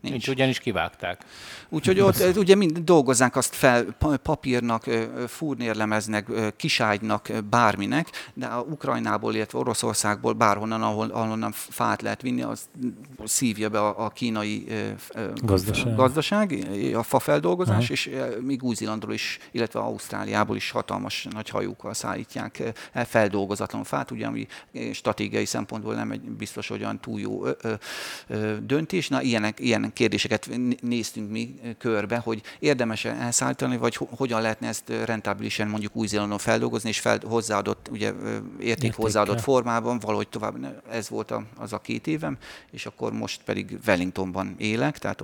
Nincs. 0.00 0.14
Nincs. 0.14 0.28
Ugyanis 0.28 0.58
kivágták. 0.58 1.24
Úgyhogy 1.68 2.00
ott 2.00 2.36
ugye 2.36 2.54
mind 2.54 2.78
dolgozzák 2.78 3.36
azt 3.36 3.54
fel 3.54 3.84
papírnak, 4.22 4.84
furnérlemeznek, 5.26 6.26
kiságynak, 6.56 7.30
bárminek, 7.50 8.08
de 8.34 8.46
a 8.46 8.60
Ukrajnából, 8.60 9.34
illetve 9.34 9.58
Oroszországból, 9.58 10.32
bárhonnan, 10.32 10.82
ahol, 10.82 11.10
ahonnan 11.10 11.52
fát 11.52 12.02
lehet 12.02 12.22
vinni, 12.22 12.42
az 12.42 12.68
szívja 13.24 13.68
be 13.68 13.80
a, 13.80 14.04
a 14.04 14.08
kínai 14.08 14.66
gazdaság, 15.34 15.94
gazdaság 15.94 16.66
a 16.94 17.02
fafeldolgozás, 17.02 17.90
uh-huh. 17.90 17.90
és 17.90 18.10
még 18.40 18.62
Új-Zélandról 18.62 19.12
is, 19.12 19.38
illetve 19.50 19.80
Ausztráliából 19.80 20.56
is 20.56 20.70
hatalmas 20.70 21.26
nagy 21.30 21.48
hajókkal 21.48 21.94
szállítják 21.94 22.62
el 22.92 23.06
feldolgozatlan 23.06 23.84
fát, 23.84 24.10
ugye, 24.10 24.26
ami 24.26 24.46
stratégiai 24.92 25.44
szempontból 25.44 25.94
nem 25.94 26.10
egy 26.10 26.20
biztos 26.20 26.70
olyan 26.70 27.00
túl 27.00 27.20
jó 27.20 27.46
ö, 27.46 27.50
ö, 27.62 27.72
ö, 28.26 28.56
döntés. 28.62 29.08
Na, 29.08 29.22
ilyenek, 29.22 29.60
ilyenek 29.60 29.87
kérdéseket 29.92 30.50
néztünk 30.80 31.30
mi 31.30 31.54
körbe, 31.78 32.18
hogy 32.18 32.42
érdemes-e 32.58 33.10
elszállítani, 33.10 33.76
vagy 33.76 33.94
hogyan 34.16 34.40
lehetne 34.40 34.68
ezt 34.68 34.92
rentábilisen 35.04 35.68
mondjuk 35.68 35.96
Új-Zélandon 35.96 36.38
feldolgozni, 36.38 36.88
és 36.88 37.00
fel, 37.00 37.18
hozzáadott, 37.26 37.88
ugye 37.90 38.12
érték 38.60 38.94
hozzáadott 38.94 39.40
formában, 39.40 39.98
valahogy 39.98 40.28
tovább, 40.28 40.82
ez 40.90 41.08
volt 41.08 41.34
az 41.56 41.72
a 41.72 41.78
két 41.78 42.06
évem, 42.06 42.36
és 42.70 42.86
akkor 42.86 43.12
most 43.12 43.40
pedig 43.44 43.78
Wellingtonban 43.86 44.54
élek, 44.58 44.98
tehát 44.98 45.22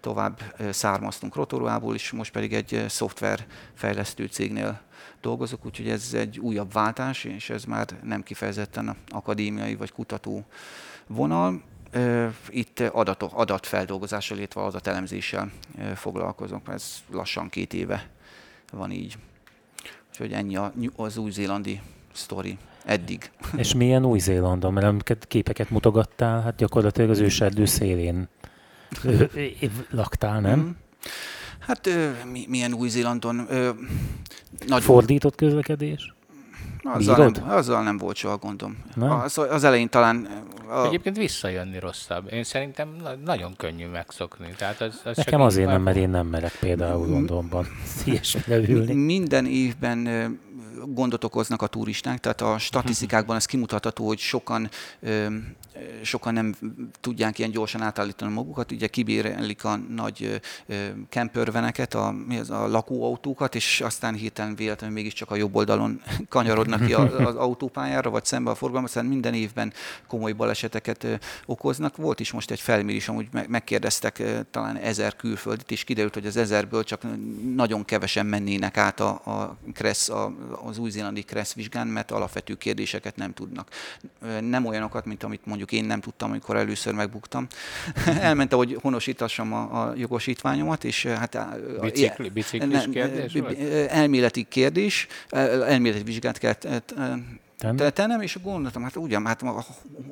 tovább 0.00 0.54
származtunk 0.70 1.34
Rotoruából, 1.34 1.94
és 1.94 2.10
most 2.10 2.32
pedig 2.32 2.52
egy 2.52 2.84
szoftverfejlesztő 2.88 4.26
cégnél 4.26 4.80
dolgozok, 5.20 5.66
úgyhogy 5.66 5.88
ez 5.88 6.14
egy 6.14 6.38
újabb 6.38 6.72
váltás, 6.72 7.24
és 7.24 7.50
ez 7.50 7.64
már 7.64 7.86
nem 8.02 8.22
kifejezetten 8.22 8.96
akadémiai 9.08 9.74
vagy 9.74 9.92
kutató 9.92 10.44
vonal 11.06 11.62
itt 12.48 12.80
adatok, 12.80 13.30
adatfeldolgozással, 13.34 14.38
illetve 14.38 14.60
adatelemzéssel 14.60 15.50
foglalkozok. 15.94 16.68
Ez 16.68 17.02
lassan 17.10 17.48
két 17.48 17.74
éve 17.74 18.08
van 18.72 18.90
így. 18.90 19.16
Úgyhogy 20.10 20.32
ennyi 20.32 20.58
az 20.96 21.16
új-zélandi 21.16 21.80
sztori 22.12 22.58
eddig. 22.84 23.30
És 23.56 23.74
milyen 23.74 24.04
Új-Zélandon? 24.04 24.72
Mert 24.72 25.26
képeket 25.28 25.70
mutogattál, 25.70 26.42
hát 26.42 26.56
gyakorlatilag 26.56 27.10
az 27.10 27.18
őserdő 27.18 27.64
szélén 27.64 28.28
laktál, 29.90 30.40
nem? 30.40 30.58
Mm. 30.58 30.70
Hát 31.58 31.88
milyen 32.48 32.72
Új-Zélandon? 32.72 33.48
Nagy 34.66 34.82
Fordított 34.82 35.34
közlekedés? 35.34 36.14
Azzal 36.82 37.16
nem, 37.16 37.48
azzal 37.48 37.82
nem 37.82 37.96
volt 37.96 38.16
soha 38.16 38.36
gondom. 38.36 38.76
Az, 38.98 39.38
az 39.38 39.64
elején 39.64 39.88
talán... 39.88 40.28
A... 40.68 40.86
Egyébként 40.86 41.16
visszajönni 41.16 41.78
rosszabb. 41.78 42.32
Én 42.32 42.44
szerintem 42.44 42.88
nagyon 43.24 43.56
könnyű 43.56 43.86
megszokni. 43.86 44.54
Tehát 44.56 44.80
az, 44.80 45.00
az 45.04 45.16
Nekem 45.16 45.40
azért 45.40 45.68
nem, 45.68 45.82
mert 45.82 45.96
én 45.96 46.10
nem 46.10 46.26
merek 46.26 46.56
például 46.60 47.08
Londonban 47.08 47.66
ilyesmire 48.04 48.56
ülni. 48.56 48.94
Minden 48.94 49.46
évben 49.46 50.08
gondot 50.86 51.24
okoznak 51.24 51.62
a 51.62 51.66
turisták, 51.66 52.20
tehát 52.20 52.40
a 52.40 52.58
statisztikákban 52.58 53.36
ez 53.36 53.46
kimutatható, 53.46 54.06
hogy 54.06 54.18
sokan 54.18 54.70
sokan 56.02 56.32
nem 56.32 56.54
tudják 57.00 57.38
ilyen 57.38 57.50
gyorsan 57.50 57.82
átállítani 57.82 58.32
magukat, 58.32 58.72
ugye 58.72 58.86
kibérelik 58.86 59.64
a 59.64 59.76
nagy 59.76 60.40
kemperveneket, 61.08 61.94
a, 61.94 62.14
mi 62.26 62.38
az, 62.38 62.50
a 62.50 62.68
lakóautókat, 62.68 63.54
és 63.54 63.80
aztán 63.80 64.14
hirtelen 64.14 64.54
véletlenül 64.54 64.94
mégiscsak 64.96 65.30
a 65.30 65.36
jobb 65.36 65.54
oldalon 65.54 66.02
kanyarodnak 66.28 66.86
ki 66.86 66.94
az 66.94 67.36
autópályára, 67.36 68.10
vagy 68.10 68.24
szembe 68.24 68.50
a 68.50 68.54
forgalmat, 68.54 68.88
aztán 68.88 69.04
minden 69.04 69.34
évben 69.34 69.72
komoly 70.06 70.32
baleseteket 70.32 71.06
okoznak. 71.46 71.96
Volt 71.96 72.20
is 72.20 72.32
most 72.32 72.50
egy 72.50 72.60
felmérés, 72.60 73.08
amúgy 73.08 73.28
megkérdeztek 73.48 74.22
talán 74.50 74.76
ezer 74.76 75.16
külföldit, 75.16 75.70
és 75.70 75.84
kiderült, 75.84 76.14
hogy 76.14 76.26
az 76.26 76.36
ezerből 76.36 76.84
csak 76.84 77.02
nagyon 77.54 77.84
kevesen 77.84 78.26
mennének 78.26 78.76
át 78.76 79.00
a, 79.00 79.08
a 79.08 79.56
Kressz, 79.72 80.08
a, 80.08 80.32
az 80.72 80.78
új-zélandi 80.78 81.22
Kressz 81.22 81.54
vizsgán, 81.54 81.86
mert 81.86 82.10
alapvető 82.10 82.54
kérdéseket 82.54 83.16
nem 83.16 83.32
tudnak. 83.32 83.68
Nem 84.40 84.66
olyanokat, 84.66 85.04
mint 85.04 85.22
amit 85.22 85.46
mondjuk 85.46 85.72
én 85.72 85.84
nem 85.84 86.00
tudtam, 86.00 86.30
amikor 86.30 86.56
először 86.56 86.94
megbuktam. 86.94 87.46
Elmentem, 88.20 88.58
hogy 88.58 88.78
honosítassam 88.80 89.52
a, 89.52 89.82
a 89.82 89.92
jogosítványomat, 89.96 90.84
és 90.84 91.04
hát... 91.06 91.38
Bicikli, 91.80 92.28
biciklis 92.28 92.84
kérdés 92.90 93.32
Elméleti 93.88 94.46
kérdés, 94.48 95.06
elméleti 95.30 96.02
vizsgát 96.02 96.38
kellett 96.38 96.94
tennem, 97.92 98.20
és 98.20 98.38
gondoltam, 98.42 98.82
hát 98.82 98.96
ugyan, 98.96 99.26
hát 99.26 99.42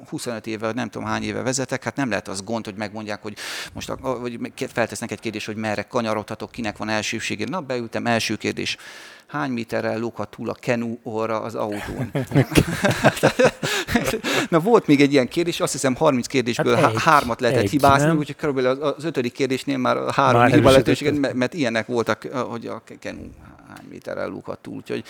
25 0.09 0.47
éve, 0.47 0.73
nem 0.73 0.89
tudom 0.89 1.09
hány 1.09 1.23
éve 1.23 1.43
vezetek, 1.43 1.85
hát 1.85 1.97
nem 1.97 2.09
lehet 2.09 2.29
az 2.29 2.43
gond, 2.45 2.65
hogy 2.65 2.75
megmondják, 2.75 3.23
hogy 3.23 3.37
most 3.73 3.93
vagy 4.01 4.39
feltesznek 4.73 5.11
egy 5.11 5.21
kérdés, 5.21 5.47
hogy 5.47 5.57
merre 5.57 5.83
kanyarodhatok, 5.83 6.51
kinek 6.51 6.77
van 6.77 6.89
elsőségé. 6.89 7.45
Na, 7.45 7.61
beültem, 7.61 8.07
első 8.07 8.37
kérdés. 8.37 8.77
Hány 9.27 9.51
méterrel 9.51 9.99
lóghat 9.99 10.29
túl 10.29 10.49
a 10.49 10.55
kenu 10.55 10.99
orra 11.03 11.41
az 11.41 11.55
autón? 11.55 12.11
Na 14.49 14.61
volt 14.61 14.87
még 14.87 15.01
egy 15.01 15.13
ilyen 15.13 15.29
kérdés, 15.29 15.61
azt 15.61 15.73
hiszem 15.73 15.95
30 15.95 16.27
kérdésből 16.27 16.75
hát 16.75 16.93
egy, 16.93 17.03
hármat 17.03 17.41
lehetett 17.41 17.63
egy, 17.63 17.71
hibázni, 17.71 18.11
úgyhogy 18.11 18.37
körülbelül 18.37 18.71
az, 18.71 18.95
az 18.97 19.05
ötödik 19.05 19.33
kérdésnél 19.33 19.77
már 19.77 19.97
három 20.13 20.41
már 20.41 20.51
hiba 20.51 20.71
lehetőséget, 20.71 21.19
mert, 21.19 21.35
mert 21.35 21.55
ilyenek 21.55 21.87
voltak, 21.87 22.23
hogy 22.33 22.67
a 22.67 22.83
kenu 22.99 23.23
hány 23.69 23.87
méterrel 23.91 24.29
lóghat 24.29 24.59
túl. 24.59 24.75
Úgyhogy 24.77 25.05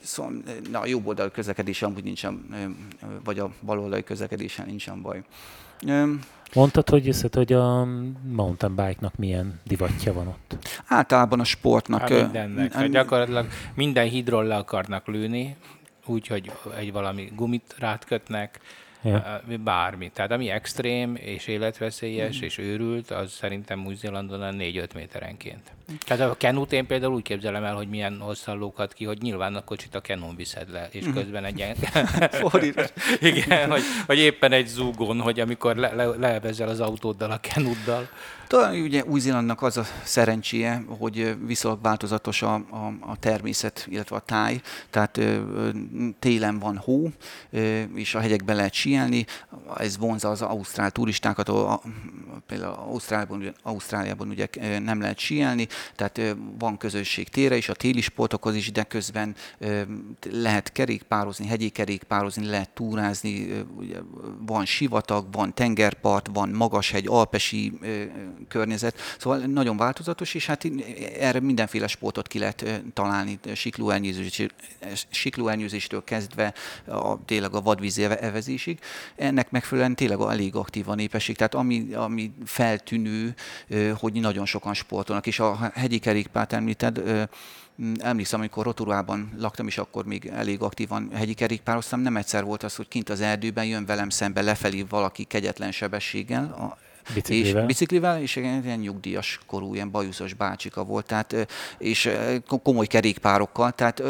Szóval, 0.00 0.32
na, 0.70 0.80
a 0.80 0.86
jobb 0.86 1.06
oldali 1.06 1.30
közlekedésen 1.30 1.88
amúgy 1.88 2.04
nincsen, 2.04 2.46
vagy 3.24 3.38
a 3.38 3.50
bal 3.62 3.78
oldali 3.78 4.02
közlekedésen 4.02 4.66
nincsen 4.66 5.02
baj. 5.02 5.22
Mondtad, 6.54 6.88
hogy, 6.88 7.08
összet, 7.08 7.34
hogy 7.34 7.52
a 7.52 7.84
mountain 8.22 8.74
bike-nak 8.74 9.16
milyen 9.16 9.60
divatja 9.64 10.12
van 10.12 10.26
ott? 10.26 10.56
Általában 10.86 11.40
a 11.40 11.44
sportnak. 11.44 12.00
Hát 12.00 12.10
mindennek. 12.10 12.72
Hát 12.72 12.90
gyakorlatilag 12.90 13.46
minden 13.74 14.08
hídról 14.08 14.44
le 14.44 14.56
akarnak 14.56 15.06
lőni, 15.06 15.56
úgyhogy 16.06 16.52
egy 16.76 16.92
valami 16.92 17.32
gumit 17.36 17.74
rátkötnek, 17.78 18.60
ja. 19.02 19.42
bármi. 19.64 20.10
Tehát 20.10 20.30
ami 20.30 20.50
extrém 20.50 21.16
és 21.16 21.46
életveszélyes 21.46 22.40
mm. 22.40 22.42
és 22.42 22.58
őrült, 22.58 23.10
az 23.10 23.32
szerintem 23.32 23.86
Új-Zélandon 23.86 24.54
4-5 24.58 24.94
méterenként. 24.94 25.72
Tehát 26.06 26.30
a 26.30 26.36
kenut 26.36 26.72
én 26.72 26.86
például 26.86 27.14
úgy 27.14 27.22
képzelem 27.22 27.64
el, 27.64 27.74
hogy 27.74 27.88
milyen 27.88 28.18
hosszan 28.20 28.58
lókat 28.58 28.92
ki, 28.92 29.04
hogy 29.04 29.18
nyilván 29.20 29.54
a 29.54 29.64
kocsit 29.64 29.94
a 29.94 30.00
kenun 30.00 30.36
viszed 30.36 30.70
le, 30.70 30.88
és 30.90 31.06
mm. 31.06 31.12
közben 31.12 31.44
egy 31.44 31.56
ilyen... 31.56 31.76
Igen, 33.20 33.70
hogy, 33.70 33.82
hogy, 34.06 34.18
éppen 34.18 34.52
egy 34.52 34.66
zúgón, 34.66 35.20
hogy 35.20 35.40
amikor 35.40 35.76
le, 35.76 35.94
le, 35.94 36.04
levezel 36.04 36.68
az 36.68 36.80
autóddal 36.80 37.30
a 37.30 37.38
kenuddal. 37.38 38.08
Talán 38.52 38.74
ugye 38.74 39.04
Új-Zélandnak 39.04 39.62
az 39.62 39.76
a 39.76 39.84
szerencséje, 40.02 40.84
hogy 40.98 41.36
viszonylag 41.46 41.82
változatos 41.82 42.42
a, 42.42 42.54
a, 42.54 42.92
a 43.00 43.16
természet, 43.20 43.86
illetve 43.90 44.16
a 44.16 44.20
táj, 44.20 44.60
tehát 44.90 45.20
télen 46.18 46.58
van 46.58 46.76
hó, 46.76 47.10
és 47.94 48.14
a 48.14 48.20
hegyekben 48.20 48.56
lehet 48.56 48.72
síelni, 48.92 49.24
ez 49.76 49.98
vonza 49.98 50.30
az 50.30 50.42
ausztrál 50.42 50.90
turistákat, 50.90 51.48
a, 51.48 51.82
például 52.46 52.72
Ausztráliában, 52.72 53.54
Ausztráliában 53.62 54.28
ugye 54.28 54.48
nem 54.78 55.00
lehet 55.00 55.18
síelni, 55.18 55.68
tehát 55.96 56.36
van 56.58 56.76
közösség 56.76 57.28
tére 57.28 57.56
is, 57.56 57.68
a 57.68 57.74
téli 57.74 58.00
sportokhoz 58.00 58.54
is, 58.54 58.72
de 58.72 58.82
közben 58.82 59.34
lehet 60.30 60.72
kerékpározni, 60.72 61.46
hegyi 61.46 61.68
kerékpározni, 61.68 62.46
lehet 62.46 62.70
túrázni, 62.70 63.64
ugye 63.76 63.98
van 64.46 64.64
sivatag, 64.64 65.26
van 65.32 65.54
tengerpart, 65.54 66.28
van 66.32 66.48
magashegy, 66.48 67.06
alpesi 67.06 67.78
környezet, 68.48 68.98
szóval 69.18 69.38
nagyon 69.38 69.76
változatos, 69.76 70.34
és 70.34 70.46
hát 70.46 70.70
erre 71.18 71.40
mindenféle 71.40 71.86
sportot 71.86 72.28
ki 72.28 72.38
lehet 72.38 72.82
találni, 72.92 73.38
siklóelnyőzéstől 75.10 76.04
kezdve 76.04 76.54
a, 76.86 77.24
tényleg 77.24 77.54
a 77.54 77.60
vadvízi 77.60 78.02
evezésig. 78.04 78.78
Ennek 79.16 79.50
megfelelően 79.50 79.94
tényleg 79.94 80.20
elég 80.20 80.54
aktív 80.54 80.88
a 80.88 80.94
népesség, 80.94 81.36
tehát 81.36 81.54
ami, 81.54 81.92
ami 81.92 82.32
feltűnő, 82.44 83.34
hogy 83.94 84.12
nagyon 84.12 84.46
sokan 84.46 84.74
sportolnak, 84.74 85.26
és 85.26 85.40
a 85.40 85.70
hegyi 85.74 85.98
kerékpárt 85.98 86.52
említed, 86.52 87.02
emlékszem, 87.98 88.40
amikor 88.40 88.64
Rotorában 88.64 89.32
laktam, 89.38 89.66
és 89.66 89.78
akkor 89.78 90.04
még 90.04 90.26
elég 90.26 90.60
aktívan 90.60 91.10
hegyi 91.14 91.34
kerékpároztam, 91.34 92.00
nem 92.00 92.16
egyszer 92.16 92.44
volt 92.44 92.62
az, 92.62 92.74
hogy 92.74 92.88
kint 92.88 93.08
az 93.08 93.20
erdőben 93.20 93.64
jön 93.64 93.86
velem 93.86 94.08
szembe 94.08 94.42
lefelé 94.42 94.82
valaki 94.88 95.24
kegyetlen 95.24 95.72
sebességgel, 95.72 96.76
Biciklivel. 97.14 97.60
És, 97.60 97.66
biciklivel, 97.66 98.20
és 98.20 98.36
egy 98.36 98.64
ilyen 98.64 98.78
nyugdíjas 98.78 99.40
korú, 99.46 99.74
ilyen 99.74 99.90
bajuszos 99.90 100.34
bácsika 100.34 100.84
volt, 100.84 101.06
tehát, 101.06 101.46
és 101.78 102.10
komoly 102.62 102.86
kerékpárokkal, 102.86 103.72
tehát 103.72 104.02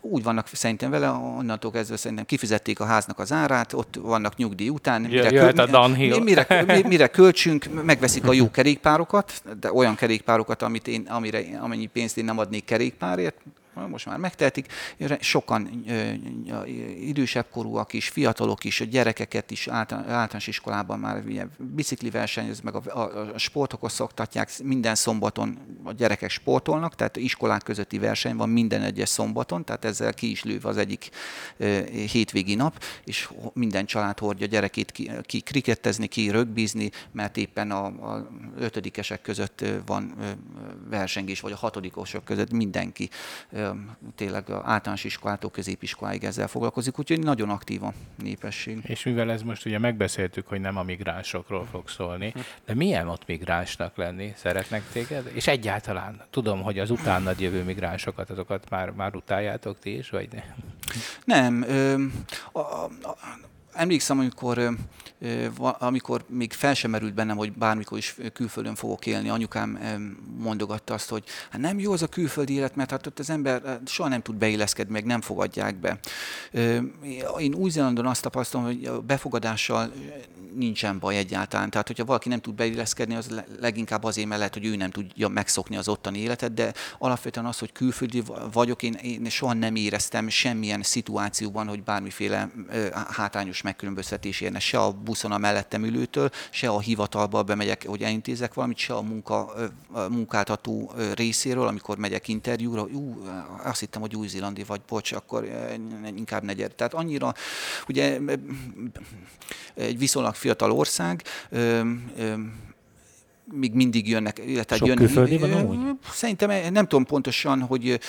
úgy 0.00 0.22
vannak 0.22 0.48
szerintem 0.52 0.90
vele, 0.90 1.10
onnantól 1.10 1.70
kezdve 1.70 1.96
szerintem 1.96 2.26
kifizették 2.26 2.80
a 2.80 2.84
háznak 2.84 3.18
az 3.18 3.32
árát, 3.32 3.72
ott 3.72 3.98
vannak 4.02 4.36
nyugdíj 4.36 4.68
után. 4.68 5.02
Mire, 5.02 5.30
Jöhet 5.30 5.58
a 5.58 5.66
downhill. 5.66 6.22
Mire, 6.22 6.46
mire, 6.48 6.88
mire 6.88 7.06
költsünk, 7.06 7.84
megveszik 7.84 8.26
a 8.26 8.32
jó 8.32 8.50
kerékpárokat, 8.50 9.42
de 9.60 9.72
olyan 9.72 9.94
kerékpárokat, 9.94 10.62
amit 10.62 10.88
én, 10.88 11.06
amire, 11.08 11.58
amennyi 11.60 11.86
pénzt 11.86 12.18
én 12.18 12.24
nem 12.24 12.38
adnék 12.38 12.64
kerékpárért, 12.64 13.36
most 13.74 14.06
már 14.06 14.18
megtehetik, 14.18 14.72
sokan 15.20 15.84
idősebb 17.00 17.46
korúak 17.50 17.92
is, 17.92 18.08
fiatalok 18.08 18.64
is, 18.64 18.88
gyerekeket 18.90 19.50
is 19.50 19.68
általános 19.68 20.46
iskolában 20.46 20.98
már 20.98 21.22
bicikli 21.58 22.10
versenyez, 22.10 22.60
meg 22.60 22.74
a, 22.74 22.82
a, 23.00 23.32
a 23.34 23.38
sportokhoz 23.38 23.92
szoktatják, 23.92 24.50
minden 24.62 24.94
szombaton 24.94 25.58
a 25.84 25.92
gyerekek 25.92 26.30
sportolnak, 26.30 26.94
tehát 26.94 27.16
iskolák 27.16 27.62
közötti 27.62 27.98
verseny 27.98 28.36
van 28.36 28.48
minden 28.48 28.82
egyes 28.82 29.08
szombaton, 29.08 29.64
tehát 29.64 29.84
ezzel 29.84 30.14
ki 30.14 30.30
is 30.30 30.44
lőve 30.44 30.68
az 30.68 30.76
egyik 30.76 31.10
hétvégi 32.12 32.54
nap, 32.54 32.84
és 33.04 33.28
minden 33.52 33.86
család 33.86 34.18
hordja 34.18 34.46
gyerekét 34.46 34.92
ki, 34.92 35.10
ki 35.22 35.40
krikettezni, 35.40 36.06
ki 36.06 36.30
rögbizni, 36.30 36.90
mert 37.12 37.36
éppen 37.36 37.70
a, 37.70 37.84
a 37.84 38.28
ötödikesek 38.58 39.22
között 39.22 39.64
van 39.86 40.14
versengés, 40.88 41.40
vagy 41.40 41.52
a 41.52 41.56
hatodikosok 41.56 42.24
között 42.24 42.50
mindenki 42.50 43.10
tényleg 44.14 44.50
általános 44.50 45.04
iskolától 45.04 45.50
középiskoláig 45.50 46.24
ezzel 46.24 46.48
foglalkozik, 46.48 46.98
úgyhogy 46.98 47.20
nagyon 47.20 47.50
aktív 47.50 47.82
a 47.82 47.92
népesség. 48.22 48.78
És 48.82 49.04
mivel 49.04 49.30
ez 49.30 49.42
most 49.42 49.66
ugye 49.66 49.78
megbeszéltük, 49.78 50.48
hogy 50.48 50.60
nem 50.60 50.76
a 50.76 50.82
migránsokról 50.82 51.66
fog 51.70 51.88
szólni, 51.88 52.34
de 52.64 52.74
milyen 52.74 53.08
ott 53.08 53.26
migránsnak 53.26 53.96
lenni? 53.96 54.32
Szeretnek 54.36 54.82
téged? 54.92 55.30
És 55.34 55.46
egyáltalán 55.46 56.22
tudom, 56.30 56.62
hogy 56.62 56.78
az 56.78 56.90
utánad 56.90 57.40
jövő 57.40 57.62
migránsokat, 57.62 58.30
azokat 58.30 58.70
már, 58.70 58.90
már 58.90 59.14
utáljátok 59.14 59.78
ti 59.78 59.96
is, 59.96 60.10
vagy 60.10 60.28
nem? 60.32 60.54
Nem. 61.24 61.62
Ö, 61.62 62.04
a, 62.52 62.58
a, 62.58 63.16
emlékszem, 63.72 64.18
amikor, 64.18 64.76
amikor 65.58 66.24
még 66.28 66.52
fel 66.52 66.74
sem 66.74 66.90
merült 66.90 67.14
bennem, 67.14 67.36
hogy 67.36 67.52
bármikor 67.52 67.98
is 67.98 68.16
külföldön 68.32 68.74
fogok 68.74 69.06
élni, 69.06 69.28
anyukám 69.28 69.78
mondogatta 70.38 70.94
azt, 70.94 71.08
hogy 71.08 71.24
hát 71.50 71.60
nem 71.60 71.78
jó 71.78 71.92
az 71.92 72.02
a 72.02 72.06
külföldi 72.06 72.52
élet, 72.52 72.76
mert 72.76 72.90
hát 72.90 73.06
ott 73.06 73.18
az 73.18 73.30
ember 73.30 73.80
soha 73.86 74.08
nem 74.08 74.22
tud 74.22 74.34
beilleszkedni, 74.34 74.92
meg 74.92 75.04
nem 75.04 75.20
fogadják 75.20 75.76
be. 75.76 75.98
Én 77.38 77.54
Új-Zélandon 77.54 78.06
azt 78.06 78.22
tapasztalom, 78.22 78.66
hogy 78.66 78.84
a 78.84 79.00
befogadással 79.00 79.92
nincsen 80.54 80.98
baj 80.98 81.16
egyáltalán. 81.16 81.70
Tehát, 81.70 81.86
hogyha 81.86 82.04
valaki 82.04 82.28
nem 82.28 82.40
tud 82.40 82.54
beilleszkedni, 82.54 83.14
az 83.14 83.42
leginkább 83.60 84.04
azért 84.04 84.28
mellett, 84.28 84.52
hogy 84.52 84.64
ő 84.64 84.76
nem 84.76 84.90
tudja 84.90 85.28
megszokni 85.28 85.76
az 85.76 85.88
ottani 85.88 86.18
életet, 86.18 86.54
de 86.54 86.72
alapvetően 86.98 87.46
az, 87.46 87.58
hogy 87.58 87.72
külföldi 87.72 88.22
vagyok, 88.52 88.82
én, 88.82 88.92
én 88.92 89.28
soha 89.28 89.52
nem 89.52 89.74
éreztem 89.74 90.28
semmilyen 90.28 90.82
szituációban, 90.82 91.68
hogy 91.68 91.82
bármiféle 91.82 92.50
hátrányos 93.10 93.59
tudatos 93.60 93.62
megkülönböztetés 93.62 94.40
érne 94.40 94.58
se 94.58 94.78
a 94.78 94.92
buszon 94.92 95.32
a 95.32 95.38
mellettem 95.38 95.84
ülőtől, 95.84 96.30
se 96.50 96.68
a 96.68 96.80
hivatalba 96.80 97.42
bemegyek, 97.42 97.86
hogy 97.86 98.02
elintézek 98.02 98.54
valamit, 98.54 98.76
se 98.76 98.94
a, 98.94 99.02
munka, 99.02 99.52
a 99.92 100.08
munkáltató 100.08 100.92
részéről, 101.14 101.66
amikor 101.66 101.98
megyek 101.98 102.28
interjúra, 102.28 102.82
ú, 102.82 103.22
azt 103.64 103.80
hittem, 103.80 104.00
hogy 104.00 104.16
új-zélandi 104.16 104.64
vagy, 104.64 104.80
bocs, 104.88 105.12
akkor 105.12 105.48
inkább 106.16 106.42
ne 106.42 106.52
gyere. 106.52 106.74
Tehát 106.74 106.94
annyira, 106.94 107.34
ugye 107.88 108.18
egy 109.74 109.98
viszonylag 109.98 110.34
fiatal 110.34 110.72
ország, 110.72 111.22
még 113.52 113.72
mindig 113.72 114.08
jönnek, 114.08 114.38
illetve 114.46 114.76
Sok 114.76 114.86
jönnek. 114.86 115.04
külföldi 115.04 115.38
van 115.38 115.52
amúgy? 115.52 115.78
Szerintem 116.12 116.72
nem 116.72 116.86
tudom 116.86 117.04
pontosan, 117.04 117.60
hogy 117.60 118.00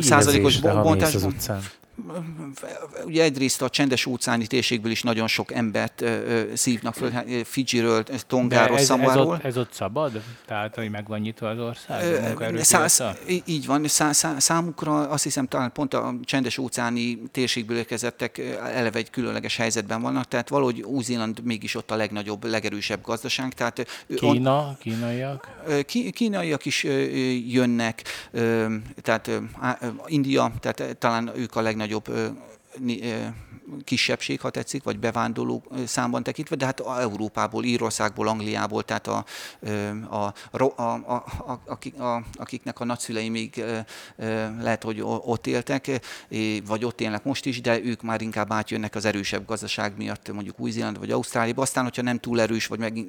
százalékos 0.00 0.60
bontás. 0.60 1.16
Ugye 3.04 3.22
egyrészt 3.22 3.62
a 3.62 3.68
csendes 3.68 4.06
óceáni 4.06 4.46
térségből 4.46 4.90
is 4.90 5.02
nagyon 5.02 5.26
sok 5.26 5.52
embert 5.52 6.00
ö, 6.00 6.42
szívnak 6.54 6.94
föl, 6.94 7.10
hát, 7.10 7.26
Fidzsiről, 7.44 8.02
Tongáról, 8.26 8.78
ez, 8.78 8.90
Ez 8.90 9.16
ott, 9.16 9.44
ez 9.44 9.56
ott 9.56 9.72
szabad? 9.72 10.22
Tehát, 10.46 10.74
hogy 10.74 10.90
meg 10.90 11.08
van 11.08 11.20
nyitva 11.20 11.48
az 11.48 11.58
ország? 11.58 12.62
Száz, 12.62 13.02
így 13.44 13.66
van, 13.66 13.86
szá, 13.86 14.12
szá, 14.12 14.38
számukra 14.38 15.08
azt 15.08 15.22
hiszem 15.22 15.46
talán 15.46 15.72
pont 15.72 15.94
a 15.94 16.14
csendes 16.24 16.58
óceáni 16.58 17.22
térségből 17.30 17.76
érkezettek 17.76 18.38
eleve 18.74 18.98
egy 18.98 19.10
különleges 19.10 19.56
helyzetben 19.56 20.02
vannak, 20.02 20.24
tehát 20.24 20.48
valahogy 20.48 20.80
Új-Zéland 20.80 21.40
mégis 21.42 21.74
ott 21.74 21.90
a 21.90 21.96
legnagyobb, 21.96 22.44
legerősebb 22.44 23.02
gazdaság. 23.02 23.52
Tehát 23.52 24.04
Kína, 24.16 24.58
on, 24.58 24.76
kínaiak? 24.80 25.48
Kínaiak 26.12 26.64
is 26.64 26.84
jönnek, 27.46 28.02
tehát 29.02 29.30
India, 30.06 30.52
tehát 30.60 30.96
talán 30.98 31.30
ők 31.34 31.56
a 31.56 31.60
legnagyobb 31.60 31.82
legnagyobb 31.84 32.08
kisebbség, 33.84 34.40
ha 34.40 34.50
tetszik, 34.50 34.82
vagy 34.82 34.98
bevándorló 34.98 35.62
számban 35.86 36.22
tekintve, 36.22 36.56
de 36.56 36.64
hát 36.64 36.80
Európából, 36.80 37.64
Írországból, 37.64 38.28
Angliából, 38.28 38.82
tehát 38.82 39.06
a, 39.06 39.24
a, 40.08 40.34
a, 40.50 40.82
a, 40.82 41.24
a, 41.66 42.02
a, 42.02 42.22
akiknek 42.32 42.80
a 42.80 42.84
nagyszülei 42.84 43.28
még 43.28 43.64
lehet, 44.60 44.82
hogy 44.82 45.00
ott 45.04 45.46
éltek, 45.46 46.00
vagy 46.66 46.84
ott 46.84 47.00
élnek 47.00 47.24
most 47.24 47.46
is, 47.46 47.60
de 47.60 47.80
ők 47.84 48.02
már 48.02 48.20
inkább 48.20 48.52
átjönnek 48.52 48.94
az 48.94 49.04
erősebb 49.04 49.46
gazdaság 49.46 49.96
miatt, 49.96 50.32
mondjuk 50.32 50.60
Új-Zéland 50.60 50.98
vagy 50.98 51.10
Ausztráliába. 51.10 51.62
Aztán, 51.62 51.84
hogyha 51.84 52.02
nem 52.02 52.18
túl 52.18 52.40
erős, 52.40 52.66
vagy 52.66 52.78
meg 52.78 53.04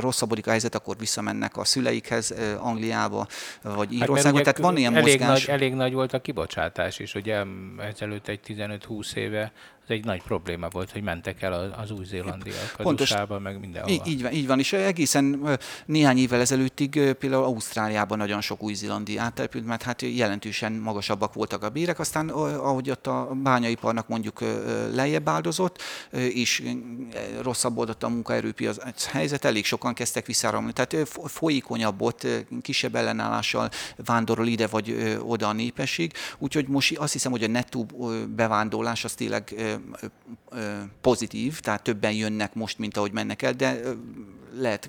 rosszabbodik 0.00 0.46
a 0.46 0.50
helyzet, 0.50 0.74
akkor 0.74 0.96
visszamennek 0.98 1.56
a 1.56 1.64
szüleikhez, 1.64 2.34
Angliába, 2.58 3.26
vagy 3.62 3.76
hát 3.76 3.92
Írországba. 3.92 4.36
Hát, 4.36 4.44
tehát 4.44 4.58
van 4.58 4.76
ilyen 4.76 4.96
elég 4.96 5.18
mozgás. 5.18 5.46
Nagy, 5.46 5.54
elég 5.54 5.74
nagy 5.74 5.92
volt 5.92 6.12
a 6.12 6.20
kibocsátás 6.20 6.98
is, 6.98 7.14
ugye 7.14 7.44
ezelőtt 7.78 8.28
egy 8.28 8.40
15-20 8.46 9.03
éve 9.16 9.50
ez 9.86 9.90
egy 9.90 10.04
nagy 10.04 10.22
probléma 10.22 10.68
volt, 10.68 10.90
hogy 10.90 11.02
mentek 11.02 11.42
el 11.42 11.74
az 11.78 11.90
új-zélandiak 11.90 12.74
az 12.76 12.84
Pontos, 12.84 13.10
usa 13.10 13.38
meg 13.38 13.60
mindenhol. 13.60 13.90
Így 14.06 14.22
van, 14.22 14.32
így 14.32 14.46
van, 14.46 14.58
és 14.58 14.72
egészen 14.72 15.48
néhány 15.86 16.18
évvel 16.18 16.40
ezelőttig 16.40 17.12
például 17.18 17.44
Ausztráliában 17.44 18.18
nagyon 18.18 18.40
sok 18.40 18.62
új-zélandi 18.62 19.18
áttelepült, 19.18 19.66
mert 19.66 19.82
hát 19.82 20.02
jelentősen 20.02 20.72
magasabbak 20.72 21.34
voltak 21.34 21.62
a 21.62 21.68
bérek, 21.68 21.98
aztán 21.98 22.28
ahogy 22.28 22.90
ott 22.90 23.06
a 23.06 23.30
bányaiparnak 23.42 24.08
mondjuk 24.08 24.40
lejjebb 24.92 25.28
áldozott, 25.28 25.82
és 26.10 26.62
rosszabbodott 27.42 28.02
a 28.02 28.08
munkaerőpiac 28.08 29.04
helyzet, 29.04 29.44
elég 29.44 29.64
sokan 29.64 29.94
kezdtek 29.94 30.26
visszáramolni. 30.26 30.72
Tehát 30.72 31.08
folyékonyabb 31.24 32.02
ott, 32.02 32.26
kisebb 32.62 32.94
ellenállással 32.94 33.70
vándorol 33.96 34.46
ide 34.46 34.66
vagy 34.66 35.16
oda 35.20 35.48
a 35.48 35.52
népesség, 35.52 36.12
úgyhogy 36.38 36.68
most 36.68 36.96
azt 36.96 37.12
hiszem, 37.12 37.32
hogy 37.32 37.44
a 37.44 37.48
nettó 37.48 37.86
bevándorlás 38.36 39.04
az 39.04 39.12
tényleg 39.12 39.54
pozitív, 41.00 41.60
tehát 41.60 41.82
többen 41.82 42.12
jönnek 42.12 42.54
most, 42.54 42.78
mint 42.78 42.96
ahogy 42.96 43.12
mennek 43.12 43.42
el, 43.42 43.52
de 43.52 43.80
lehet, 44.58 44.88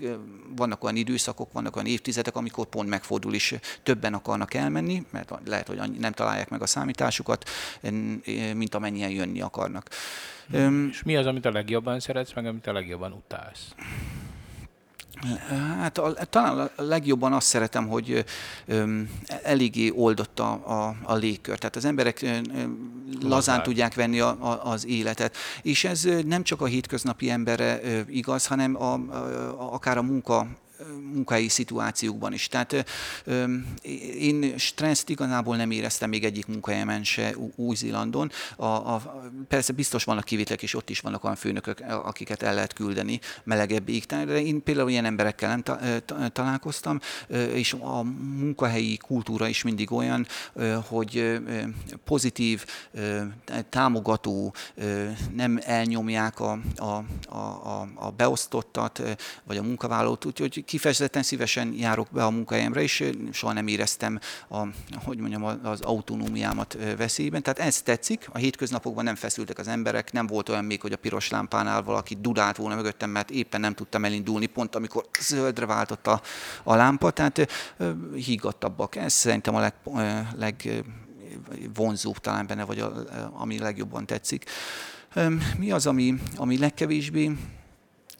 vannak 0.55 0.83
olyan 0.83 0.95
időszakok, 0.95 1.51
vannak 1.51 1.75
olyan 1.75 1.87
évtizedek, 1.87 2.35
amikor 2.35 2.65
pont 2.65 2.89
megfordul 2.89 3.33
is, 3.33 3.53
többen 3.83 4.13
akarnak 4.13 4.53
elmenni, 4.53 5.05
mert 5.09 5.33
lehet, 5.45 5.67
hogy 5.67 5.91
nem 5.99 6.11
találják 6.11 6.49
meg 6.49 6.61
a 6.61 6.65
számításukat, 6.65 7.49
mint 8.53 8.75
amennyien 8.75 9.09
jönni 9.09 9.41
akarnak. 9.41 9.89
És 10.89 11.03
mi 11.03 11.15
az, 11.15 11.25
amit 11.25 11.45
a 11.45 11.51
legjobban 11.51 11.99
szeretsz, 11.99 12.33
meg 12.33 12.45
amit 12.45 12.67
a 12.67 12.73
legjobban 12.73 13.11
utálsz? 13.11 13.75
Hát 15.79 15.97
a, 15.97 16.13
talán 16.29 16.71
a 16.75 16.81
legjobban 16.81 17.33
azt 17.33 17.47
szeretem, 17.47 17.87
hogy 17.87 18.25
öm, 18.65 19.09
eléggé 19.43 19.91
oldott 19.95 20.39
a, 20.39 20.51
a, 20.51 20.95
a 21.03 21.15
légkör. 21.15 21.57
Tehát 21.57 21.75
az 21.75 21.85
emberek 21.85 22.21
öm, 22.21 22.43
lazán 23.13 23.29
Lazán. 23.29 23.63
tudják 23.63 23.93
venni 23.93 24.19
a, 24.19 24.37
a, 24.39 24.71
az 24.71 24.85
életet. 24.85 25.35
És 25.61 25.83
ez 25.83 26.07
nem 26.25 26.43
csak 26.43 26.61
a 26.61 26.65
hétköznapi 26.65 27.29
emberre 27.29 27.79
igaz, 28.07 28.45
hanem 28.45 28.81
a, 28.81 28.93
a, 28.93 29.73
akár 29.73 29.97
a 29.97 30.01
munka 30.01 30.47
munkai 31.13 31.47
szituációkban 31.47 32.33
is. 32.33 32.47
Tehát 32.47 32.85
én 34.19 34.57
stresszt 34.57 35.09
igazából 35.09 35.55
nem 35.55 35.71
éreztem 35.71 36.09
még 36.09 36.23
egyik 36.23 36.45
munkahelyemen 36.45 37.03
se 37.03 37.35
Új-Zélandon. 37.55 38.31
A, 38.55 38.65
a, 38.65 39.21
persze 39.47 39.73
biztos 39.73 40.03
vannak 40.03 40.23
kivételek, 40.23 40.63
és 40.63 40.73
ott 40.73 40.89
is 40.89 40.99
vannak 40.99 41.23
olyan 41.23 41.35
főnökök, 41.35 41.79
akiket 41.89 42.43
el 42.43 42.53
lehet 42.53 42.73
küldeni 42.73 43.19
melegebb 43.43 43.89
égtán, 43.89 44.25
de 44.25 44.41
én 44.41 44.63
például 44.63 44.89
ilyen 44.89 45.05
emberekkel 45.05 45.49
nem 45.49 45.61
ta, 45.61 45.79
ta, 46.05 46.27
találkoztam, 46.29 46.99
és 47.53 47.73
a 47.73 48.03
munkahelyi 48.37 48.97
kultúra 48.97 49.47
is 49.47 49.63
mindig 49.63 49.91
olyan, 49.91 50.27
hogy 50.87 51.39
pozitív, 52.03 52.65
támogató, 53.69 54.53
nem 55.33 55.59
elnyomják 55.63 56.39
a, 56.39 56.59
a, 56.75 57.03
a, 57.35 57.87
a 57.95 58.11
beosztottat, 58.11 59.01
vagy 59.43 59.57
a 59.57 59.63
munkavállalót, 59.63 60.25
úgyhogy 60.25 60.63
kifejezetten 60.75 61.23
szívesen 61.23 61.73
járok 61.77 62.07
be 62.11 62.23
a 62.23 62.29
munkahelyemre, 62.29 62.81
és 62.81 63.03
soha 63.31 63.53
nem 63.53 63.67
éreztem 63.67 64.19
a, 64.49 64.57
hogy 65.03 65.17
mondjam, 65.17 65.43
az 65.43 65.81
autonómiámat 65.81 66.77
veszélyben. 66.97 67.43
Tehát 67.43 67.59
ez 67.59 67.81
tetszik, 67.81 68.27
a 68.31 68.37
hétköznapokban 68.37 69.03
nem 69.03 69.15
feszültek 69.15 69.57
az 69.57 69.67
emberek, 69.67 70.11
nem 70.11 70.27
volt 70.27 70.49
olyan 70.49 70.65
még, 70.65 70.81
hogy 70.81 70.91
a 70.91 70.97
piros 70.97 71.29
lámpánál 71.29 71.83
valaki 71.83 72.17
dudált 72.19 72.57
volna 72.57 72.75
mögöttem, 72.75 73.09
mert 73.09 73.29
éppen 73.29 73.59
nem 73.59 73.73
tudtam 73.73 74.05
elindulni, 74.05 74.45
pont 74.45 74.75
amikor 74.75 75.05
zöldre 75.19 75.65
váltott 75.65 76.07
a, 76.07 76.21
a 76.63 76.75
lámpa, 76.75 77.11
tehát 77.11 77.47
higgadtabbak. 78.15 78.95
Ez 78.95 79.13
szerintem 79.13 79.55
a 79.55 79.59
leg, 79.59 79.73
leg 80.35 80.83
vonzóbb 81.73 82.17
talán 82.17 82.47
benne, 82.47 82.63
vagy 82.63 82.79
a, 82.79 82.93
ami 83.33 83.59
legjobban 83.59 84.05
tetszik. 84.05 84.49
Mi 85.57 85.71
az, 85.71 85.87
ami, 85.87 86.13
ami 86.35 86.57
legkevésbé? 86.57 87.31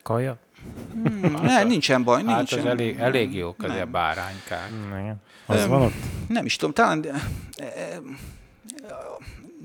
Kaja? 0.03 0.44
Hmm, 0.93 1.31
ne, 1.41 1.63
nincsen 1.63 2.03
baj. 2.03 2.23
Hát 2.23 2.35
nincsen. 2.35 2.59
az 2.59 2.65
elég, 2.65 2.99
elég 2.99 3.35
jó 3.35 3.55
az 3.57 3.71
a 3.71 3.85
báránykák. 3.85 4.69
Igen. 4.87 5.21
Az 5.45 5.63
um, 5.63 5.69
van 5.69 5.81
ott? 5.81 5.93
Nem 6.27 6.45
is 6.45 6.55
tudom, 6.55 6.73
talán 6.73 7.05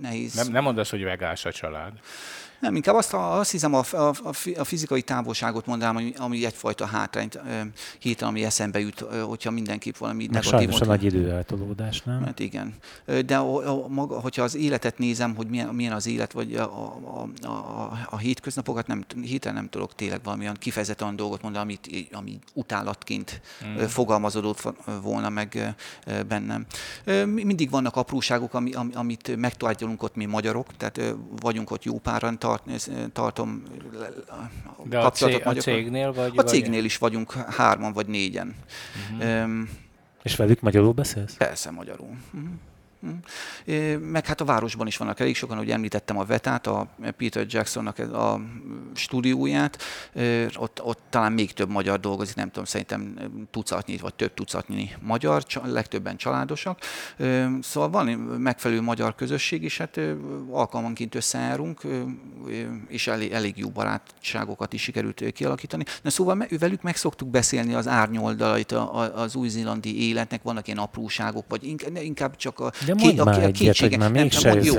nehéz. 0.00 0.34
Nem, 0.34 0.48
nem 0.52 0.62
mondasz, 0.62 0.90
hogy 0.90 1.02
vegás 1.02 1.44
a 1.44 1.52
család. 1.52 1.92
Nem, 2.60 2.76
inkább 2.76 2.94
azt, 2.94 3.14
azt 3.14 3.50
hiszem 3.50 3.74
a, 3.74 3.82
a, 3.92 4.14
a 4.56 4.64
fizikai 4.64 5.02
távolságot 5.02 5.66
mondanám, 5.66 5.96
ami, 5.96 6.12
ami 6.16 6.44
egyfajta 6.44 6.86
hátrányt 6.86 7.40
héten, 7.98 8.28
ami 8.28 8.44
eszembe 8.44 8.80
jut, 8.80 9.00
hogyha 9.00 9.50
mindenképp 9.50 9.96
valami 9.96 10.26
Meg 10.26 10.30
negatív. 10.30 10.50
Sajnos 10.50 10.80
a 10.80 10.84
nagy 10.84 11.04
időeltolódás, 11.04 12.02
nem? 12.02 12.24
Hát 12.24 12.38
igen. 12.38 12.74
De 13.26 13.36
a, 13.36 13.84
a, 13.84 13.88
maga, 13.88 14.20
hogyha 14.20 14.42
az 14.42 14.54
életet 14.54 14.98
nézem, 14.98 15.34
hogy 15.34 15.46
milyen, 15.46 15.74
milyen 15.74 15.92
az 15.92 16.06
élet, 16.06 16.32
vagy 16.32 16.54
a, 16.54 16.62
a, 16.62 17.28
a, 17.42 17.48
a, 17.48 18.06
a 18.10 18.18
hétköznapokat, 18.18 18.86
nem, 18.86 19.04
héten 19.22 19.54
nem 19.54 19.68
tudok 19.68 19.94
tényleg 19.94 20.20
valamilyen 20.22 20.56
kifejezetten 20.58 21.16
dolgot 21.16 21.42
mondani, 21.42 21.64
amit, 21.64 22.08
ami 22.12 22.38
utálatként 22.54 23.40
mm. 23.66 23.84
fogalmazódott 23.84 24.72
volna 25.02 25.28
meg 25.28 25.74
bennem. 26.28 26.66
Mindig 27.24 27.70
vannak 27.70 27.96
apróságok, 27.96 28.54
ami, 28.54 28.72
amit 28.94 29.36
megtalálunk 29.36 30.02
ott 30.02 30.14
mi 30.14 30.24
magyarok, 30.24 30.66
tehát 30.76 31.14
vagyunk 31.40 31.70
ott 31.70 31.84
jó 31.84 31.98
páran, 31.98 32.38
tart, 32.56 33.12
tartom 33.12 33.62
De 34.84 34.98
a, 34.98 35.10
cég, 35.10 35.40
a 35.44 35.52
cégnél 35.52 36.12
vagy? 36.12 36.32
A 36.36 36.42
cégnél 36.42 36.84
is 36.84 36.98
vagyunk 36.98 37.32
hárman 37.32 37.92
vagy 37.92 38.06
négyen. 38.06 38.54
Uh-huh. 39.12 39.42
Um, 39.42 39.68
És 40.22 40.36
velük 40.36 40.60
magyarul 40.60 40.92
beszélsz? 40.92 41.34
Persze, 41.34 41.70
magyarul. 41.70 42.16
Uh-huh. 42.32 42.50
Meg 44.00 44.26
hát 44.26 44.40
a 44.40 44.44
városban 44.44 44.86
is 44.86 44.96
vannak 44.96 45.20
elég 45.20 45.36
sokan, 45.36 45.56
hogy 45.56 45.70
említettem 45.70 46.18
a 46.18 46.24
Vetát, 46.24 46.66
a 46.66 46.88
Peter 47.16 47.46
Jacksonnak 47.48 47.98
a 47.98 48.40
stúdióját, 48.94 49.82
ott, 50.56 50.82
ott 50.82 51.00
talán 51.10 51.32
még 51.32 51.52
több 51.52 51.70
magyar 51.70 52.00
dolgozik, 52.00 52.34
nem 52.34 52.48
tudom, 52.48 52.64
szerintem 52.64 53.14
tucatnyi 53.50 53.96
vagy 53.96 54.14
több 54.14 54.34
tucatnyi 54.34 54.90
magyar, 55.00 55.44
legtöbben 55.64 56.16
családosak. 56.16 56.78
Szóval 57.60 57.90
van 57.90 58.06
megfelelő 58.18 58.80
magyar 58.80 59.14
közösség, 59.14 59.62
és 59.62 59.78
hát 59.78 60.00
alkalmanként 60.50 61.14
összejárunk, 61.14 61.80
és 62.88 63.06
elég, 63.06 63.32
elég 63.32 63.58
jó 63.58 63.68
barátságokat 63.68 64.72
is 64.72 64.82
sikerült 64.82 65.32
kialakítani. 65.32 65.84
Na 66.02 66.10
szóval 66.10 66.46
velük 66.58 66.82
meg 66.82 66.96
szoktuk 66.96 67.28
beszélni 67.28 67.74
az 67.74 67.88
árnyoldalait 67.88 68.72
az 69.14 69.34
új-zélandi 69.34 70.08
életnek, 70.08 70.42
vannak 70.42 70.66
ilyen 70.66 70.78
apróságok, 70.78 71.44
vagy 71.48 71.76
inkább 71.94 72.36
csak 72.36 72.60
a, 72.60 72.72
mondj 72.94 73.14
ki, 73.14 73.20
a, 73.20 73.42
egyet, 73.42 73.78
hogy 73.78 73.98
már 73.98 74.10
még 74.10 74.32
se 74.32 74.54
jó, 74.54 74.74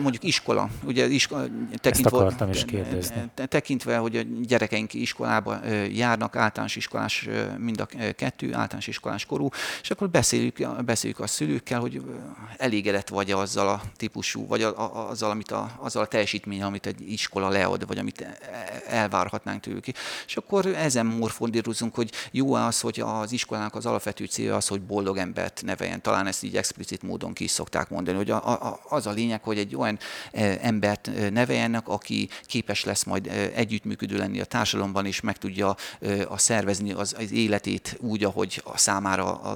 mondjuk 0.00 0.24
iskola, 0.24 0.68
ugye 0.84 1.06
iskola, 1.06 1.44
tekintve, 1.76 2.16
akartam 2.16 2.50
is 2.50 2.64
kérdezni. 2.64 3.30
Tekintve, 3.34 3.96
hogy 3.96 4.16
a 4.16 4.22
gyerekeink 4.42 4.94
iskolába 4.94 5.60
járnak, 5.92 6.36
általános 6.36 6.76
iskolás 6.76 7.28
mind 7.58 7.80
a 7.80 7.86
kettő, 8.16 8.46
általános 8.46 8.86
iskolás 8.86 9.26
korú, 9.26 9.48
és 9.82 9.90
akkor 9.90 10.10
beszéljük, 10.10 10.82
beszéljük 10.84 11.20
a 11.20 11.26
szülőkkel, 11.26 11.80
hogy 11.80 12.02
elégedett 12.56 13.08
vagy 13.08 13.30
azzal 13.30 13.68
a 13.68 13.82
típusú, 13.96 14.46
vagy 14.46 14.62
azzal, 15.08 15.30
amit 15.30 15.50
a, 15.50 15.70
azzal 15.76 16.02
a 16.02 16.06
teljesítmény, 16.06 16.62
amit 16.62 16.86
egy 16.86 17.12
iskola 17.12 17.48
lead, 17.48 17.86
vagy 17.86 17.98
amit 17.98 18.26
elvárhatnánk 18.88 19.60
tőlük. 19.60 19.86
És 20.26 20.36
akkor 20.36 20.66
ezen 20.66 21.06
morfondírozunk, 21.06 21.94
hogy 21.94 22.10
jó 22.30 22.54
az, 22.54 22.80
hogy 22.80 23.00
az 23.00 23.32
iskolának 23.32 23.74
az 23.74 23.86
alapvető 23.86 24.24
célja 24.24 24.56
az, 24.56 24.66
hogy 24.66 24.80
boldog 24.80 25.16
embert 25.16 25.62
neveljen. 25.64 26.02
Talán 26.02 26.26
ezt 26.26 26.42
így 26.42 26.56
explicit 26.56 27.02
módon 27.02 27.27
ki 27.32 27.44
is 27.44 27.50
szokták 27.50 27.88
mondani, 27.88 28.16
hogy 28.16 28.30
a, 28.30 28.36
a, 28.36 28.80
az 28.88 29.06
a 29.06 29.10
lényeg, 29.10 29.42
hogy 29.42 29.58
egy 29.58 29.76
olyan 29.76 29.98
embert 30.60 31.10
neveljenek, 31.30 31.88
aki 31.88 32.28
képes 32.46 32.84
lesz 32.84 33.04
majd 33.04 33.50
együttműködő 33.54 34.16
lenni 34.16 34.40
a 34.40 34.44
társadalomban, 34.44 35.06
és 35.06 35.20
meg 35.20 35.36
tudja 35.36 35.76
a 36.28 36.38
szervezni 36.38 36.92
az, 36.92 37.14
az 37.18 37.32
életét 37.32 37.96
úgy, 38.00 38.24
ahogy 38.24 38.62
a 38.64 38.78
számára 38.78 39.34
a, 39.34 39.50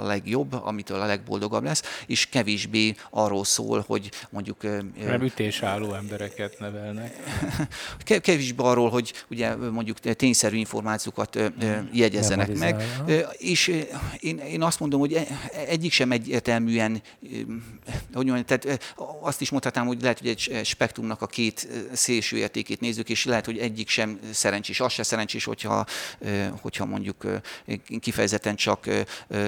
a, 0.00 0.06
legjobb, 0.06 0.52
amitől 0.52 1.00
a 1.00 1.06
legboldogabb 1.06 1.64
lesz, 1.64 1.82
és 2.06 2.26
kevésbé 2.26 2.94
arról 3.10 3.44
szól, 3.44 3.84
hogy 3.86 4.10
mondjuk... 4.30 4.62
Nem 5.06 5.22
ütésálló 5.22 5.94
embereket 5.94 6.58
nevelnek. 6.58 7.16
Kevésbé 8.20 8.62
arról, 8.62 8.90
hogy 8.90 9.12
ugye 9.30 9.54
mondjuk 9.56 9.98
tényszerű 9.98 10.56
információkat 10.56 11.38
jegyezzenek 11.92 12.58
meg, 12.58 12.82
és 13.38 13.84
én, 14.20 14.38
én 14.38 14.62
azt 14.62 14.80
mondom, 14.80 15.00
hogy 15.00 15.12
e, 15.12 15.26
egyik 15.68 15.92
sem 15.92 16.12
egyértelműen, 16.12 17.02
hogy 18.12 18.26
mondjam, 18.26 18.44
tehát 18.44 18.94
azt 19.20 19.40
is 19.40 19.50
mondhatnám, 19.50 19.86
hogy 19.86 20.02
lehet, 20.02 20.18
hogy 20.18 20.28
egy 20.28 20.60
spektrumnak 20.64 21.22
a 21.22 21.26
két 21.26 21.68
szélső 21.92 22.36
értékét 22.36 22.80
nézzük, 22.80 23.08
és 23.08 23.24
lehet, 23.24 23.44
hogy 23.44 23.58
egyik 23.58 23.88
sem 23.88 24.18
szerencsés. 24.30 24.80
Az 24.80 24.92
se 24.92 25.02
szerencsés, 25.02 25.44
hogyha, 25.44 25.86
hogyha 26.60 26.84
mondjuk 26.84 27.26
kifejezetten 28.00 28.56
csak 28.56 28.88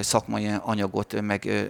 szakmai 0.01 0.49
anyagot, 0.61 1.21
meg 1.21 1.67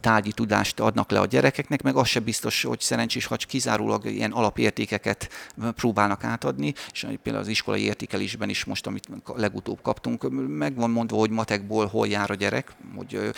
tárgyi 0.00 0.32
tudást 0.32 0.80
adnak 0.80 1.10
le 1.10 1.20
a 1.20 1.26
gyerekeknek, 1.26 1.82
meg 1.82 1.96
az 1.96 2.08
se 2.08 2.20
biztos, 2.20 2.62
hogy 2.62 2.80
szerencsés, 2.80 3.26
ha 3.26 3.36
kizárólag 3.36 4.04
ilyen 4.04 4.32
alapértékeket 4.32 5.28
próbálnak 5.74 6.24
átadni, 6.24 6.74
és 6.92 7.06
például 7.22 7.44
az 7.44 7.48
iskolai 7.48 7.82
értékelésben 7.82 8.48
is 8.48 8.64
most, 8.64 8.86
amit 8.86 9.08
legutóbb 9.34 9.82
kaptunk, 9.82 10.30
meg 10.48 10.74
van 10.74 10.90
mondva, 10.90 11.16
hogy 11.16 11.30
matekból 11.30 11.86
hol 11.86 12.08
jár 12.08 12.30
a 12.30 12.34
gyerek, 12.34 12.72
hogy 12.96 13.30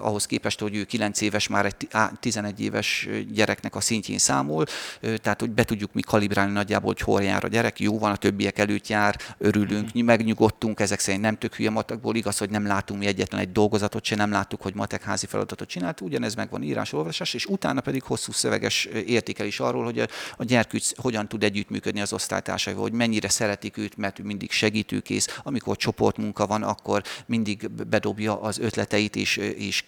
ahhoz 0.00 0.26
képest, 0.26 0.53
hogy 0.60 0.76
ő 0.76 0.84
9 0.84 1.20
éves, 1.20 1.48
már 1.48 1.66
egy 1.66 1.88
11 2.20 2.60
éves 2.60 3.08
gyereknek 3.32 3.74
a 3.74 3.80
szintjén 3.80 4.18
számol, 4.18 4.66
eh, 5.00 5.16
tehát 5.16 5.40
hogy 5.40 5.50
be 5.50 5.64
tudjuk 5.64 5.92
mi 5.92 6.00
kalibrálni 6.00 6.52
nagyjából, 6.52 6.92
hogy 6.92 7.00
hol 7.00 7.22
jár 7.22 7.44
a 7.44 7.48
gyerek, 7.48 7.80
jó 7.80 7.98
van, 7.98 8.10
a 8.10 8.16
többiek 8.16 8.58
előtt 8.58 8.88
jár, 8.88 9.16
örülünk, 9.38 9.98
mm. 9.98 10.04
megnyugodtunk, 10.04 10.80
ezek 10.80 11.00
szerint 11.00 11.22
nem 11.22 11.38
tök 11.38 11.54
hülye 11.54 11.70
matekból, 11.70 12.16
igaz, 12.16 12.38
hogy 12.38 12.50
nem 12.50 12.66
látunk 12.66 13.00
mi 13.00 13.06
egyetlen 13.06 13.40
egy 13.40 13.52
dolgozatot, 13.52 14.04
se 14.04 14.16
nem 14.16 14.30
láttuk, 14.30 14.62
hogy 14.62 14.74
matek 14.74 15.02
házi 15.02 15.26
feladatot 15.26 15.68
csinált, 15.68 16.00
ugyanez 16.00 16.34
meg 16.34 16.50
van 16.50 16.62
írás, 16.62 16.92
olvasás, 16.92 17.34
és 17.34 17.46
utána 17.46 17.80
pedig 17.80 18.02
hosszú 18.02 18.32
szöveges 18.32 18.84
értékelés 19.06 19.60
arról, 19.60 19.84
hogy 19.84 19.98
a, 19.98 20.06
a 20.36 20.44
gyerkőc 20.44 20.98
hogyan 21.00 21.28
tud 21.28 21.44
együttműködni 21.44 22.00
az 22.00 22.12
osztálytársaival, 22.12 22.82
hogy 22.82 22.92
mennyire 22.92 23.28
szeretik 23.28 23.76
őt, 23.76 23.96
mert 23.96 24.18
ő 24.18 24.22
mindig 24.22 24.50
segítőkész, 24.50 25.38
amikor 25.42 25.76
csoportmunka 25.76 26.46
van, 26.46 26.62
akkor 26.62 27.02
mindig 27.26 27.70
bedobja 27.70 28.40
az 28.40 28.58
ötleteit 28.58 29.16
és, 29.16 29.36
és 29.36 29.84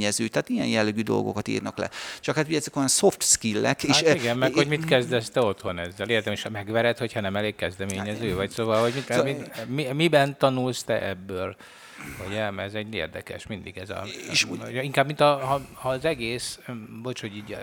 kezdeményező. 0.00 0.28
Tehát 0.28 0.48
ilyen 0.48 0.66
jellegű 0.66 1.02
dolgokat 1.02 1.48
írnak 1.48 1.78
le. 1.78 1.90
Csak 2.20 2.34
hát 2.34 2.46
ugye 2.46 2.56
ezek 2.56 2.76
olyan 2.76 2.88
soft 2.88 3.22
skill-ek. 3.22 3.80
Hát 3.86 4.02
és 4.02 4.14
igen, 4.14 4.38
meg 4.38 4.54
hogy 4.54 4.66
mit 4.66 4.84
kezdesz 4.84 5.30
te 5.30 5.40
otthon 5.40 5.78
ezzel. 5.78 6.08
Értem, 6.08 6.32
és 6.32 6.46
megvered, 6.52 6.98
hogyha 6.98 7.20
nem 7.20 7.36
elég 7.36 7.54
kezdeményező 7.54 8.34
vagy. 8.34 8.50
Szóval, 8.50 8.80
hogy 8.80 8.92
mit, 8.94 9.04
szóval, 9.06 9.24
mit, 9.24 9.68
mi, 9.68 9.92
miben 9.92 10.36
tanulsz 10.38 10.82
te 10.82 11.02
ebből? 11.08 11.56
Ugye, 12.26 12.50
mert 12.50 12.68
ez 12.68 12.74
egy 12.74 12.94
érdekes, 12.94 13.46
mindig 13.46 13.76
ez 13.76 13.90
a... 13.90 14.04
És 14.30 14.44
úgy, 14.44 14.74
inkább, 14.82 15.06
mint 15.06 15.20
a, 15.20 15.36
ha, 15.36 15.60
ha 15.74 15.88
az 15.88 16.04
egész, 16.04 16.60
bocs, 17.02 17.20
hogy 17.20 17.36
így, 17.36 17.56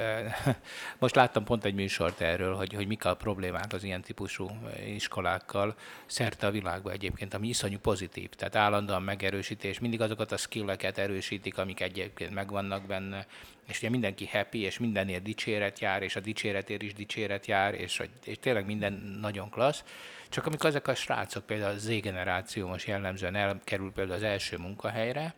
most 0.99 1.15
láttam 1.15 1.43
pont 1.43 1.65
egy 1.65 1.73
műsort 1.73 2.21
erről, 2.21 2.55
hogy, 2.55 2.73
hogy 2.73 2.87
mik 2.87 3.05
a 3.05 3.15
problémák 3.15 3.73
az 3.73 3.83
ilyen 3.83 4.01
típusú 4.01 4.49
iskolákkal. 4.87 5.75
Szerte 6.05 6.47
a 6.47 6.51
világban 6.51 6.93
egyébként, 6.93 7.33
ami 7.33 7.47
iszonyú 7.47 7.77
pozitív, 7.77 8.29
tehát 8.29 8.55
állandóan 8.55 9.01
megerősítés, 9.01 9.79
mindig 9.79 10.01
azokat 10.01 10.31
a 10.31 10.37
skilleket 10.37 10.97
erősítik, 10.97 11.57
amik 11.57 11.79
egyébként 11.79 12.33
megvannak 12.33 12.85
benne, 12.85 13.25
és 13.67 13.77
ugye 13.77 13.89
mindenki 13.89 14.27
happy, 14.31 14.59
és 14.59 14.79
mindenért 14.79 15.23
dicséret 15.23 15.79
jár, 15.79 16.03
és 16.03 16.15
a 16.15 16.19
dicséretért 16.19 16.81
is 16.81 16.93
dicséret 16.93 17.45
jár, 17.45 17.73
és, 17.73 18.01
és 18.23 18.37
tényleg 18.39 18.65
minden 18.65 19.17
nagyon 19.21 19.49
klassz, 19.49 19.83
csak 20.29 20.45
amikor 20.45 20.69
ezek 20.69 20.87
a 20.87 20.95
srácok, 20.95 21.45
például 21.45 21.75
a 21.75 21.77
Z-generáció 21.77 22.67
most 22.67 22.87
jellemzően 22.87 23.35
elkerül 23.35 23.91
például 23.91 24.17
az 24.17 24.23
első 24.23 24.57
munkahelyre, 24.57 25.35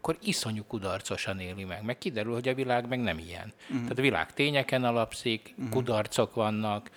akkor 0.00 0.16
iszonyú 0.22 0.64
kudarcosan 0.64 1.40
éli 1.40 1.64
meg. 1.64 1.82
Meg 1.82 1.98
kiderül, 1.98 2.32
hogy 2.32 2.48
a 2.48 2.54
világ 2.54 2.88
meg 2.88 3.00
nem 3.00 3.18
ilyen. 3.18 3.52
Uh-huh. 3.62 3.80
Tehát 3.82 3.98
a 3.98 4.02
világ 4.02 4.32
tényeken 4.32 4.84
alapszik, 4.84 5.54
uh-huh. 5.56 5.72
kudarcok 5.72 6.34
vannak, 6.34 6.90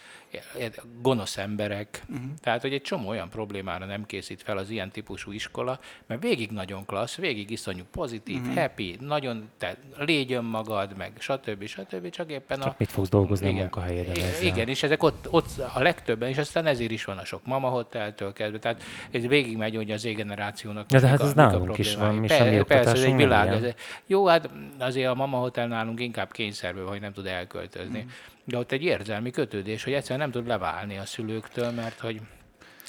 gonosz 1.02 1.38
emberek. 1.38 2.04
Uh-huh. 2.10 2.26
Tehát, 2.42 2.62
hogy 2.62 2.74
egy 2.74 2.82
csomó 2.82 3.10
olyan 3.10 3.30
problémára 3.30 3.86
nem 3.86 4.06
készít 4.06 4.42
fel 4.42 4.58
az 4.58 4.70
ilyen 4.70 4.92
típusú 4.92 5.32
iskola, 5.32 5.80
mert 6.08 6.22
végig 6.22 6.52
nagyon 6.52 6.86
klassz, 6.86 7.16
végig 7.16 7.50
iszonyú 7.50 7.84
pozitív, 7.92 8.42
uh-huh. 8.42 8.56
happy, 8.56 8.98
nagyon 9.00 9.50
te 9.58 9.78
légy 9.98 10.34
önmagad, 10.34 10.98
meg 10.98 11.12
stb. 11.20 11.66
stb. 11.66 12.10
Csak 12.10 12.32
éppen 12.32 12.60
csak 12.60 12.72
a... 12.72 12.76
mit 12.78 12.92
fogsz 12.92 13.10
dolgozni 13.10 13.46
igen, 13.46 13.58
a 13.58 13.62
munkahelyeden 13.62 14.16
ezzel. 14.16 14.44
Igen, 14.44 14.68
és 14.68 14.84
ezek 14.84 15.04
ott, 15.04 15.28
ott 15.30 15.48
a 15.74 15.80
legtöbben, 15.80 16.30
és 16.30 16.38
aztán 16.38 16.66
ezért 16.66 16.92
is 16.92 17.06
van 17.06 17.18
a 17.18 17.26
sok 17.26 17.46
mama 17.46 17.70
hoteltől 17.70 18.34
kezdve. 18.34 18.60
Tehát 18.60 18.84
ez 19.12 19.28
végig 19.28 19.58
megy, 19.58 19.76
hogy 19.76 19.92
az 19.92 20.06
égenerációnak 20.06 20.92
ja, 20.92 21.00
de 21.00 21.08
hát 21.08 21.22
a, 21.22 21.26
ez 21.26 21.34
nálunk 21.34 21.78
is 21.78 21.96
van, 21.96 22.16
mi 22.16 22.28
semmi 22.28 22.64
Persze, 22.64 22.92
ez 22.92 23.02
egy 23.02 23.16
világ. 23.16 23.48
Ez, 23.48 23.74
jó, 24.06 24.26
hát 24.26 24.50
azért 24.80 25.10
a 25.10 25.16
mama 25.16 25.38
hotel 25.38 25.68
nálunk 25.68 26.00
inkább 26.00 26.32
kényszerből, 26.32 26.88
hogy 26.88 27.00
nem 27.00 27.14
tud 27.14 27.26
elköltözni. 27.26 27.98
Uh-huh 27.98 28.12
de 28.46 28.58
ott 28.58 28.72
egy 28.72 28.84
érzelmi 28.84 29.32
kötődés, 29.32 29.84
hogy 29.84 29.94
egyszerűen 29.94 30.20
nem 30.20 30.32
tud 30.32 30.48
leválni 30.48 30.98
a 30.98 31.06
szülőktől, 31.06 31.72
mert 31.72 32.00
hogy 32.00 32.22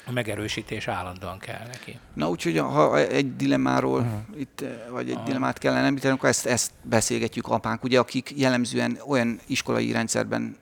a 0.07 0.11
megerősítés 0.11 0.87
állandóan 0.87 1.39
kell 1.39 1.67
neki. 1.71 1.99
Na 2.13 2.29
úgyhogy 2.29 2.57
ha 2.57 2.99
egy 2.99 3.35
dilemmáról 3.35 3.99
uh-huh. 3.99 4.39
itt, 4.39 4.63
vagy 4.89 5.05
egy 5.05 5.11
uh-huh. 5.11 5.25
dilemmát 5.25 5.57
kellene 5.57 5.85
említeni, 5.85 6.13
akkor 6.13 6.29
ezt, 6.29 6.45
ezt 6.45 6.71
beszélgetjük 6.81 7.47
apánk, 7.47 7.83
ugye, 7.83 7.99
akik 7.99 8.33
jellemzően 8.35 8.97
olyan 9.07 9.39
iskolai 9.47 9.91
rendszerben 9.91 10.57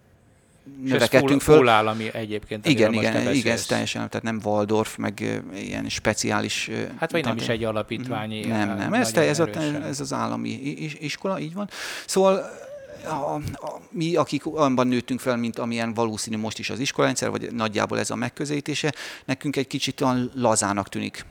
növekedtünk 0.84 1.42
föl. 1.42 1.56
Full 1.56 1.70
állami 1.70 2.14
egyébként. 2.14 2.68
Igen, 2.68 2.94
igen, 2.94 3.34
igen, 3.34 3.54
ez 3.54 3.66
teljesen, 3.66 4.10
tehát 4.10 4.24
nem 4.24 4.40
Waldorf, 4.44 4.96
meg 4.96 5.42
ilyen 5.54 5.90
speciális... 5.90 6.70
Hát 6.98 7.12
vagy 7.12 7.24
nem 7.24 7.38
is 7.38 7.48
egy 7.48 7.64
alapítványi. 7.64 8.46
Nem, 8.46 8.78
nem, 8.78 8.94
ez, 8.94 9.12
te, 9.12 9.22
ez, 9.22 9.40
a, 9.40 9.50
ez 9.88 10.00
az 10.00 10.14
állami 10.14 10.50
iskola, 11.00 11.40
így 11.40 11.54
van. 11.54 11.70
Szóval 12.06 12.46
a, 13.06 13.36
a, 13.36 13.42
mi, 13.90 14.16
akik 14.16 14.56
olyanban 14.56 14.88
nőttünk 14.88 15.20
fel, 15.20 15.38
mint 15.38 15.60
amilyen 15.60 15.94
valószínű 15.94 16.38
most 16.38 16.60
is 16.60 16.70
az 16.70 16.80
iskolarendszer, 16.80 17.30
vagy 17.30 17.52
nagyjából 17.52 18.00
ez 18.00 18.10
a 18.10 18.16
megközelítése, 18.16 18.94
nekünk 19.26 19.56
egy 19.56 19.68
kicsit 19.68 20.02
olyan 20.02 20.32
lazának 20.36 20.90
tűnik 20.90 21.26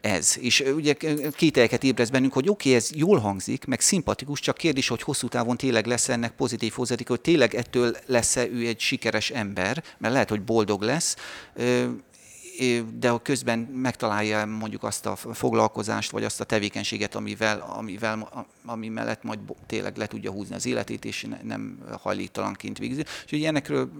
ez. 0.00 0.36
És 0.40 0.64
ugye 0.76 0.94
kételyeket 1.36 1.84
ébreszt 1.84 2.12
bennünk, 2.12 2.32
hogy 2.32 2.48
oké, 2.48 2.68
okay, 2.68 2.80
ez 2.80 2.90
jól 2.94 3.18
hangzik, 3.18 3.64
meg 3.64 3.80
szimpatikus, 3.80 4.40
csak 4.40 4.56
kérdés, 4.56 4.88
hogy 4.88 5.02
hosszú 5.02 5.28
távon 5.28 5.56
tényleg 5.56 5.86
lesz 5.86 6.08
ennek 6.08 6.32
pozitív 6.32 6.72
hozzádik, 6.72 7.08
hogy 7.08 7.20
tényleg 7.20 7.54
ettől 7.54 7.96
lesz-e 8.06 8.46
ő 8.46 8.66
egy 8.66 8.80
sikeres 8.80 9.30
ember, 9.30 9.84
mert 9.98 10.12
lehet, 10.12 10.28
hogy 10.28 10.42
boldog 10.42 10.82
lesz, 10.82 11.16
de 12.94 13.12
közben 13.22 13.58
megtalálja 13.58 14.46
mondjuk 14.46 14.82
azt 14.82 15.06
a 15.06 15.16
foglalkozást, 15.16 16.10
vagy 16.10 16.24
azt 16.24 16.40
a 16.40 16.44
tevékenységet, 16.44 17.14
amivel, 17.14 17.60
amivel, 17.76 18.46
ami 18.64 18.88
mellett 18.88 19.22
majd 19.22 19.38
tényleg 19.66 19.96
le 19.96 20.06
tudja 20.06 20.30
húzni 20.30 20.54
az 20.54 20.66
életét, 20.66 21.04
és 21.04 21.28
nem 21.42 21.78
hajlítalanként 22.00 22.78
végzi. 22.78 23.04
Úgyhogy 23.22 23.38
ilyenekről 23.38 23.90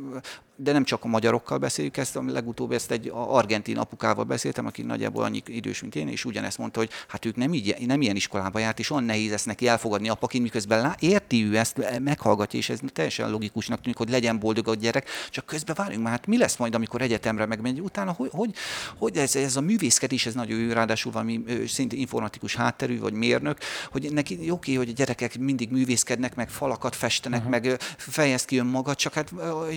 de 0.63 0.73
nem 0.73 0.85
csak 0.85 1.05
a 1.05 1.09
magyarokkal 1.09 1.59
beszéljük 1.59 1.97
ezt, 1.97 2.17
a 2.17 2.23
legutóbb 2.27 2.73
ezt 2.73 2.91
egy 2.91 3.11
argentin 3.15 3.79
apukával 3.79 4.25
beszéltem, 4.25 4.67
aki 4.67 4.83
nagyjából 4.83 5.25
annyi 5.25 5.43
idős, 5.47 5.81
mint 5.81 5.95
én, 5.95 6.09
és 6.09 6.25
ugyanezt 6.25 6.59
mondta, 6.59 6.79
hogy 6.79 6.91
hát 7.09 7.25
ők 7.25 7.37
nem, 7.37 7.55
így, 7.55 7.77
nem 7.87 8.01
ilyen 8.01 8.17
iskolába 8.17 8.59
járt, 8.59 8.79
és 8.79 8.91
olyan 8.91 9.05
nehéz 9.05 9.33
ezt 9.33 9.47
neki 9.47 9.69
elfogadni 9.69 10.09
apaként, 10.09 10.43
miközben 10.43 10.81
lá, 10.81 10.95
érti 10.99 11.45
ő 11.45 11.57
ezt, 11.57 11.79
e, 11.79 11.99
meghallgatja, 11.99 12.59
és 12.59 12.69
ez 12.69 12.79
teljesen 12.93 13.31
logikusnak 13.31 13.81
tűnik, 13.81 13.99
hogy 13.99 14.11
legyen 14.11 14.39
boldog 14.39 14.69
a 14.69 14.75
gyerek, 14.75 15.09
csak 15.31 15.47
közben 15.47 15.77
várjunk 15.79 16.03
már, 16.03 16.13
hát 16.13 16.27
mi 16.27 16.39
lesz 16.39 16.57
majd, 16.57 16.75
amikor 16.75 17.03
egyetemre 17.03 17.47
megmegy, 17.47 17.81
utána 17.81 18.13
hogy, 18.13 18.31
hogy, 18.33 18.55
hogy 18.99 19.17
ez, 19.17 19.37
ez, 19.37 19.57
a 19.57 19.61
művészkedés, 19.61 20.27
ez 20.27 20.35
nagyon 20.35 20.59
jó, 20.59 20.73
ráadásul 20.73 21.13
valami 21.13 21.45
szinte 21.67 21.97
informatikus 21.97 22.55
hátterű, 22.55 22.99
vagy 22.99 23.13
mérnök, 23.13 23.59
hogy 23.91 24.13
neki 24.13 24.51
oké, 24.51 24.75
hogy 24.75 24.89
a 24.89 24.93
gyerekek 24.93 25.39
mindig 25.39 25.71
művészkednek, 25.71 26.35
meg 26.35 26.51
falakat 26.51 26.97
festenek, 26.97 27.39
uh-huh. 27.39 27.61
meg 27.61 27.81
fejezd 27.97 28.47
ki 28.47 28.59
önmagad, 28.59 28.97
csak 28.97 29.15
hát 29.15 29.33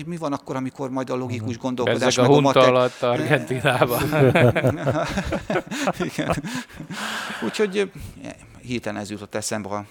mi 0.06 0.16
van 0.16 0.32
akkor, 0.32 0.56
amikor 0.56 0.73
amikor 0.74 0.94
majd 0.94 1.10
a 1.10 1.14
logikus 1.14 1.58
gondolkodás... 1.58 2.16
Ezek 2.16 2.24
a 2.24 2.26
hunta 2.26 2.60
a 2.60 2.66
alatt 2.66 3.02
Argentinában. 3.02 4.02
Igen. 6.14 6.34
Úgyhogy 7.44 7.90
hirtelen 8.62 9.00
ez 9.00 9.10
jutott 9.10 9.34
eszembe, 9.34 9.68
ha 9.68 9.86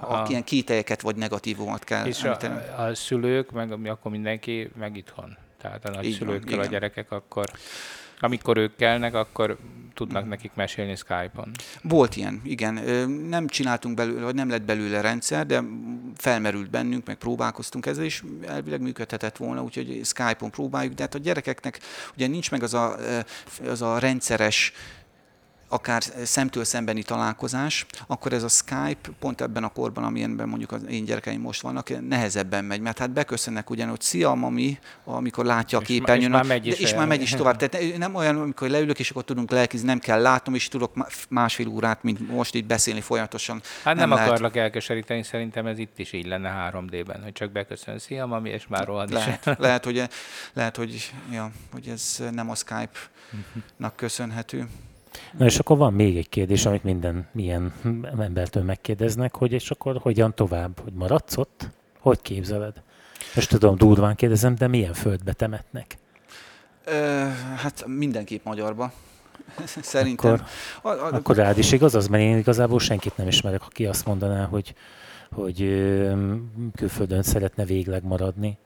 ha 0.00 0.26
ilyen 0.28 0.44
kételyeket 0.44 1.00
vagy 1.00 1.16
negatívumot 1.16 1.84
kell 1.84 2.06
És 2.06 2.24
a, 2.24 2.38
a, 2.76 2.94
szülők, 2.94 3.50
meg 3.50 3.88
akkor 3.88 4.10
mindenki 4.10 4.70
meg 4.78 4.96
itthon. 4.96 5.36
Tehát 5.60 5.84
a 5.84 5.90
nagyszülőkkel 5.90 6.58
a 6.58 6.66
gyerekek 6.66 7.10
akkor 7.10 7.44
amikor 8.20 8.56
ők 8.56 8.76
kelnek, 8.76 9.14
akkor 9.14 9.56
tudnak 9.96 10.28
nekik 10.28 10.50
mesélni 10.54 10.96
Skype-on. 10.96 11.50
Volt 11.82 12.16
ilyen, 12.16 12.40
igen. 12.44 12.74
Nem 13.08 13.46
csináltunk 13.46 13.94
belőle, 13.94 14.24
vagy 14.24 14.34
nem 14.34 14.48
lett 14.48 14.62
belőle 14.62 15.00
rendszer, 15.00 15.46
de 15.46 15.62
felmerült 16.16 16.70
bennünk, 16.70 17.06
meg 17.06 17.16
próbálkoztunk 17.16 17.86
ezzel, 17.86 18.04
és 18.04 18.22
elvileg 18.46 18.80
működhetett 18.80 19.36
volna, 19.36 19.62
úgyhogy 19.62 20.00
Skype-on 20.04 20.50
próbáljuk, 20.50 20.94
de 20.94 21.02
hát 21.02 21.14
a 21.14 21.18
gyerekeknek 21.18 21.80
ugye 22.14 22.26
nincs 22.26 22.50
meg 22.50 22.62
az 22.62 22.74
a, 22.74 22.96
az 23.68 23.82
a 23.82 23.98
rendszeres 23.98 24.72
akár 25.68 26.02
szemtől 26.24 26.64
szembeni 26.64 27.02
találkozás, 27.02 27.86
akkor 28.06 28.32
ez 28.32 28.42
a 28.42 28.48
Skype 28.48 29.10
pont 29.18 29.40
ebben 29.40 29.64
a 29.64 29.68
korban, 29.68 30.04
amilyenben 30.04 30.48
mondjuk 30.48 30.72
az 30.72 30.82
én 30.88 31.04
gyerekeim 31.04 31.40
most 31.40 31.60
vannak, 31.60 32.08
nehezebben 32.08 32.64
megy, 32.64 32.80
mert 32.80 32.98
hát 32.98 33.10
beköszönnek 33.10 33.70
ugyanúgy, 33.70 34.00
szia 34.00 34.34
mami, 34.34 34.78
amikor 35.04 35.44
látja 35.44 35.78
a 35.78 35.80
képernyőn, 35.80 36.26
és, 36.26 36.32
már 36.32 36.44
megy 36.44 36.66
is, 36.66 36.78
és 36.78 36.94
már 36.94 37.06
megy 37.06 37.22
is 37.22 37.30
tovább. 37.30 37.56
Tehát 37.56 37.96
nem 37.96 38.14
olyan, 38.14 38.40
amikor 38.40 38.68
leülök, 38.68 38.98
és 38.98 39.10
akkor 39.10 39.24
tudunk 39.24 39.50
lelkizni, 39.50 39.86
nem 39.86 39.98
kell 39.98 40.20
látnom, 40.20 40.54
és 40.54 40.68
tudok 40.68 40.92
másfél 41.28 41.68
órát, 41.68 42.02
mint 42.02 42.30
most 42.30 42.54
itt 42.54 42.66
beszélni 42.66 43.00
folyamatosan. 43.00 43.60
Hát 43.82 43.94
nem, 43.96 44.08
nem 44.08 44.18
akarlak 44.18 44.40
lehet. 44.40 44.56
elkeseríteni, 44.56 45.22
szerintem 45.22 45.66
ez 45.66 45.78
itt 45.78 45.98
is 45.98 46.12
így 46.12 46.26
lenne 46.26 46.70
3D-ben, 46.72 47.22
hogy 47.22 47.32
csak 47.32 47.50
beköszön, 47.50 47.98
szia 47.98 48.26
mami, 48.26 48.50
és 48.50 48.66
már 48.66 48.86
rohad 48.86 49.10
lehet, 49.10 49.46
is. 49.46 49.52
lehet, 49.58 49.84
hogy, 49.88 50.02
lehet, 50.52 50.76
hogy, 50.76 51.12
ja, 51.32 51.50
hogy 51.72 51.88
ez 51.88 52.22
nem 52.30 52.50
a 52.50 52.54
Skype-nak 52.54 53.96
köszönhető. 53.96 54.66
Na 55.38 55.44
és 55.44 55.58
akkor 55.58 55.76
van 55.76 55.92
még 55.92 56.16
egy 56.16 56.28
kérdés, 56.28 56.66
amit 56.66 56.84
minden 56.84 57.28
ilyen 57.34 57.72
embertől 58.18 58.62
megkérdeznek, 58.62 59.36
hogy 59.36 59.52
és 59.52 59.70
akkor 59.70 59.98
hogyan 60.02 60.34
tovább? 60.34 60.80
Hogy 60.82 60.92
maradsz 60.92 61.36
ott? 61.36 61.68
Hogy 61.98 62.22
képzeled? 62.22 62.82
Most 63.34 63.50
tudom, 63.50 63.76
durván 63.76 64.14
kérdezem, 64.14 64.54
de 64.54 64.66
milyen 64.66 64.92
földbe 64.92 65.32
temetnek? 65.32 65.96
Ö, 66.84 67.24
hát 67.56 67.84
mindenképp 67.86 68.44
magyarba. 68.44 68.92
Szerintem. 69.82 70.32
Akkor, 70.82 70.98
a, 70.98 71.04
a, 71.04 71.12
akkor 71.12 71.36
rád 71.36 71.58
is 71.58 71.72
igaz 71.72 71.94
az, 71.94 72.08
mert 72.08 72.22
én 72.22 72.38
igazából 72.38 72.78
senkit 72.78 73.16
nem 73.16 73.28
ismerek, 73.28 73.62
aki 73.66 73.86
azt 73.86 74.06
mondaná, 74.06 74.44
hogy, 74.44 74.74
hogy 75.30 75.58
külföldön 76.74 77.22
szeretne 77.22 77.64
végleg 77.64 78.04
maradni. 78.04 78.58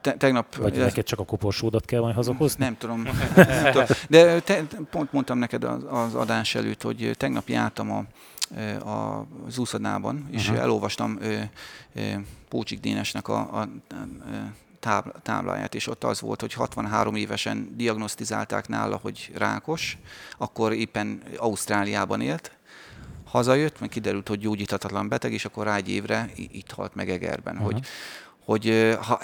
Te, 0.00 0.12
tegnap... 0.12 0.54
Vagy 0.54 0.78
ez... 0.78 0.84
neked 0.84 1.04
csak 1.04 1.18
a 1.18 1.24
koporsódat 1.24 1.84
kell 1.84 2.00
majd 2.00 2.14
hazahozni? 2.14 2.64
Nem 2.64 2.76
tudom. 2.78 3.02
nem 3.02 3.72
tudom. 3.72 3.86
De 4.08 4.40
te, 4.40 4.62
pont 4.90 5.12
mondtam 5.12 5.38
neked 5.38 5.64
az, 5.64 5.82
az 5.88 6.14
adás 6.14 6.54
előtt, 6.54 6.82
hogy 6.82 7.10
tegnap 7.16 7.48
jártam 7.48 7.90
a, 7.90 8.04
a, 8.88 9.26
az 9.46 9.58
úszodnában, 9.58 10.28
és 10.30 10.48
uh-huh. 10.48 10.62
elolvastam 10.62 11.18
Pócsik 12.48 12.80
Dénesnek 12.80 13.28
a, 13.28 13.60
a, 13.60 13.68
a 14.80 15.04
tábláját, 15.22 15.74
és 15.74 15.86
ott 15.86 16.04
az 16.04 16.20
volt, 16.20 16.40
hogy 16.40 16.52
63 16.52 17.14
évesen 17.14 17.72
diagnosztizálták 17.76 18.68
nála, 18.68 18.98
hogy 19.02 19.30
rákos, 19.34 19.98
akkor 20.38 20.72
éppen 20.72 21.22
Ausztráliában 21.36 22.20
élt, 22.20 22.52
hazajött, 23.24 23.80
meg 23.80 23.88
kiderült, 23.88 24.28
hogy 24.28 24.38
gyógyíthatatlan 24.38 25.08
beteg, 25.08 25.32
és 25.32 25.44
akkor 25.44 25.64
rá 25.64 25.76
egy 25.76 25.88
évre 25.88 26.30
itt 26.34 26.70
halt 26.70 26.94
meg 26.94 27.10
Egerben, 27.10 27.54
uh-huh. 27.54 27.72
hogy 27.72 27.86
hogy 28.44 28.96
ha, 29.00 29.20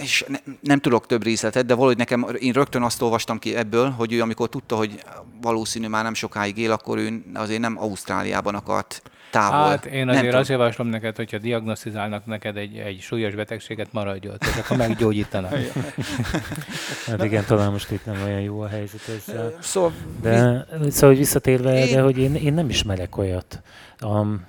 és 0.00 0.24
nem 0.60 0.78
tudok 0.78 1.06
több 1.06 1.22
részletet, 1.22 1.66
de 1.66 1.74
valahogy 1.74 1.96
nekem, 1.96 2.26
én 2.38 2.52
rögtön 2.52 2.82
azt 2.82 3.02
olvastam 3.02 3.38
ki 3.38 3.56
ebből, 3.56 3.90
hogy 3.90 4.12
ő 4.12 4.20
amikor 4.20 4.48
tudta, 4.48 4.76
hogy 4.76 5.02
valószínű 5.42 5.88
már 5.88 6.02
nem 6.02 6.14
sokáig 6.14 6.58
él, 6.58 6.72
akkor 6.72 6.98
ő 6.98 7.22
azért 7.34 7.60
nem 7.60 7.78
Ausztráliában 7.78 8.54
akart 8.54 9.02
távol. 9.30 9.68
Hát 9.68 9.84
én 9.84 10.08
azért 10.08 10.30
nem 10.30 10.40
azt 10.40 10.48
javaslom 10.48 10.86
neked, 10.86 11.16
hogyha 11.16 11.38
diagnosztizálnak 11.38 12.26
neked 12.26 12.56
egy, 12.56 12.76
egy 12.76 13.00
súlyos 13.00 13.34
betegséget, 13.34 13.92
maradj 13.92 14.28
ott, 14.28 14.44
és 14.44 14.56
akkor 14.56 14.76
meggyógyítanak. 14.76 15.52
hát 17.06 17.24
igen, 17.24 17.44
talán 17.44 17.70
most 17.70 17.90
itt 17.90 18.04
nem 18.04 18.22
olyan 18.24 18.40
jó 18.40 18.60
a 18.60 18.68
helyzet 18.68 19.00
ezzel. 19.16 19.52
Szóval, 19.60 19.92
de, 20.22 20.66
szóval 20.88 21.08
hogy 21.08 21.18
visszatérve 21.18 21.86
én... 21.86 21.94
de 21.94 22.00
hogy 22.00 22.18
én, 22.18 22.34
én 22.34 22.54
nem 22.54 22.68
ismerek 22.68 23.16
olyat. 23.16 23.62
Um, 24.02 24.44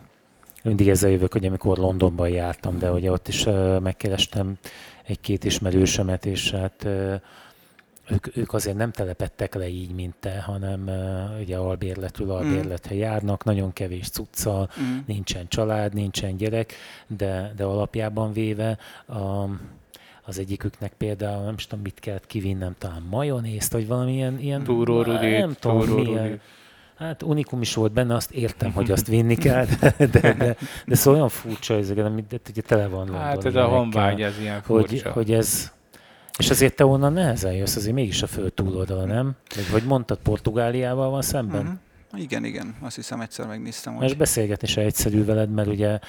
mindig 0.66 0.90
ezzel 0.90 1.10
jövök, 1.10 1.34
hogy 1.34 1.46
amikor 1.46 1.78
Londonban 1.78 2.30
jártam, 2.30 2.80
de 2.80 2.92
ugye 2.92 3.12
ott 3.12 3.28
is 3.28 3.44
megkerestem 3.82 4.58
egy-két 5.04 5.44
ismerősömet, 5.44 6.26
és 6.26 6.52
hát 6.52 6.88
ők, 8.10 8.38
ők 8.38 8.54
azért 8.54 8.78
nem 8.78 8.92
telepettek 8.92 9.56
le 9.56 9.68
így, 9.68 9.94
mint 9.94 10.16
te, 10.20 10.42
hanem 10.42 10.84
uh, 10.88 11.40
ugye 11.42 11.58
albérletről 11.58 12.32
albérletre 12.32 12.96
mm. 12.96 12.98
járnak, 12.98 13.44
nagyon 13.44 13.74
kevés 13.74 14.10
cucca, 14.10 14.70
mm. 14.82 14.98
nincsen 15.06 15.48
család, 15.48 15.94
nincsen 15.94 16.38
gyerek, 16.38 16.74
de, 17.08 17.54
de 17.56 17.64
alapjában 17.64 18.34
véve 18.34 18.78
um, 19.08 19.60
az 20.24 20.40
egyiküknek 20.40 20.94
például, 20.98 21.44
nem 21.44 21.56
tudom, 21.56 21.84
mit 21.84 22.00
kellett 22.00 22.28
kivinnem, 22.28 22.76
talán 22.78 23.04
majonézt, 23.10 23.72
vagy 23.72 23.88
valamilyen 23.88 24.40
ilyen... 24.40 24.64
Túró 24.64 25.02
nem 25.02 25.56
tudom, 25.60 25.90
milyen, 25.90 26.42
Hát 26.98 27.24
unikum 27.24 27.62
is 27.62 27.74
volt 27.74 27.92
benne, 27.92 28.16
azt 28.16 28.32
értem, 28.32 28.72
hogy 28.72 28.92
azt 28.92 29.08
vinni 29.16 29.36
kell, 29.36 29.66
de, 29.66 29.94
de, 29.98 30.34
de, 30.34 30.56
de 30.86 30.96
szóval 30.96 31.20
olyan 31.20 31.30
furcsa 31.30 31.74
ezeket, 31.74 32.06
amit 32.06 32.42
ugye 32.50 32.62
tele 32.62 32.88
van 32.88 33.00
London. 33.00 33.22
Hát 33.22 33.46
ez 33.46 33.56
a 33.56 33.66
honvágy, 33.66 34.22
ez 34.22 34.40
ilyen 34.40 34.62
furcsa. 34.62 35.04
Hogy, 35.04 35.14
hogy 35.14 35.32
ez, 35.32 35.72
és 36.38 36.50
azért 36.50 36.76
te 36.76 36.86
onnan 36.86 37.14
nehezen 37.14 37.54
jössz, 37.54 37.76
azért 37.76 37.96
mégis 37.96 38.22
a 38.22 38.28
föld 38.28 38.54
túloldala, 38.54 39.06
nem? 39.06 39.36
Vagy, 39.56 39.72
vagy 39.72 39.84
mondtad, 39.84 40.18
Portugáliával 40.18 41.10
van 41.10 41.22
szemben? 41.22 41.62
Uh-huh. 41.62 41.78
Igen, 42.18 42.44
igen, 42.44 42.76
azt 42.82 42.96
hiszem 42.96 43.22
egyszer 43.22 43.48
megnéztem. 43.48 43.94
Hogy... 43.94 44.02
Most 44.02 44.18
beszélgetni 44.18 44.68
se 44.68 44.82
egyszerű 44.82 45.26
veled, 45.26 45.50
mert 45.50 45.68
ugye 45.68 46.00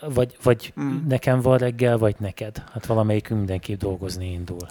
vagy, 0.00 0.36
vagy 0.42 0.72
mm. 0.80 0.96
nekem 1.08 1.40
van 1.40 1.58
reggel, 1.58 1.98
vagy 1.98 2.14
neked. 2.18 2.62
Hát 2.72 2.86
valamelyikünk 2.86 3.38
mindenképp 3.38 3.78
dolgozni 3.78 4.32
indul. 4.32 4.66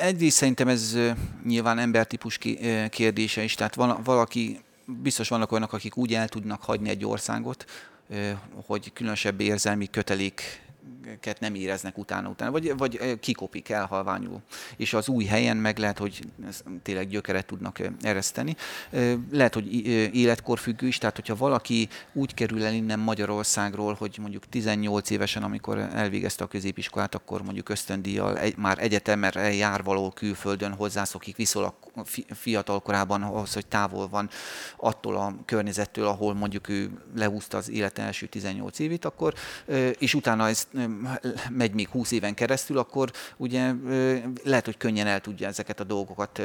Egyrészt 0.00 0.36
szerintem 0.36 0.68
ez 0.68 0.96
nyilván 1.44 1.78
embertípus 1.78 2.38
kérdése 2.90 3.42
is, 3.42 3.54
tehát 3.54 3.74
valaki, 4.04 4.60
biztos 4.84 5.28
vannak 5.28 5.52
olyanok, 5.52 5.72
akik 5.72 5.96
úgy 5.96 6.14
el 6.14 6.28
tudnak 6.28 6.62
hagyni 6.62 6.88
egy 6.88 7.04
országot, 7.04 7.64
hogy 8.66 8.92
különösebb 8.92 9.40
érzelmi 9.40 9.90
kötelék 9.90 10.62
ket 11.20 11.40
nem 11.40 11.54
éreznek 11.54 11.98
utána, 11.98 12.28
utána 12.28 12.50
vagy, 12.50 12.76
vagy 12.76 13.18
kikopik, 13.20 13.68
elhalványul. 13.68 14.40
És 14.76 14.94
az 14.94 15.08
új 15.08 15.24
helyen 15.24 15.56
meg 15.56 15.78
lehet, 15.78 15.98
hogy 15.98 16.20
tényleg 16.82 17.08
gyökeret 17.08 17.46
tudnak 17.46 17.78
ereszteni. 18.00 18.56
Lehet, 19.30 19.54
hogy 19.54 19.86
életkor 20.16 20.58
függő 20.58 20.86
is, 20.86 20.98
tehát 20.98 21.16
hogyha 21.16 21.36
valaki 21.36 21.88
úgy 22.12 22.34
kerül 22.34 22.64
el 22.64 22.72
innen 22.72 22.98
Magyarországról, 22.98 23.94
hogy 23.94 24.18
mondjuk 24.20 24.48
18 24.48 25.10
évesen, 25.10 25.42
amikor 25.42 25.78
elvégezte 25.78 26.44
a 26.44 26.46
középiskolát, 26.46 27.14
akkor 27.14 27.42
mondjuk 27.42 27.68
ösztöndíjjal 27.68 28.38
egy, 28.38 28.56
már 28.56 28.78
egyetemre 28.78 29.52
jár 29.54 29.82
való 29.82 30.10
külföldön 30.10 30.72
hozzászokik 30.72 31.36
viszonylag 31.36 31.74
fiatal 32.30 32.80
korában 32.80 33.22
ahhoz, 33.22 33.54
hogy 33.54 33.66
távol 33.66 34.08
van 34.08 34.30
attól 34.76 35.16
a 35.16 35.34
környezettől, 35.44 36.06
ahol 36.06 36.34
mondjuk 36.34 36.68
ő 36.68 36.90
leúzta 37.16 37.56
az 37.56 37.70
élet 37.70 37.98
első 37.98 38.26
18 38.26 38.78
évét, 38.78 39.04
akkor, 39.04 39.34
és 39.98 40.14
utána 40.14 40.48
ez 40.48 40.68
megy 41.50 41.74
még 41.74 41.88
20 41.88 42.10
éven 42.10 42.34
keresztül, 42.34 42.78
akkor 42.78 43.10
ugye 43.36 43.72
lehet, 44.44 44.64
hogy 44.64 44.76
könnyen 44.76 45.06
el 45.06 45.20
tudja 45.20 45.48
ezeket 45.48 45.80
a 45.80 45.84
dolgokat, 45.84 46.42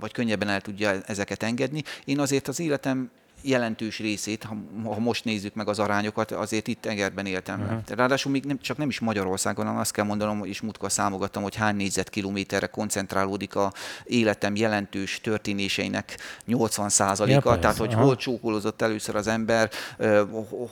vagy 0.00 0.12
könnyebben 0.12 0.48
el 0.48 0.60
tudja 0.60 1.00
ezeket 1.00 1.42
engedni. 1.42 1.82
Én 2.04 2.18
azért 2.18 2.48
az 2.48 2.60
életem 2.60 3.10
jelentős 3.42 3.98
részét, 3.98 4.44
ha, 4.44 4.56
ha 4.84 4.98
most 4.98 5.24
nézzük 5.24 5.54
meg 5.54 5.68
az 5.68 5.78
arányokat, 5.78 6.30
azért 6.30 6.68
itt 6.68 6.86
Egerben 6.86 7.26
éltem. 7.26 7.60
Uh-huh. 7.60 7.78
Ráadásul 7.88 8.32
még 8.32 8.44
nem, 8.44 8.58
csak 8.60 8.76
nem 8.76 8.88
is 8.88 9.00
Magyarországon, 9.00 9.64
hanem 9.64 9.80
azt 9.80 9.92
kell 9.92 10.04
mondanom, 10.04 10.44
és 10.44 10.60
múltkor 10.60 10.92
számogattam, 10.92 11.42
hogy 11.42 11.54
hány 11.54 11.76
négyzetkilométerre 11.76 12.66
koncentrálódik 12.66 13.54
a 13.54 13.72
életem 14.04 14.56
jelentős 14.56 15.20
történéseinek 15.20 16.18
80%-a, 16.48 17.58
tehát 17.58 17.76
hogy 17.76 17.92
aha. 17.92 18.02
hol 18.02 18.16
csókolózott 18.16 18.82
először 18.82 19.16
az 19.16 19.26
ember, 19.26 19.70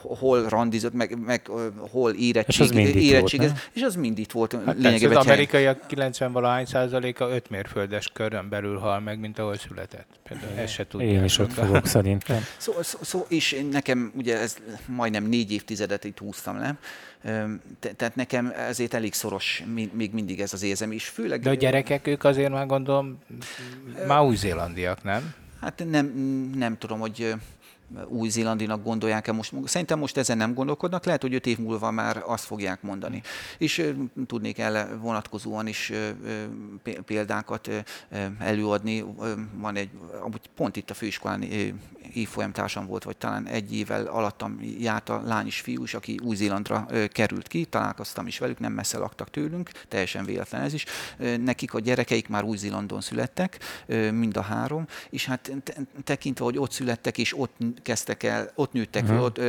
hol 0.03 0.49
randizott, 0.49 0.93
meg, 0.93 1.19
meg 1.25 1.51
hol 1.91 2.13
érettség, 2.13 2.75
és 2.75 2.95
érettség, 2.95 3.41
volt, 3.41 3.69
és 3.73 3.83
az 3.83 3.95
mind 3.95 4.19
itt 4.19 4.33
volt. 4.33 4.57
Hát 4.67 4.77
lényegében 4.79 5.17
az 5.17 5.25
amerikaiak 5.25 5.87
90 5.87 6.33
valahány 6.33 6.65
százaléka 6.65 7.29
5 7.29 7.51
mérföldes 7.51 8.09
körön 8.13 8.49
belül 8.49 8.79
hal 8.79 9.01
meg, 9.01 9.19
mint 9.19 9.39
ahol 9.39 9.57
született. 9.57 10.07
Például 10.29 10.59
ezt 10.59 10.73
se 10.73 10.87
tudják. 10.87 11.11
Én 11.11 11.25
is 11.25 11.39
ott 11.39 11.53
fogok 11.53 11.87
szerintem. 11.87 12.45
Szó, 12.59 12.83
szó, 12.83 12.99
szó, 13.03 13.27
és 13.29 13.65
nekem 13.71 14.13
ugye 14.17 14.39
ez 14.39 14.57
majdnem 14.87 15.25
négy 15.25 15.53
évtizedet 15.53 16.05
itt 16.05 16.19
húztam 16.19 16.59
le, 16.59 16.79
Te, 17.81 17.93
tehát 17.97 18.15
nekem 18.15 18.53
ezért 18.57 18.95
elég 18.95 19.15
szoros 19.15 19.65
még 19.93 20.13
mindig 20.13 20.41
ez 20.41 20.53
az 20.53 20.63
érzem, 20.63 20.93
és 20.93 21.09
főleg... 21.09 21.41
De 21.41 21.51
a 21.51 21.55
gyerekek, 21.55 22.07
ők 22.07 22.25
azért 22.25 22.51
már 22.51 22.67
gondolom, 22.67 23.19
már 24.07 24.23
új-zélandiak, 24.23 25.03
nem? 25.03 25.35
Hát 25.61 25.85
nem, 25.91 26.07
nem 26.57 26.79
tudom, 26.79 27.01
hogy 27.01 27.35
új-zélandinak 28.09 28.83
gondolják-e 28.83 29.33
most. 29.33 29.53
Szerintem 29.65 29.99
most 29.99 30.17
ezen 30.17 30.37
nem 30.37 30.55
gondolkodnak, 30.55 31.05
lehet, 31.05 31.23
hogy 31.23 31.35
öt 31.35 31.47
év 31.47 31.59
múlva 31.59 31.91
már 31.91 32.23
azt 32.27 32.45
fogják 32.45 32.83
mondani. 32.83 33.23
És 33.59 33.93
tudnék 34.27 34.59
el 34.59 34.99
vonatkozóan 34.99 35.67
is 35.67 35.93
példákat 37.05 37.71
előadni. 38.39 39.05
Van 39.55 39.77
egy, 39.77 39.91
amúgy 40.21 40.51
pont 40.55 40.77
itt 40.77 40.91
a 40.91 40.95
főiskolán 40.95 41.45
évfolyamtársam 42.13 42.87
volt, 42.87 43.05
vagy 43.05 43.17
talán 43.17 43.47
egy 43.47 43.75
évvel 43.75 44.07
alattam 44.07 44.61
járt 44.79 45.09
a 45.09 45.23
lány 45.25 45.47
is 45.47 45.61
fiú 45.61 45.83
is, 45.83 45.95
aki 45.95 46.19
Új-Zélandra 46.23 46.87
került 47.13 47.49
ki, 47.49 47.65
találkoztam 47.65 48.27
is 48.27 48.39
velük, 48.39 48.59
nem 48.59 48.73
messze 48.73 48.99
laktak 48.99 49.31
tőlünk, 49.31 49.71
teljesen 49.89 50.25
véletlen 50.25 50.63
ez 50.63 50.73
is. 50.73 50.85
Nekik 51.41 51.75
a 51.75 51.81
gyerekeik 51.81 52.29
már 52.29 52.45
Új-Zélandon 52.45 53.01
születtek, 53.01 53.59
mind 54.13 54.37
a 54.37 54.43
három, 54.43 54.87
és 55.11 55.27
hát 55.27 55.53
tekintve, 56.05 56.45
hogy 56.45 56.59
ott 56.59 56.71
születtek, 56.71 57.19
és 57.19 57.39
ott 57.39 57.57
kezdtek 57.83 58.23
el, 58.23 58.51
ott 58.55 58.73
nőttek 58.73 59.03
uh-huh. 59.03 59.23
ott, 59.23 59.41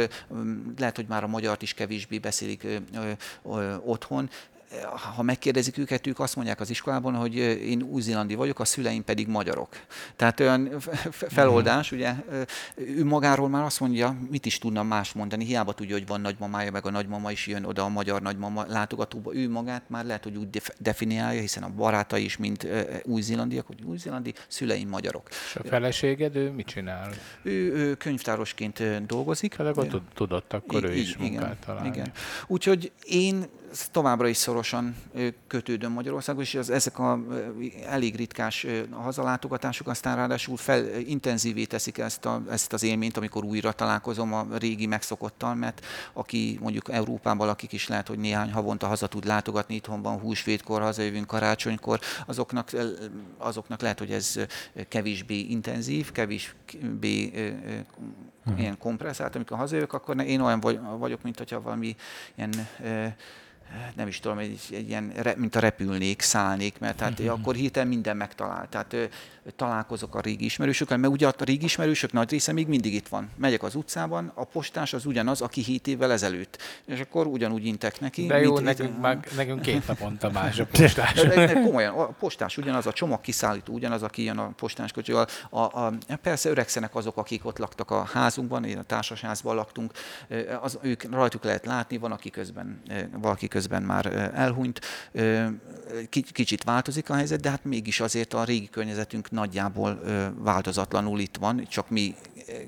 lehet, 0.78 0.96
hogy 0.96 1.06
már 1.08 1.24
a 1.24 1.28
magyart 1.28 1.62
is 1.62 1.74
kevésbé 1.74 2.18
beszélik 2.18 2.68
otthon, 3.84 4.30
ha 5.16 5.22
megkérdezik 5.22 5.78
őket, 5.78 6.08
ők 6.08 6.20
azt 6.20 6.36
mondják 6.36 6.60
az 6.60 6.70
iskolában, 6.70 7.16
hogy 7.16 7.36
én 7.36 7.82
új-zélandi 7.82 8.36
vagyok, 8.36 8.60
a 8.60 8.66
szüleim 8.66 9.04
pedig 9.04 9.28
magyarok. 9.28 9.70
Tehát 10.16 10.40
olyan 10.40 10.80
feloldás, 11.12 11.92
ugye, 11.92 12.14
ő 12.76 13.06
magáról 13.06 13.50
már 13.50 13.64
azt 13.64 13.80
mondja, 13.80 14.18
mit 14.30 14.46
is 14.46 14.58
tudna 14.58 14.84
más 14.84 15.14
mondani, 15.14 15.46
hiába 15.46 15.74
tudja, 15.74 15.96
hogy 15.96 16.08
van 16.08 16.22
nagymamája, 16.22 16.72
meg 16.72 16.86
a 16.86 16.90
nagymama 16.90 17.32
is 17.32 17.48
jön 17.48 17.64
oda 17.64 17.84
a 17.84 17.90
magyar 17.90 18.22
nagymama 18.22 18.66
látogatóba, 18.68 19.36
ő 19.36 19.50
magát 19.50 19.84
már 19.88 20.06
lehet, 20.06 20.24
hogy 20.24 20.36
úgy 20.36 20.62
definiálja, 20.78 21.42
hiszen 21.42 21.64
a 21.64 21.70
barátai 21.70 22.24
is, 22.24 22.38
mint 22.38 22.68
új-zélandiak, 23.04 23.68
hogy 23.68 23.84
új-zélandi, 23.84 24.34
szüleim 24.48 24.90
magyarok. 24.90 25.28
És 25.30 25.56
a 25.56 25.64
feleséged, 25.68 26.36
ő 26.36 26.52
mit 26.52 26.66
csinál? 26.66 27.10
Ő, 27.42 27.74
ő 27.74 27.96
könyvtárosként 27.96 29.06
dolgozik. 29.06 29.56
Hát 29.56 29.68
akkor 29.68 30.02
tudott 30.14 30.54
akkor 30.54 30.84
ő 30.84 30.94
is 30.94 31.16
igen, 31.16 31.32
munkát 31.32 31.58
találni. 31.66 31.88
Igen. 31.88 32.12
Úgyhogy 32.48 32.92
én 33.04 33.46
továbbra 33.92 34.28
is 34.28 34.38
szorosan 34.38 34.96
kötődöm 35.48 35.92
Magyarországhoz, 35.92 36.46
és 36.46 36.56
az, 36.56 36.70
ezek 36.70 37.00
a 37.00 37.20
elég 37.86 38.16
ritkás 38.16 38.66
hazalátogatások 38.92 39.88
aztán 39.88 40.16
ráadásul 40.16 40.58
fel, 40.58 41.00
intenzívé 41.00 41.64
teszik 41.64 41.98
ezt, 41.98 42.26
a, 42.26 42.42
ezt 42.50 42.74
az 42.74 42.84
élményt, 42.84 43.18
amikor 43.18 43.44
újra 43.44 43.72
találkozom 43.72 44.34
a 44.34 44.48
régi 44.58 44.86
megszokottal, 44.86 45.56
mert 45.56 45.86
aki 46.14 46.58
mondjuk 46.62 46.90
Európában 46.92 47.48
lakik 47.48 47.72
is 47.72 47.88
lehet, 47.88 48.08
hogy 48.08 48.20
néhány 48.20 48.52
havonta 48.52 48.88
haza 48.88 49.08
tud 49.08 49.26
látogatni, 49.26 49.76
itthon 49.76 50.02
van 50.02 50.20
húsvétkor, 50.20 50.82
hazajövünk 50.82 51.28
karácsonykor, 51.28 52.00
azoknak, 52.26 52.70
azoknak 53.38 53.82
lehet, 53.82 54.00
hogy 54.00 54.12
ez 54.12 54.36
kevésbé 54.88 55.40
intenzív, 55.40 56.12
kevésbé 56.12 57.32
ilyen 58.58 58.78
kompresszált, 58.78 59.36
amikor 59.36 59.58
hazajövök, 59.58 59.94
akkor 59.94 60.22
én 60.22 60.42
olyan 60.42 60.60
vagyok, 61.00 61.22
mint 61.22 61.38
hogyha 61.38 61.62
valami 61.62 61.96
ilyen 62.36 62.68
nem 63.96 64.08
is 64.08 64.20
tudom, 64.20 64.38
egy, 64.38 64.60
egy 64.72 64.88
ilyen, 64.88 65.14
mint 65.38 65.56
a 65.56 65.60
repülnék, 65.60 66.22
szállnék, 66.22 66.80
mert 66.80 67.00
hát 67.00 67.20
uh-huh. 67.20 67.40
akkor 67.40 67.56
hirtelen 67.56 67.88
minden 67.88 68.18
megtalál. 68.18 68.68
Tehát 68.70 68.96
találkozok 69.56 70.16
a 70.16 70.20
régi 70.20 70.46
ismerősökkel, 70.46 70.98
mert 70.98 71.14
ugye 71.14 71.28
a 71.28 71.34
régi 71.38 71.66
ismerősök 71.66 72.12
nagy 72.12 72.30
része 72.30 72.52
még 72.52 72.68
mindig 72.68 72.94
itt 72.94 73.08
van. 73.08 73.30
Megyek 73.36 73.64
az 73.64 73.76
utcában, 73.76 74.32
a 74.36 74.44
postás 74.44 74.94
az 74.94 75.06
ugyanaz, 75.06 75.42
aki 75.42 75.62
7 75.62 75.88
évvel 75.88 76.12
ezelőtt. 76.12 76.58
És 76.86 77.00
akkor 77.00 77.28
ugyanúgy 77.28 77.66
intek 77.66 78.00
neki. 78.00 78.26
De 78.26 78.40
jó, 78.40 78.54
mit, 78.54 78.64
nekünk, 78.64 78.92
mit, 78.92 79.02
meg, 79.02 79.28
nekünk 79.36 79.62
két 79.62 79.88
naponta 79.88 80.30
más 80.32 80.60
a 80.60 80.66
postás. 80.72 81.14
de, 81.14 81.28
de, 81.28 81.54
komolyan, 81.54 81.94
a 81.94 82.06
postás 82.06 82.58
ugyanaz, 82.58 82.88
a 82.88 82.94
csomag 82.94 83.22
kiszállító 83.22 83.74
ugyanaz, 83.74 84.04
aki 84.04 84.24
jön 84.24 84.38
a 84.38 84.50
postás 84.50 84.92
kocsival. 84.92 85.28
A, 85.50 85.60
a, 85.60 85.94
persze 86.22 86.50
öregszenek 86.50 86.96
azok, 86.96 87.18
akik 87.18 87.46
ott 87.46 87.58
laktak 87.58 87.92
a 87.92 88.04
házunkban, 88.04 88.66
én 88.66 88.78
a 88.78 88.84
társasházban 88.84 89.56
laktunk, 89.56 89.92
az, 90.62 90.78
ők 90.82 91.12
rajtuk 91.12 91.44
lehet 91.44 91.66
látni, 91.66 91.98
van, 91.98 92.12
aki 92.12 92.30
közben, 92.30 92.82
valaki 93.12 93.48
közben 93.48 93.59
már 93.68 94.32
elhunyt. 94.36 94.82
Kicsit 96.10 96.64
változik 96.64 97.10
a 97.10 97.14
helyzet, 97.14 97.39
de 97.39 97.49
hát 97.49 97.64
mégis 97.64 97.99
azért 97.99 98.34
a 98.34 98.43
régi 98.43 98.70
környezetünk 98.70 99.32
nagyjából 99.32 99.99
változatlanul 100.38 101.20
itt 101.20 101.38
van, 101.39 101.66
csak 101.70 101.89
mi 101.89 102.16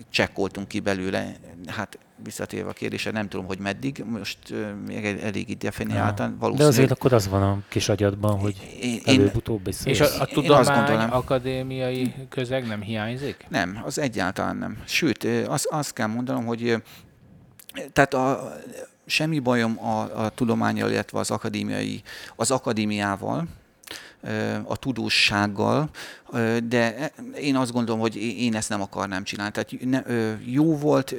csekkoltunk 0.09 0.67
ki 0.67 0.79
belőle, 0.79 1.35
hát 1.67 1.97
visszatérve 2.23 2.69
a 2.69 2.73
kérdésre, 2.73 3.11
nem 3.11 3.29
tudom, 3.29 3.45
hogy 3.45 3.59
meddig, 3.59 4.03
most 4.09 4.37
még 4.87 5.05
elég 5.05 5.49
itt 5.49 5.59
definiáltan. 5.59 6.37
Ja. 6.41 6.51
De 6.51 6.63
azért 6.63 6.91
akkor 6.91 7.13
az 7.13 7.27
van 7.27 7.43
a 7.43 7.61
kis 7.67 7.89
agyadban, 7.89 8.39
hogy 8.39 8.55
előbb-utóbb 9.05 9.61
biztos. 9.61 9.91
És 9.91 9.99
a, 9.99 10.21
a 10.21 10.25
tudomány 10.25 11.09
akadémiai 11.09 12.13
közeg 12.29 12.67
nem 12.67 12.81
hiányzik? 12.81 13.45
Nem, 13.49 13.81
az 13.85 13.99
egyáltalán 13.99 14.55
nem. 14.55 14.77
Sőt, 14.85 15.27
azt, 15.47 15.65
azt 15.65 15.93
kell 15.93 16.07
mondanom, 16.07 16.45
hogy 16.45 16.83
tehát 17.93 18.13
a, 18.13 18.53
semmi 19.11 19.39
bajom 19.39 19.85
a, 19.85 20.23
a 20.23 20.29
tudományjal, 20.29 20.91
illetve 20.91 21.19
az 21.19 21.31
akadémiai, 21.31 22.01
az 22.35 22.51
akadémiával, 22.51 23.47
a 24.63 24.77
tudóssággal, 24.77 25.89
de 26.63 27.11
én 27.39 27.55
azt 27.55 27.71
gondolom, 27.71 27.99
hogy 27.99 28.15
én 28.15 28.55
ezt 28.55 28.69
nem 28.69 28.81
akarnám 28.81 29.23
csinálni. 29.23 29.51
Tehát 29.51 30.01
jó 30.45 30.77
volt, 30.77 31.15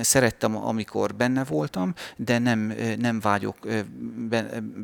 szerettem, 0.00 0.56
amikor 0.56 1.14
benne 1.14 1.44
voltam, 1.44 1.94
de 2.16 2.38
nem, 2.38 2.74
nem 2.98 3.20
vágyok 3.20 3.56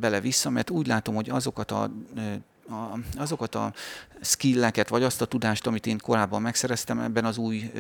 bele 0.01 0.21
vissza, 0.21 0.51
mert 0.51 0.71
úgy 0.71 0.87
látom, 0.87 1.15
hogy 1.15 1.31
azokat 1.31 1.71
a 1.71 1.91
a, 2.69 2.99
azokat 3.17 3.55
a 3.55 3.73
skilleket, 4.21 4.89
vagy 4.89 5.03
azt 5.03 5.21
a 5.21 5.25
tudást, 5.25 5.67
amit 5.67 5.87
én 5.87 5.99
korábban 5.99 6.43
megszereztem 6.43 6.99
ebben 6.99 7.25
az 7.25 7.39
új 7.39 7.71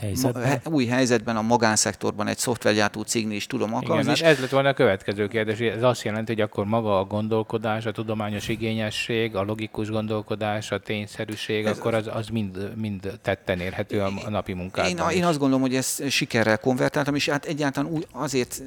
helyzetben. 0.00 0.60
új 0.64 0.86
helyzetben 0.86 1.36
a 1.36 1.42
magánszektorban 1.42 2.26
egy 2.26 2.38
szoftvergyártó 2.38 3.02
cégnél 3.02 3.36
is 3.36 3.46
tudom 3.46 3.74
alkalmazni. 3.74 4.12
Igen, 4.12 4.24
hát 4.24 4.34
ez 4.34 4.40
lett 4.40 4.50
volna 4.50 4.68
a 4.68 4.72
következő 4.72 5.28
kérdés. 5.28 5.58
Ez 5.58 5.82
azt 5.82 6.02
jelenti, 6.02 6.32
hogy 6.32 6.40
akkor 6.40 6.64
maga 6.64 6.98
a 6.98 7.04
gondolkodás, 7.04 7.86
a 7.86 7.92
tudományos 7.92 8.48
igényesség, 8.48 9.36
a 9.36 9.42
logikus 9.42 9.90
gondolkodás, 9.90 10.70
a 10.70 10.78
tényszerűség, 10.78 11.64
ez 11.64 11.78
akkor 11.78 11.94
az, 11.94 12.08
az 12.12 12.28
mind, 12.28 12.72
mind 12.76 13.18
tetten 13.22 13.60
érhető 13.60 14.00
a, 14.00 14.12
a 14.24 14.30
napi 14.30 14.52
munkában. 14.52 15.10
Én, 15.10 15.16
én 15.16 15.24
azt 15.24 15.38
gondolom, 15.38 15.62
hogy 15.62 15.74
ezt 15.74 16.10
sikerrel 16.10 16.58
konvertáltam, 16.58 17.14
és 17.14 17.28
hát 17.28 17.44
egyáltalán 17.44 17.92
úgy 17.92 18.06
azért 18.12 18.62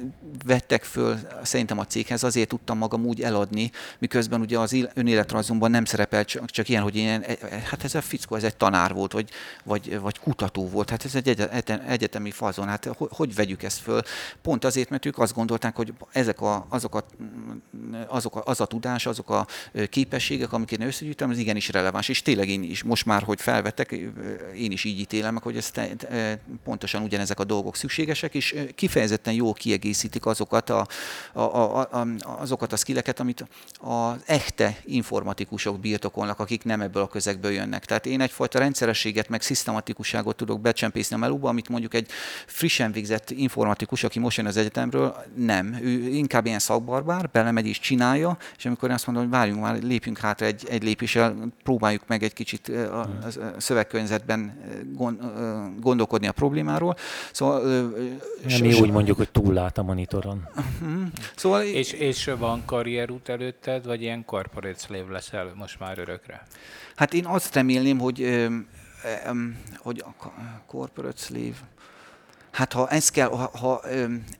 vettek 0.46 0.84
föl 0.84 1.16
szerintem 1.42 1.78
a 1.78 1.84
céghez, 1.84 2.22
azért 2.22 2.48
tudtam 2.48 2.78
magam 2.78 3.06
úgy 3.06 3.20
eladni, 3.20 3.70
miközben 3.98 4.40
ugye 4.40 4.58
az 4.58 4.76
önéletrajzomban 4.94 5.70
nem 5.70 5.84
szerepel 5.84 6.24
csak, 6.24 6.50
csak 6.50 6.68
ilyen, 6.68 6.82
hogy 6.82 6.96
ilyen, 6.96 7.22
e- 7.22 7.36
e- 7.40 7.62
hát 7.70 7.84
ez 7.84 7.94
a 7.94 8.00
fickó, 8.00 8.36
ez 8.36 8.44
egy 8.44 8.56
tanár 8.56 8.92
volt, 8.92 9.12
vagy, 9.12 9.28
vagy, 9.64 10.00
vagy 10.00 10.18
kutató 10.18 10.68
volt. 10.68 10.83
Hát 10.90 11.04
ez 11.04 11.14
egy 11.14 11.28
egy 11.28 11.80
egyetemi 11.86 12.30
fazon. 12.30 12.68
Hát 12.68 12.90
hogy, 12.96 13.34
vegyük 13.34 13.62
ezt 13.62 13.78
föl? 13.78 14.02
Pont 14.42 14.64
azért, 14.64 14.90
mert 14.90 15.06
ők 15.06 15.18
azt 15.18 15.34
gondolták, 15.34 15.76
hogy 15.76 15.92
ezek 16.12 16.40
a, 16.40 16.66
azok 16.68 16.94
a, 16.94 17.04
azok 18.06 18.36
a, 18.36 18.42
az 18.44 18.60
a 18.60 18.66
tudás, 18.66 19.06
azok 19.06 19.30
a 19.30 19.46
képességek, 19.88 20.52
amiket 20.52 20.80
én 20.80 20.86
összegyűjtöm, 20.86 21.30
az 21.30 21.38
igenis 21.38 21.68
releváns. 21.68 22.08
És 22.08 22.22
tényleg 22.22 22.48
én 22.48 22.62
is, 22.62 22.82
most 22.82 23.06
már, 23.06 23.22
hogy 23.22 23.40
felvettek, 23.40 23.90
én 24.56 24.70
is 24.70 24.84
így 24.84 24.98
ítélem 24.98 25.42
hogy 25.44 25.56
ez 25.56 25.70
pontosan 26.64 27.02
ugyanezek 27.02 27.40
a 27.40 27.44
dolgok 27.44 27.76
szükségesek, 27.76 28.34
és 28.34 28.56
kifejezetten 28.74 29.34
jól 29.34 29.52
kiegészítik 29.52 30.26
azokat 30.26 30.70
a, 30.70 30.86
a, 31.32 31.40
a, 31.40 31.78
a, 31.80 32.06
azokat 32.20 32.72
a 32.72 32.76
skilleket, 32.76 33.20
amit 33.20 33.46
az 33.80 34.16
echte 34.26 34.78
informatikusok 34.84 35.80
birtokolnak, 35.80 36.38
akik 36.38 36.64
nem 36.64 36.80
ebből 36.80 37.02
a 37.02 37.08
közegből 37.08 37.52
jönnek. 37.52 37.84
Tehát 37.84 38.06
én 38.06 38.20
egyfajta 38.20 38.58
rendszerességet, 38.58 39.28
meg 39.28 39.42
szisztematikusságot 39.42 40.36
tudok 40.36 40.60
becsempészni 40.74 41.16
a 41.16 41.18
melóba, 41.18 41.48
amit 41.48 41.68
mondjuk 41.68 41.94
egy 41.94 42.08
frissen 42.46 42.92
végzett 42.92 43.30
informatikus, 43.30 44.04
aki 44.04 44.18
most 44.18 44.36
jön 44.36 44.46
az 44.46 44.56
egyetemről, 44.56 45.16
nem. 45.36 45.78
Ő 45.82 45.88
inkább 45.90 46.46
ilyen 46.46 46.58
szakbarbár, 46.58 47.30
belemegy 47.32 47.66
és 47.66 47.80
csinálja, 47.80 48.36
és 48.56 48.66
amikor 48.66 48.90
azt 48.90 49.06
mondom, 49.06 49.24
hogy 49.24 49.32
várjunk 49.32 49.60
már, 49.60 49.82
lépjünk 49.82 50.18
hátra 50.18 50.46
egy, 50.46 50.66
egy 50.68 50.82
lépéssel, 50.82 51.36
próbáljuk 51.62 52.02
meg 52.06 52.22
egy 52.22 52.32
kicsit 52.32 52.68
a, 52.68 53.08
szövegkörnyezetben 53.56 54.58
gondolkodni 55.80 56.26
a 56.26 56.32
problémáról. 56.32 56.96
Szóval, 57.32 57.62
nem 58.48 58.60
mi 58.60 58.80
úgy 58.80 58.90
mondjuk, 58.90 59.16
hogy 59.16 59.30
túllát 59.30 59.78
a 59.78 59.82
monitoron. 59.82 60.48
Mhm. 60.80 61.02
Szóval, 61.36 61.62
és, 61.62 61.92
és 61.92 62.30
van 62.38 62.62
karrierút 62.64 63.28
előtted, 63.28 63.86
vagy 63.86 64.02
ilyen 64.02 64.24
corporate 64.24 64.78
slave 64.78 65.12
leszel 65.12 65.52
most 65.54 65.78
már 65.78 65.98
örökre? 65.98 66.46
Hát 66.94 67.14
én 67.14 67.26
azt 67.26 67.54
remélném, 67.54 67.98
hogy 67.98 68.48
hogy 69.76 70.04
a 70.06 70.14
corporate 70.66 71.20
sleeve, 71.20 71.56
hát 72.54 72.72
ha, 72.72 72.88
ezt, 72.88 73.10
kell, 73.10 73.28
ha, 73.28 73.50
ha 73.58 73.82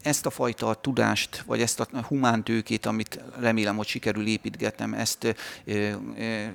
ezt 0.02 0.26
a 0.26 0.30
fajta 0.30 0.74
tudást, 0.74 1.42
vagy 1.46 1.60
ezt 1.60 1.80
a 1.80 1.86
humántőkét, 2.06 2.86
amit 2.86 3.20
remélem, 3.38 3.76
hogy 3.76 3.86
sikerül 3.86 4.26
építgetnem, 4.26 4.94
ezt 4.94 5.34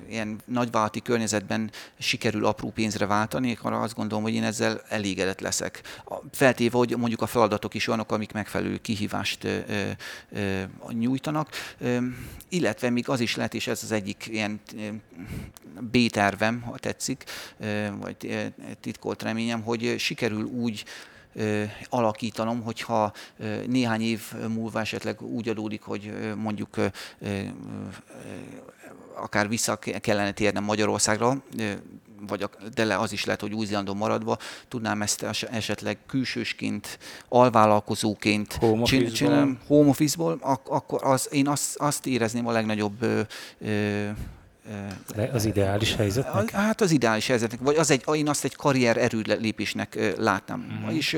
ilyen 0.08 0.40
nagyvállalati 0.44 1.02
környezetben 1.02 1.70
sikerül 1.98 2.46
apró 2.46 2.70
pénzre 2.70 3.06
váltani, 3.06 3.56
akkor 3.58 3.72
azt 3.72 3.94
gondolom, 3.94 4.22
hogy 4.22 4.34
én 4.34 4.44
ezzel 4.44 4.82
elégedett 4.88 5.40
leszek. 5.40 6.00
Feltéve, 6.32 6.76
hogy 6.76 6.96
mondjuk 6.96 7.22
a 7.22 7.26
feladatok 7.26 7.74
is 7.74 7.88
olyanok, 7.88 8.12
amik 8.12 8.32
megfelelő 8.32 8.76
kihívást 8.76 9.46
nyújtanak, 10.88 11.48
illetve 12.48 12.90
még 12.90 13.08
az 13.08 13.20
is 13.20 13.36
lehet, 13.36 13.54
és 13.54 13.66
ez 13.66 13.80
az 13.82 13.92
egyik 13.92 14.26
ilyen 14.30 14.60
B-tervem, 15.80 16.60
ha 16.60 16.78
tetszik, 16.78 17.24
vagy 18.00 18.50
titkolt 18.80 19.22
reményem, 19.22 19.62
hogy 19.62 19.94
sikerül 19.98 20.44
úgy 20.44 20.84
alakítanom, 21.88 22.62
hogyha 22.62 23.12
néhány 23.66 24.00
év 24.00 24.22
múlva 24.48 24.80
esetleg 24.80 25.22
úgy 25.22 25.48
adódik, 25.48 25.82
hogy 25.82 26.12
mondjuk 26.36 26.76
akár 29.14 29.48
vissza 29.48 29.76
kellene 29.76 30.32
térnem 30.32 30.64
Magyarországra, 30.64 31.42
vagy 32.26 32.48
de 32.74 32.84
le 32.84 32.98
az 32.98 33.12
is 33.12 33.24
lehet, 33.24 33.40
hogy 33.40 33.54
Új-Zélandon 33.54 33.96
maradva 33.96 34.38
tudnám 34.68 35.02
ezt 35.02 35.22
esetleg 35.50 35.98
külsősként, 36.06 36.98
alvállalkozóként 37.28 38.58
csinálni, 39.12 39.58
home 39.66 39.88
office-ból, 39.88 40.38
akkor 40.64 41.00
az, 41.04 41.28
én 41.32 41.48
azt, 41.48 41.76
azt 41.76 42.06
érezném 42.06 42.46
a 42.46 42.52
legnagyobb 42.52 43.04
az 45.32 45.44
ideális 45.44 45.94
helyzetnek? 45.94 46.50
Hát 46.50 46.80
az 46.80 46.90
ideális 46.90 47.26
helyzetnek, 47.26 47.60
vagy 47.60 47.76
az 47.76 47.90
egy, 47.90 48.04
én 48.12 48.28
azt 48.28 48.44
egy 48.44 48.56
karrier 48.56 48.96
erőlépésnek 48.96 50.14
láttam. 50.18 50.60
Mm. 50.60 50.88
És 50.88 51.16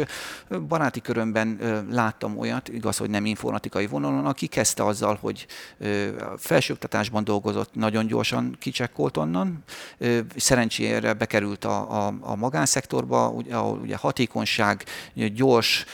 baráti 0.68 1.00
körömben 1.00 1.58
láttam 1.90 2.38
olyat, 2.38 2.68
igaz, 2.68 2.96
hogy 2.96 3.10
nem 3.10 3.26
informatikai 3.26 3.86
vonalon, 3.86 4.26
aki 4.26 4.46
kezdte 4.46 4.84
azzal, 4.84 5.18
hogy 5.20 5.46
felsőoktatásban 6.36 7.24
dolgozott, 7.24 7.74
nagyon 7.74 8.06
gyorsan 8.06 8.56
kicsekkolt 8.58 9.16
onnan, 9.16 9.64
szerencsére 10.36 11.12
bekerült 11.12 11.64
a, 11.64 12.06
a, 12.06 12.14
a 12.20 12.36
magánszektorba, 12.36 13.34
ahol 13.50 13.78
ugye 13.78 13.96
hatékonyság, 13.96 14.84
gyors 15.14 15.84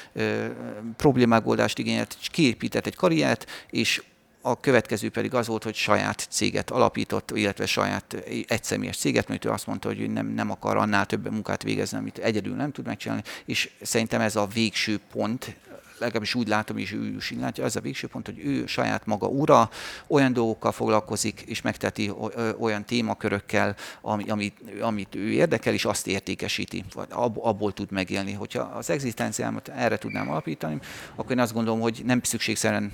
problémagoldást 0.97 1.79
igényelt, 1.79 2.17
kiépített 2.31 2.87
egy 2.87 2.97
karriert, 2.97 3.67
és 3.71 4.03
a 4.51 4.61
következő 4.61 5.11
pedig 5.11 5.35
az 5.35 5.47
volt, 5.47 5.65
hogy 5.65 5.75
saját 5.75 6.27
céget 6.31 6.71
alapított, 6.71 7.31
illetve 7.35 7.67
saját 7.67 8.17
egyszemélyes 8.47 8.97
céget, 8.97 9.29
mert 9.29 9.45
ő 9.45 9.51
azt 9.51 9.67
mondta, 9.67 9.89
hogy 9.89 10.11
nem, 10.11 10.27
nem 10.27 10.51
akar 10.51 10.77
annál 10.77 11.07
több 11.07 11.31
munkát 11.31 11.63
végezni, 11.63 11.99
amit 11.99 12.19
egyedül 12.19 12.55
nem 12.55 12.73
tud 12.73 12.87
megcsinálni, 12.87 13.23
és 13.45 13.71
szerintem 13.83 14.21
ez 14.21 14.37
a 14.37 14.47
végső 14.47 15.01
pont, 15.13 15.57
legalábbis 15.99 16.35
úgy 16.35 16.49
látom, 16.49 16.77
és 16.77 16.93
ő 16.93 17.15
is 17.17 17.31
így 17.31 17.41
látja, 17.41 17.65
az 17.65 17.77
a 17.77 17.81
végső 17.81 18.07
pont, 18.07 18.27
hogy 18.27 18.39
ő 18.39 18.67
saját 18.67 19.07
maga 19.07 19.27
ura, 19.27 19.71
olyan 20.07 20.33
dolgokkal 20.33 20.73
foglalkozik, 20.73 21.41
és 21.41 21.63
megteti 21.63 22.13
olyan 22.59 22.85
témakörökkel, 22.85 23.77
ami, 24.01 24.31
amit, 24.31 24.57
amit 24.81 25.15
ő 25.15 25.31
érdekel, 25.31 25.73
és 25.73 25.85
azt 25.85 26.07
értékesíti, 26.07 26.85
vagy 26.95 27.09
abból 27.35 27.73
tud 27.73 27.91
megélni. 27.91 28.33
Hogyha 28.33 28.61
az 28.61 28.91
egzisztenciámat 28.91 29.69
erre 29.69 29.99
tudnám 29.99 30.31
alapítani, 30.31 30.79
akkor 31.15 31.31
én 31.31 31.39
azt 31.39 31.53
gondolom, 31.53 31.81
hogy 31.81 32.03
nem 32.05 32.23
szükségszerűen 32.23 32.93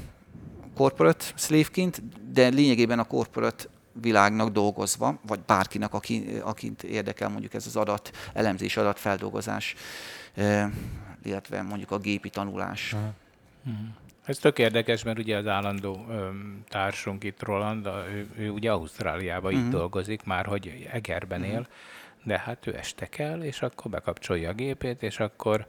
corporate 0.75 1.25
szlévként, 1.35 2.03
de 2.33 2.49
lényegében 2.49 2.99
a 2.99 3.05
corporate 3.05 3.64
világnak 4.01 4.49
dolgozva, 4.49 5.18
vagy 5.27 5.41
bárkinek, 5.47 5.95
aki, 5.95 6.25
akit 6.43 6.83
érdekel 6.83 7.29
mondjuk 7.29 7.55
ez 7.55 7.66
az 7.66 7.77
adat, 7.77 8.11
elemzés, 8.33 8.77
adatfeldolgozás, 8.77 9.75
illetve 11.22 11.62
mondjuk 11.62 11.91
a 11.91 11.99
gépi 11.99 12.31
tanulás. 12.31 12.93
Uh-huh. 12.93 13.79
Ez 14.25 14.39
tök 14.39 14.59
érdekes, 14.59 15.03
mert 15.03 15.18
ugye 15.18 15.37
az 15.37 15.47
állandó 15.47 16.07
öm, 16.11 16.64
társunk 16.68 17.25
itt, 17.25 17.43
Roland, 17.43 17.87
ő, 17.87 18.29
ő 18.37 18.51
ugye 18.51 18.70
Ausztráliában 18.70 19.53
uh-huh. 19.53 19.61
itt 19.61 19.68
mhm. 19.68 19.77
dolgozik, 19.77 20.25
már 20.25 20.47
hogy 20.47 20.89
Egerben 20.93 21.41
uh-huh. 21.41 21.55
él, 21.55 21.66
de 22.25 22.39
hát 22.39 22.66
ő 22.66 22.77
este 22.77 23.07
kell, 23.07 23.43
és 23.43 23.62
akkor 23.62 23.91
bekapcsolja 23.91 24.49
a 24.49 24.55
gépét, 24.55 25.03
és 25.03 25.20
akkor 25.20 25.66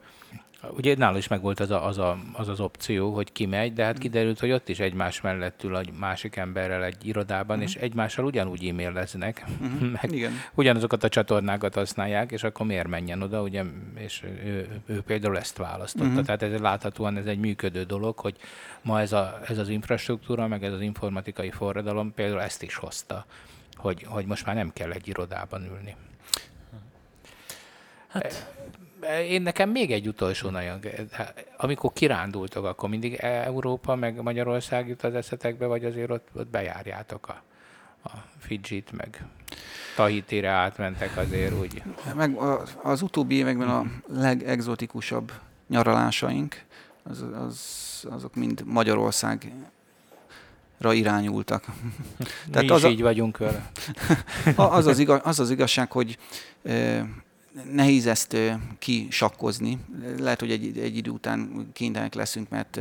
Ugye 0.70 0.96
nála 0.96 1.16
is 1.16 1.28
megvolt 1.28 1.60
az, 1.60 1.70
a, 1.70 1.86
az, 1.86 1.98
a, 1.98 2.18
az 2.32 2.48
az 2.48 2.60
opció, 2.60 3.14
hogy 3.14 3.32
kimegy, 3.32 3.72
de 3.72 3.84
hát 3.84 3.98
kiderült, 3.98 4.38
hogy 4.40 4.50
ott 4.52 4.68
is 4.68 4.78
egymás 4.78 5.20
mellett 5.20 5.62
ül 5.64 5.78
egy 5.78 5.92
másik 5.98 6.36
emberrel 6.36 6.84
egy 6.84 7.06
irodában, 7.06 7.56
uh-huh. 7.56 7.72
és 7.72 7.80
egymással 7.80 8.24
ugyanúgy 8.24 8.66
e-maileznek, 8.66 9.44
uh-huh. 9.60 9.90
meg 9.90 10.12
Igen. 10.12 10.32
ugyanazokat 10.54 11.04
a 11.04 11.08
csatornákat 11.08 11.74
használják, 11.74 12.32
és 12.32 12.42
akkor 12.42 12.66
miért 12.66 12.88
menjen 12.88 13.22
oda, 13.22 13.42
ugye, 13.42 13.62
és 13.94 14.22
ő, 14.44 14.82
ő 14.86 15.00
például 15.00 15.38
ezt 15.38 15.56
választotta. 15.56 16.08
Uh-huh. 16.08 16.24
Tehát 16.24 16.42
ez 16.42 16.60
láthatóan 16.60 17.16
ez 17.16 17.26
egy 17.26 17.38
működő 17.38 17.82
dolog, 17.82 18.18
hogy 18.18 18.36
ma 18.82 19.00
ez, 19.00 19.12
a, 19.12 19.40
ez 19.46 19.58
az 19.58 19.68
infrastruktúra, 19.68 20.46
meg 20.46 20.64
ez 20.64 20.72
az 20.72 20.80
informatikai 20.80 21.50
forradalom 21.50 22.14
például 22.14 22.40
ezt 22.40 22.62
is 22.62 22.74
hozta, 22.74 23.26
hogy, 23.74 24.04
hogy 24.08 24.26
most 24.26 24.46
már 24.46 24.54
nem 24.54 24.72
kell 24.72 24.90
egy 24.90 25.08
irodában 25.08 25.64
ülni. 25.64 25.96
Hát 28.22 28.54
én 29.28 29.42
nekem 29.42 29.70
még 29.70 29.92
egy 29.92 30.08
utolsó 30.08 30.50
nagyon, 30.50 30.80
amikor 31.56 31.92
kirándultok, 31.92 32.64
akkor 32.64 32.88
mindig 32.88 33.14
Európa 33.14 33.94
meg 33.94 34.22
Magyarország 34.22 34.88
jut 34.88 35.04
az 35.04 35.14
eszetekbe, 35.14 35.66
vagy 35.66 35.84
azért 35.84 36.10
ott, 36.10 36.28
ott 36.32 36.48
bejárjátok 36.48 37.28
a, 37.28 37.42
a 38.04 38.10
Fidzsit, 38.38 38.92
meg 38.92 39.24
Tahitire 39.96 40.48
átmentek 40.48 41.16
azért 41.16 41.54
úgy. 41.60 41.82
Meg 42.14 42.36
az 42.82 43.02
utóbbi 43.02 43.34
években 43.34 43.68
a 43.68 43.84
legexotikusabb 44.08 45.32
nyaralásaink, 45.68 46.62
az, 47.02 47.24
az, 47.46 48.06
azok 48.10 48.34
mind 48.34 48.62
Magyarország 48.64 49.52
irányultak. 50.80 51.64
Tehát 52.50 52.66
Mi 52.66 52.68
az 52.68 52.78
is 52.78 52.84
a, 52.84 52.88
így 52.88 53.02
vagyunk 53.02 53.38
vele. 53.38 53.70
az, 54.56 54.86
az, 54.86 54.98
igaz, 54.98 55.20
az 55.24 55.40
az 55.40 55.50
igazság, 55.50 55.92
hogy 55.92 56.18
nehéz 57.72 58.06
ezt 58.06 58.36
kisakkozni. 58.78 59.78
Lehet, 60.18 60.40
hogy 60.40 60.50
egy, 60.50 60.78
egy 60.78 60.96
idő 60.96 61.10
után 61.10 61.68
kénytelenek 61.72 62.14
leszünk, 62.14 62.48
mert, 62.48 62.80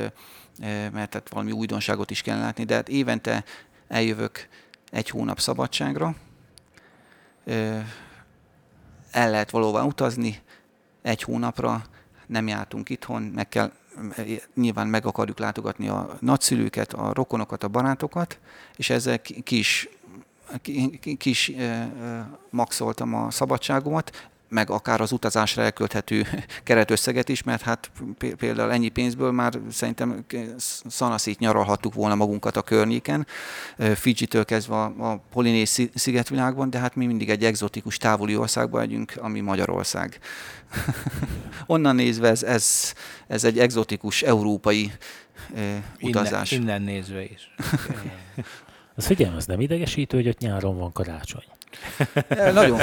mert 0.91 1.13
hát 1.13 1.29
valami 1.29 1.51
újdonságot 1.51 2.11
is 2.11 2.21
kell 2.21 2.39
látni, 2.39 2.63
de 2.63 2.75
hát 2.75 2.89
évente 2.89 3.43
eljövök 3.87 4.47
egy 4.91 5.09
hónap 5.09 5.39
szabadságra, 5.39 6.15
el 9.11 9.29
lehet 9.29 9.49
valóban 9.49 9.85
utazni 9.85 10.41
egy 11.01 11.21
hónapra, 11.21 11.83
nem 12.27 12.47
jártunk 12.47 12.89
itthon, 12.89 13.21
meg 13.21 13.49
kell, 13.49 13.71
nyilván 14.55 14.87
meg 14.87 15.05
akarjuk 15.05 15.39
látogatni 15.39 15.87
a 15.87 16.17
nagyszülőket, 16.19 16.93
a 16.93 17.13
rokonokat, 17.13 17.63
a 17.63 17.67
barátokat, 17.67 18.39
és 18.75 18.89
ezzel 18.89 19.21
kis 19.21 19.89
kis 21.17 21.51
maxoltam 22.49 23.13
a 23.13 23.31
szabadságomat, 23.31 24.29
meg 24.49 24.69
akár 24.69 25.01
az 25.01 25.11
utazásra 25.11 25.61
elkölthető 25.61 26.27
keretösszeget 26.63 27.29
is, 27.29 27.43
mert 27.43 27.61
hát 27.61 27.91
például 28.37 28.71
ennyi 28.71 28.89
pénzből 28.89 29.31
már 29.31 29.59
szerintem 29.71 30.25
szanaszét 30.87 31.39
nyaralhattuk 31.39 31.93
volna 31.93 32.15
magunkat 32.15 32.57
a 32.57 32.61
környéken, 32.61 33.27
Fidzsitől 33.95 34.45
kezdve 34.45 34.75
a, 34.75 35.11
a 35.11 35.23
Polinész 35.31 35.79
szigetvilágban, 35.93 36.69
de 36.69 36.79
hát 36.79 36.95
mi 36.95 37.05
mindig 37.05 37.29
egy 37.29 37.43
egzotikus 37.43 37.97
távoli 37.97 38.37
országban 38.37 38.81
vagyunk, 38.81 39.13
ami 39.17 39.39
Magyarország. 39.39 40.19
Onnan 41.65 41.95
nézve 41.95 42.27
ez, 42.27 42.43
ez, 42.43 42.93
ez 43.27 43.43
egy 43.43 43.59
egzotikus 43.59 44.21
európai 44.21 44.91
utazás. 46.01 46.51
Innen, 46.51 46.65
innen 46.65 46.81
nézve 46.81 47.23
is. 47.23 47.53
Az 48.97 49.05
figyelj, 49.05 49.35
az 49.35 49.45
nem 49.45 49.61
idegesítő, 49.61 50.17
hogy 50.17 50.27
ott 50.27 50.37
nyáron 50.37 50.77
van 50.77 50.91
karácsony. 50.91 51.43
Nagyon 52.53 52.79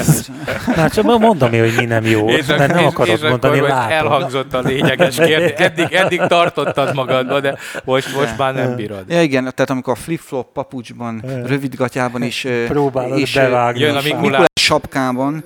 Hát 0.74 0.92
csak 0.92 1.04
mondom, 1.04 1.50
hogy 1.50 1.74
mi 1.76 1.84
nem 1.84 2.04
jó, 2.04 2.28
és 2.28 2.46
mert 2.46 2.74
nem 2.74 2.84
akarod 2.84 3.14
és 3.22 3.28
mondani, 3.28 3.58
akkor, 3.58 3.68
látom. 3.68 3.90
Elhangzott 3.92 4.54
a 4.54 4.60
lényeges 4.60 5.16
kérdés. 5.16 5.50
Eddig, 5.66 5.92
eddig 5.92 6.20
tartottad 6.20 6.94
magadba, 6.94 7.40
de 7.40 7.58
most, 7.84 8.16
most 8.16 8.38
már 8.38 8.54
nem 8.54 8.76
bírod. 8.76 9.04
Ja, 9.08 9.22
igen, 9.22 9.42
tehát 9.42 9.70
amikor 9.70 9.92
a 9.92 9.96
flip-flop 9.96 10.52
papucsban, 10.52 11.22
rövidgatjában 11.46 12.22
is 12.22 12.46
próbálod 12.66 13.18
és, 13.18 13.34
bevágni. 13.34 13.80
Jön 13.80 13.96
a 13.96 14.00
Mikulás 14.02 14.46
sapkában 14.54 15.42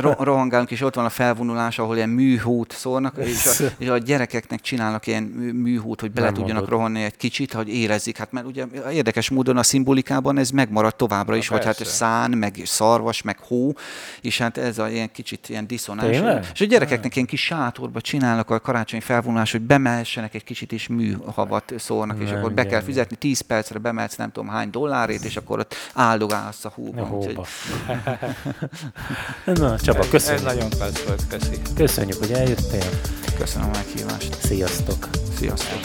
ro- 0.00 0.20
rohangálunk, 0.20 0.70
és 0.70 0.82
ott 0.82 0.94
van 0.94 1.04
a 1.04 1.08
felvonulás, 1.08 1.78
ahol 1.78 1.96
ilyen 1.96 2.08
műhót 2.08 2.72
szórnak, 2.72 3.14
és 3.24 3.46
a, 3.46 3.64
és 3.78 3.88
a 3.88 3.98
gyerekeknek 3.98 4.60
csinálnak 4.60 5.06
ilyen 5.06 5.22
műhót, 5.62 6.00
hogy 6.00 6.10
bele 6.10 6.26
nem 6.26 6.34
tudjanak 6.34 6.60
mondod. 6.62 6.78
rohanni 6.78 7.02
egy 7.04 7.16
kicsit, 7.16 7.52
hogy 7.52 7.68
érezzék. 7.68 8.16
Hát 8.16 8.32
mert 8.32 8.46
ugye 8.46 8.64
érdekes 8.92 9.30
módon 9.30 9.56
a 9.56 9.62
szimbolikában 9.62 10.38
ez 10.38 10.50
megmarad 10.50 10.96
továbbra 10.96 11.36
is, 11.36 11.48
hogy 11.48 11.64
hát 11.64 11.84
szán, 11.86 12.30
meg 12.30 12.56
szarvas, 12.78 13.22
meg 13.22 13.38
hó, 13.38 13.72
és 14.20 14.38
hát 14.38 14.58
ez 14.58 14.78
a 14.78 14.88
ilyen 14.88 15.10
kicsit 15.12 15.48
ilyen 15.48 15.66
diszonáns. 15.66 16.10
Tényleg? 16.10 16.46
És 16.54 16.60
a 16.60 16.64
gyerekeknek 16.64 17.14
ilyen 17.14 17.26
kis 17.26 17.44
sátorba 17.44 18.00
csinálnak 18.00 18.50
a 18.50 18.60
karácsonyi 18.60 19.02
felvonulás, 19.02 19.52
hogy 19.52 19.60
bemehessenek 19.60 20.34
egy 20.34 20.44
kicsit, 20.44 20.72
és 20.72 20.88
műhavat 20.88 21.72
szórnak, 21.78 22.22
és 22.22 22.30
akkor 22.30 22.52
be 22.52 22.66
kell 22.66 22.80
fizetni, 22.80 23.16
10 23.16 23.40
percre 23.40 23.78
bemehetsz 23.78 24.16
nem 24.16 24.32
tudom 24.32 24.48
hány 24.48 24.70
dollárét, 24.70 25.24
és 25.24 25.36
akkor 25.36 25.58
ott 25.58 25.74
áldogálsz 25.94 26.64
a 26.64 26.72
hóban. 26.74 27.04
A 27.04 27.06
hóba. 27.06 27.46
Na, 29.60 29.80
Csaba, 29.80 30.08
köszönjük. 30.10 30.46
Ez 30.46 30.54
nagyon 30.54 30.70
klassz 30.70 31.02
volt, 31.02 31.22
köszi. 31.28 31.56
Köszönjük, 31.74 32.18
hogy 32.18 32.30
eljöttél. 32.30 32.90
Köszönöm 33.38 33.68
a 33.68 33.70
meghívást. 33.76 34.34
Sziasztok! 34.42 35.08
Sziasztok! 35.36 35.80